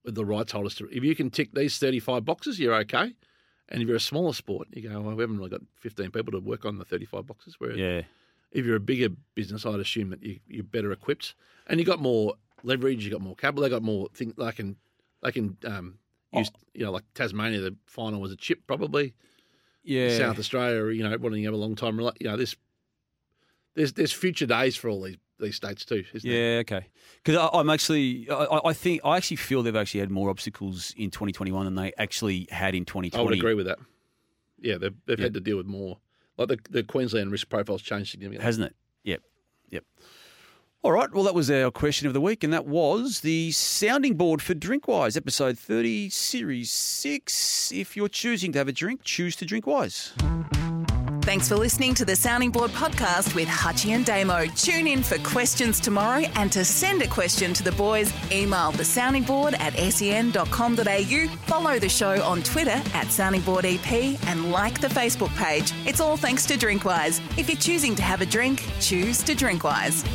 with 0.06 0.16
the 0.16 0.24
rights 0.24 0.54
holders. 0.54 0.76
To, 0.76 0.88
if 0.90 1.04
you 1.04 1.14
can 1.14 1.30
tick 1.30 1.54
these 1.54 1.78
35 1.78 2.24
boxes, 2.24 2.58
you're 2.58 2.74
okay. 2.76 3.14
And 3.68 3.82
if 3.82 3.88
you're 3.88 3.98
a 3.98 4.00
smaller 4.00 4.32
sport, 4.34 4.70
you 4.72 4.88
go, 4.88 5.02
well, 5.02 5.14
we 5.16 5.22
haven't 5.24 5.38
really 5.38 5.50
got 5.50 5.62
15 5.82 6.12
people 6.12 6.32
to 6.32 6.40
work 6.40 6.64
on 6.64 6.78
the 6.78 6.86
35 6.86 7.26
boxes. 7.28 7.60
Where 7.60 7.76
Yeah. 7.78 8.04
if 8.54 8.66
you're 8.66 8.78
a 8.78 8.80
bigger 8.80 9.10
business, 9.36 9.66
I'd 9.66 9.82
assume 9.82 10.10
that 10.12 10.24
you, 10.24 10.40
you're 10.48 10.64
better 10.64 10.94
equipped 10.94 11.36
and 11.68 11.78
you 11.78 11.86
got 11.86 12.00
more 12.00 12.36
leverage, 12.64 13.04
you 13.04 13.12
got 13.12 13.20
more 13.22 13.36
capital, 13.36 13.64
they 13.64 13.70
got 13.70 13.84
more 13.84 14.08
things. 14.14 14.34
They 14.38 14.52
can, 14.54 14.78
they 15.22 15.34
can 15.34 15.58
um, 15.66 15.98
Oh. 16.34 16.40
use, 16.40 16.52
you 16.74 16.86
know, 16.86 16.92
like 16.92 17.04
Tasmania, 17.16 17.60
the 17.62 17.76
final 17.86 18.22
was 18.22 18.32
a 18.32 18.36
chip 18.36 18.60
probably. 18.68 19.14
Yeah. 19.84 20.16
South 20.18 20.38
Australia, 20.38 20.94
you 20.96 21.04
know, 21.04 21.16
wanting 21.18 21.42
to 21.42 21.46
have 21.46 21.54
a 21.54 21.58
long 21.58 21.76
time, 21.76 22.00
you 22.00 22.12
know, 22.30 22.38
this, 22.38 22.56
there's 23.76 23.94
there's 23.94 24.12
future 24.12 24.46
days 24.46 24.76
for 24.76 24.90
all 24.90 25.02
these 25.04 25.18
these 25.40 25.56
states 25.56 25.86
too, 25.86 26.04
isn't 26.14 26.30
there? 26.30 26.54
Yeah, 26.56 26.60
okay. 26.60 26.86
Because 27.24 27.50
I'm 27.54 27.70
actually, 27.70 28.30
I, 28.30 28.34
I- 28.44 28.70
I 28.70 28.74
think, 28.74 29.00
I 29.06 29.16
actually 29.16 29.38
feel 29.38 29.64
they've 29.64 29.74
actually 29.76 30.02
had 30.02 30.12
more 30.12 30.30
obstacles 30.30 30.94
in 30.98 31.10
2021 31.12 31.64
than 31.64 31.76
they 31.76 31.94
actually 31.98 32.46
had 32.52 32.76
in 32.76 32.84
2020. 32.84 33.22
I 33.22 33.26
would 33.26 33.38
agree 33.38 33.54
with 33.54 33.68
that. 33.68 33.80
Yeah, 34.60 34.78
they've, 34.78 34.94
they've 35.06 35.18
Yeah. 35.18 35.24
had 35.28 35.34
to 35.36 35.40
deal 35.40 35.56
with 35.56 35.66
more. 35.66 35.98
Like 36.38 36.50
the, 36.50 36.60
the 36.70 36.84
Queensland 36.84 37.32
risk 37.32 37.48
profile's 37.48 37.82
changed 37.82 38.12
significantly. 38.12 38.44
hasn't 38.44 38.66
it? 38.68 38.76
Yep, 39.06 39.22
yep. 39.70 39.86
All 40.82 40.94
right. 40.94 41.14
Well, 41.14 41.26
that 41.26 41.36
was 41.36 41.52
our 41.52 41.72
question 41.72 42.08
of 42.08 42.14
the 42.14 42.22
week, 42.22 42.42
and 42.42 42.54
that 42.54 42.66
was 42.66 43.20
the 43.20 43.52
sounding 43.52 44.16
board 44.16 44.42
for 44.42 44.54
Drinkwise, 44.54 45.18
episode 45.18 45.60
30, 45.60 46.10
series 46.10 46.72
six. 46.72 47.70
If 47.74 47.98
you're 47.98 48.08
choosing 48.08 48.54
to 48.54 48.60
have 48.60 48.70
a 48.70 48.72
drink, 48.72 49.04
choose 49.04 49.36
to 49.38 49.46
drink 49.46 49.68
wise. 49.68 50.14
Thanks 51.24 51.50
for 51.50 51.58
listening 51.58 51.94
to 51.96 52.06
the 52.06 52.16
Sounding 52.16 52.50
Board 52.50 52.72
podcast 52.72 53.36
with 53.36 53.50
Hutchy 53.50 53.92
and 53.92 54.06
Damo. 54.06 54.46
Tune 54.56 54.88
in 54.88 55.04
for 55.04 55.18
questions 55.20 55.82
tomorrow 55.82 56.24
and 56.36 56.50
to 56.54 56.64
send 56.64 57.02
a 57.02 57.08
question 57.08 57.54
to 57.56 57.62
the 57.64 57.74
boys, 57.74 58.14
email 58.32 58.72
the 58.72 58.86
sounding 58.86 59.24
board 59.24 59.56
at 59.56 59.74
sen.com.au, 59.74 61.28
follow 61.46 61.78
the 61.78 61.90
show 61.90 62.24
on 62.24 62.42
Twitter 62.42 62.72
at 62.72 63.08
soundingboardep 63.08 64.18
and 64.28 64.52
like 64.52 64.80
the 64.80 64.88
Facebook 64.88 65.36
page. 65.36 65.74
It's 65.86 66.00
all 66.00 66.16
thanks 66.16 66.46
to 66.48 66.56
Drinkwise. 66.56 67.20
If 67.38 67.50
you're 67.50 67.58
choosing 67.58 67.96
to 67.96 68.02
have 68.02 68.22
a 68.22 68.26
drink, 68.26 68.66
choose 68.80 69.22
to 69.24 69.36
Drinkwise. 69.36 70.06